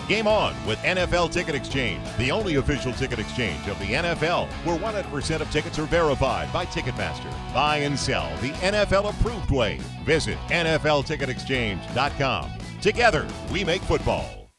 Game 0.08 0.26
on 0.26 0.54
with 0.66 0.78
NFL 0.80 1.32
Ticket 1.32 1.54
Exchange, 1.54 2.02
the 2.18 2.30
only 2.30 2.56
official 2.56 2.92
ticket 2.92 3.18
exchange 3.18 3.66
of 3.68 3.78
the 3.78 3.86
NFL, 3.86 4.48
where 4.64 4.78
100% 4.78 5.40
of 5.40 5.50
tickets 5.50 5.78
are 5.78 5.86
verified 5.86 6.52
by 6.52 6.66
Ticketmaster. 6.66 7.32
Buy 7.54 7.78
and 7.78 7.98
sell 7.98 8.28
the 8.42 8.50
NFL 8.50 9.18
approved 9.18 9.50
way. 9.50 9.80
Visit 10.04 10.36
NFLTicketExchange.com. 10.48 12.50
Together, 12.84 13.26
we 13.50 13.64
make 13.64 13.80
football. 13.80 14.50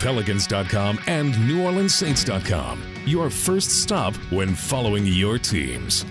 Pelicans.com 0.00 0.98
and 1.06 1.32
NewOrleansSaints.com. 1.34 2.82
Your 3.06 3.30
first 3.30 3.80
stop 3.80 4.16
when 4.32 4.56
following 4.56 5.06
your 5.06 5.38
teams. 5.38 6.04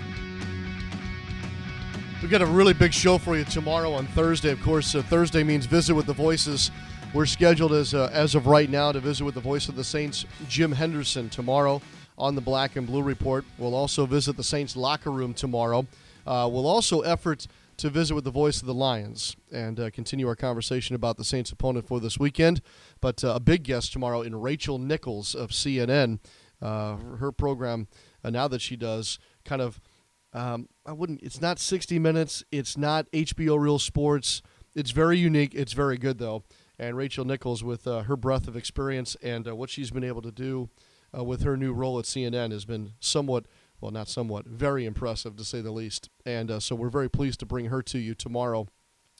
We've 2.22 2.30
got 2.30 2.40
a 2.40 2.46
really 2.46 2.72
big 2.72 2.94
show 2.94 3.18
for 3.18 3.36
you 3.36 3.44
tomorrow 3.44 3.92
on 3.92 4.06
Thursday. 4.06 4.52
Of 4.52 4.62
course, 4.62 4.94
uh, 4.94 5.02
Thursday 5.02 5.44
means 5.44 5.66
visit 5.66 5.94
with 5.94 6.06
the 6.06 6.14
voices. 6.14 6.70
We're 7.12 7.26
scheduled 7.26 7.74
as 7.74 7.92
uh, 7.92 8.08
as 8.10 8.34
of 8.34 8.46
right 8.46 8.70
now 8.70 8.92
to 8.92 9.00
visit 9.00 9.22
with 9.22 9.34
the 9.34 9.40
voice 9.42 9.68
of 9.68 9.76
the 9.76 9.84
Saints, 9.84 10.24
Jim 10.48 10.72
Henderson, 10.72 11.28
tomorrow. 11.28 11.82
on 12.16 12.34
the 12.34 12.40
Black 12.40 12.76
and 12.76 12.86
Blue 12.86 13.02
Report. 13.02 13.44
We'll 13.58 13.74
also 13.74 14.06
visit 14.06 14.38
the 14.38 14.42
Saints 14.42 14.76
locker 14.76 15.10
room 15.10 15.34
tomorrow. 15.34 15.86
Uh, 16.26 16.48
we'll 16.50 16.66
also 16.66 17.02
effort 17.02 17.46
to 17.78 17.90
visit 17.90 18.14
with 18.14 18.24
the 18.24 18.30
voice 18.30 18.60
of 18.60 18.66
the 18.66 18.74
Lions 18.74 19.36
and 19.52 19.78
uh, 19.80 19.90
continue 19.90 20.28
our 20.28 20.36
conversation 20.36 20.94
about 20.94 21.16
the 21.16 21.24
Saints' 21.24 21.52
opponent 21.52 21.86
for 21.86 22.00
this 22.00 22.18
weekend. 22.18 22.60
But 23.00 23.24
uh, 23.24 23.34
a 23.34 23.40
big 23.40 23.62
guest 23.62 23.92
tomorrow 23.92 24.20
in 24.20 24.36
Rachel 24.36 24.78
Nichols 24.78 25.34
of 25.34 25.50
CNN. 25.50 26.18
Uh, 26.60 26.96
her 26.96 27.30
program, 27.30 27.86
uh, 28.24 28.30
now 28.30 28.48
that 28.48 28.60
she 28.60 28.74
does, 28.74 29.20
kind 29.44 29.62
of, 29.62 29.80
um, 30.32 30.68
I 30.84 30.92
wouldn't, 30.92 31.22
it's 31.22 31.40
not 31.40 31.60
60 31.60 32.00
Minutes, 32.00 32.42
it's 32.50 32.76
not 32.76 33.10
HBO 33.12 33.58
Real 33.60 33.78
Sports. 33.78 34.42
It's 34.74 34.90
very 34.90 35.18
unique. 35.18 35.54
It's 35.54 35.72
very 35.72 35.96
good, 35.96 36.18
though. 36.18 36.42
And 36.78 36.96
Rachel 36.96 37.24
Nichols, 37.24 37.62
with 37.62 37.86
uh, 37.86 38.02
her 38.02 38.16
breadth 38.16 38.48
of 38.48 38.56
experience 38.56 39.16
and 39.22 39.46
uh, 39.46 39.54
what 39.54 39.70
she's 39.70 39.90
been 39.90 40.04
able 40.04 40.22
to 40.22 40.30
do 40.32 40.68
with 41.12 41.42
her 41.42 41.56
new 41.56 41.72
role 41.72 41.98
at 41.98 42.04
CNN, 42.04 42.52
has 42.52 42.64
been 42.64 42.92
somewhat 43.00 43.46
well, 43.80 43.90
not 43.90 44.08
somewhat, 44.08 44.46
very 44.46 44.84
impressive 44.84 45.36
to 45.36 45.44
say 45.44 45.60
the 45.60 45.70
least. 45.70 46.10
And 46.26 46.50
uh, 46.50 46.60
so 46.60 46.74
we're 46.74 46.88
very 46.88 47.08
pleased 47.08 47.40
to 47.40 47.46
bring 47.46 47.66
her 47.66 47.82
to 47.82 47.98
you 47.98 48.14
tomorrow, 48.14 48.66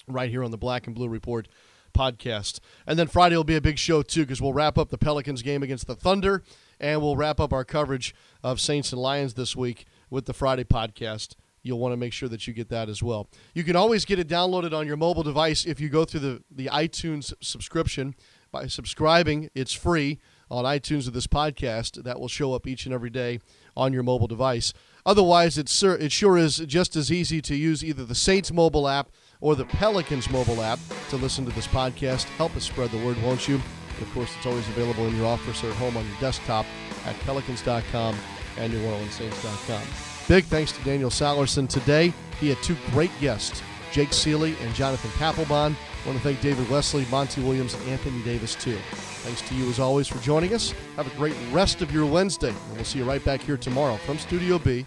right 0.06 0.30
here 0.30 0.44
on 0.44 0.50
the 0.50 0.59
Black 0.59 0.86
and 0.86 0.94
Blue 0.94 1.09
Report 1.09 1.48
podcast. 1.96 2.61
And 2.86 2.98
then 2.98 3.06
Friday 3.06 3.36
will 3.36 3.44
be 3.44 3.56
a 3.56 3.61
big 3.61 3.78
show, 3.78 4.02
too, 4.02 4.22
because 4.22 4.40
we'll 4.40 4.52
wrap 4.52 4.78
up 4.78 4.90
the 4.90 4.98
Pelicans 4.98 5.42
game 5.42 5.62
against 5.62 5.86
the 5.86 5.94
Thunder, 5.94 6.42
and 6.78 7.00
we'll 7.00 7.16
wrap 7.16 7.40
up 7.40 7.52
our 7.52 7.64
coverage 7.64 8.14
of 8.42 8.61
Saints 8.61 8.92
and 8.92 9.00
Lions 9.00 9.34
this 9.34 9.56
week 9.56 9.86
with 10.11 10.26
the 10.26 10.34
Friday 10.34 10.64
podcast. 10.64 11.34
You'll 11.62 11.78
want 11.80 11.92
to 11.92 11.96
make 11.96 12.12
sure 12.12 12.28
that 12.28 12.46
you 12.46 12.52
get 12.54 12.68
that 12.68 12.88
as 12.88 13.02
well. 13.02 13.28
You 13.52 13.64
can 13.64 13.76
always 13.76 14.04
get 14.04 14.18
it 14.18 14.28
downloaded 14.28 14.72
on 14.72 14.86
your 14.86 14.96
mobile 14.96 15.24
device 15.24 15.66
if 15.66 15.80
you 15.80 15.88
go 15.88 16.04
through 16.04 16.20
the, 16.20 16.42
the 16.50 16.66
iTunes 16.66 17.32
subscription. 17.40 18.14
By 18.50 18.68
subscribing, 18.68 19.50
it's 19.54 19.74
free 19.74 20.20
on 20.51 20.64
iTunes 20.64 21.07
of 21.07 21.12
this 21.12 21.26
podcast. 21.26 22.03
That 22.03 22.20
will 22.20 22.28
show 22.28 22.55
up 22.55 22.66
each 22.66 22.84
and 22.84 22.94
every 22.94 23.11
day 23.11 23.40
on 23.76 23.92
your 23.92 24.03
mobile 24.03 24.26
device. 24.26 24.72
Otherwise, 25.07 25.57
it's, 25.57 25.82
it 25.82 26.12
sure 26.12 26.36
is 26.36 26.59
just 26.59 26.96
as 26.96 27.11
easy 27.11 27.40
to 27.42 27.55
use 27.55 27.84
either 27.84 28.05
the 28.05 28.14
Saints 28.14 28.53
mobile 28.53 28.88
app 28.88 29.09
or 29.40 29.55
the 29.55 29.64
Pelicans 29.64 30.28
mobile 30.30 30.62
app 30.62 30.78
to 31.11 31.16
listen 31.16 31.44
to 31.44 31.53
this 31.53 31.66
podcast. 31.66 32.24
Help 32.36 32.55
us 32.57 32.64
spread 32.64 32.90
the 32.90 33.05
word, 33.05 33.20
won't 33.22 33.49
you? 33.49 33.55
And 33.55 34.07
of 34.07 34.12
course, 34.12 34.30
it's 34.36 34.46
always 34.46 34.68
available 34.68 35.07
in 35.07 35.16
your 35.16 35.26
office 35.26 35.62
or 35.64 35.72
home 35.74 35.96
on 35.96 36.07
your 36.07 36.20
desktop 36.20 36.66
at 37.07 37.18
pelicans.com 37.20 38.16
and 38.59 38.72
New 38.72 38.80
NewOrleansSaints.com. 38.80 39.82
Big 40.28 40.44
thanks 40.44 40.72
to 40.72 40.84
Daniel 40.84 41.11
Sallerson 41.11 41.68
today. 41.68 42.12
He 42.38 42.49
had 42.51 42.59
two 42.62 42.76
great 42.90 43.11
guests, 43.20 43.62
Jake 43.92 44.11
Ciely 44.11 44.61
and 44.62 44.74
Jonathan 44.74 45.11
Papelbon. 45.12 45.74
I 46.09 46.11
want 46.12 46.22
to 46.22 46.26
thank 46.26 46.40
David 46.40 46.70
Wesley, 46.70 47.04
Monty 47.11 47.42
Williams, 47.42 47.74
and 47.74 47.82
Anthony 47.90 48.22
Davis, 48.22 48.54
too. 48.54 48.78
Thanks 49.26 49.42
to 49.42 49.54
you 49.54 49.68
as 49.68 49.78
always 49.78 50.09
for 50.09 50.18
joining 50.20 50.54
us. 50.54 50.72
Have 50.96 51.06
a 51.06 51.14
great 51.18 51.34
rest 51.52 51.82
of 51.82 51.92
your 51.92 52.06
Wednesday. 52.06 52.48
And 52.48 52.76
we'll 52.76 52.86
see 52.86 53.00
you 53.00 53.04
right 53.04 53.22
back 53.26 53.42
here 53.42 53.59
tomorrow 53.59 53.98
from 53.98 54.16
Studio 54.16 54.59
B 54.59 54.86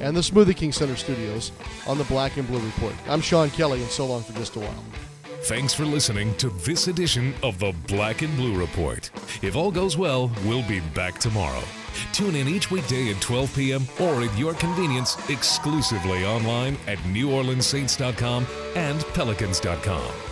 and 0.00 0.16
the 0.16 0.22
Smoothie 0.22 0.56
King 0.56 0.72
Center 0.72 0.96
studios 0.96 1.52
on 1.86 1.98
the 1.98 2.04
Black 2.04 2.38
and 2.38 2.48
Blue 2.48 2.58
Report. 2.58 2.94
I'm 3.06 3.20
Sean 3.20 3.50
Kelly, 3.50 3.82
and 3.82 3.90
so 3.90 4.06
long 4.06 4.22
for 4.22 4.32
just 4.32 4.56
a 4.56 4.60
while. 4.60 4.84
Thanks 5.42 5.74
for 5.74 5.84
listening 5.84 6.34
to 6.36 6.48
this 6.48 6.88
edition 6.88 7.34
of 7.42 7.58
the 7.58 7.74
Black 7.86 8.22
and 8.22 8.34
Blue 8.34 8.58
Report. 8.58 9.10
If 9.42 9.56
all 9.56 9.72
goes 9.72 9.98
well, 9.98 10.32
we'll 10.46 10.66
be 10.66 10.80
back 10.94 11.18
tomorrow. 11.18 11.62
Tune 12.14 12.34
in 12.34 12.48
each 12.48 12.70
weekday 12.70 13.10
at 13.10 13.20
12 13.20 13.54
p.m. 13.54 13.86
or 14.00 14.22
at 14.22 14.38
your 14.38 14.54
convenience 14.54 15.18
exclusively 15.28 16.24
online 16.24 16.78
at 16.86 16.96
NewOrleansSaints.com 17.00 18.46
and 18.74 19.00
Pelicans.com. 19.12 20.31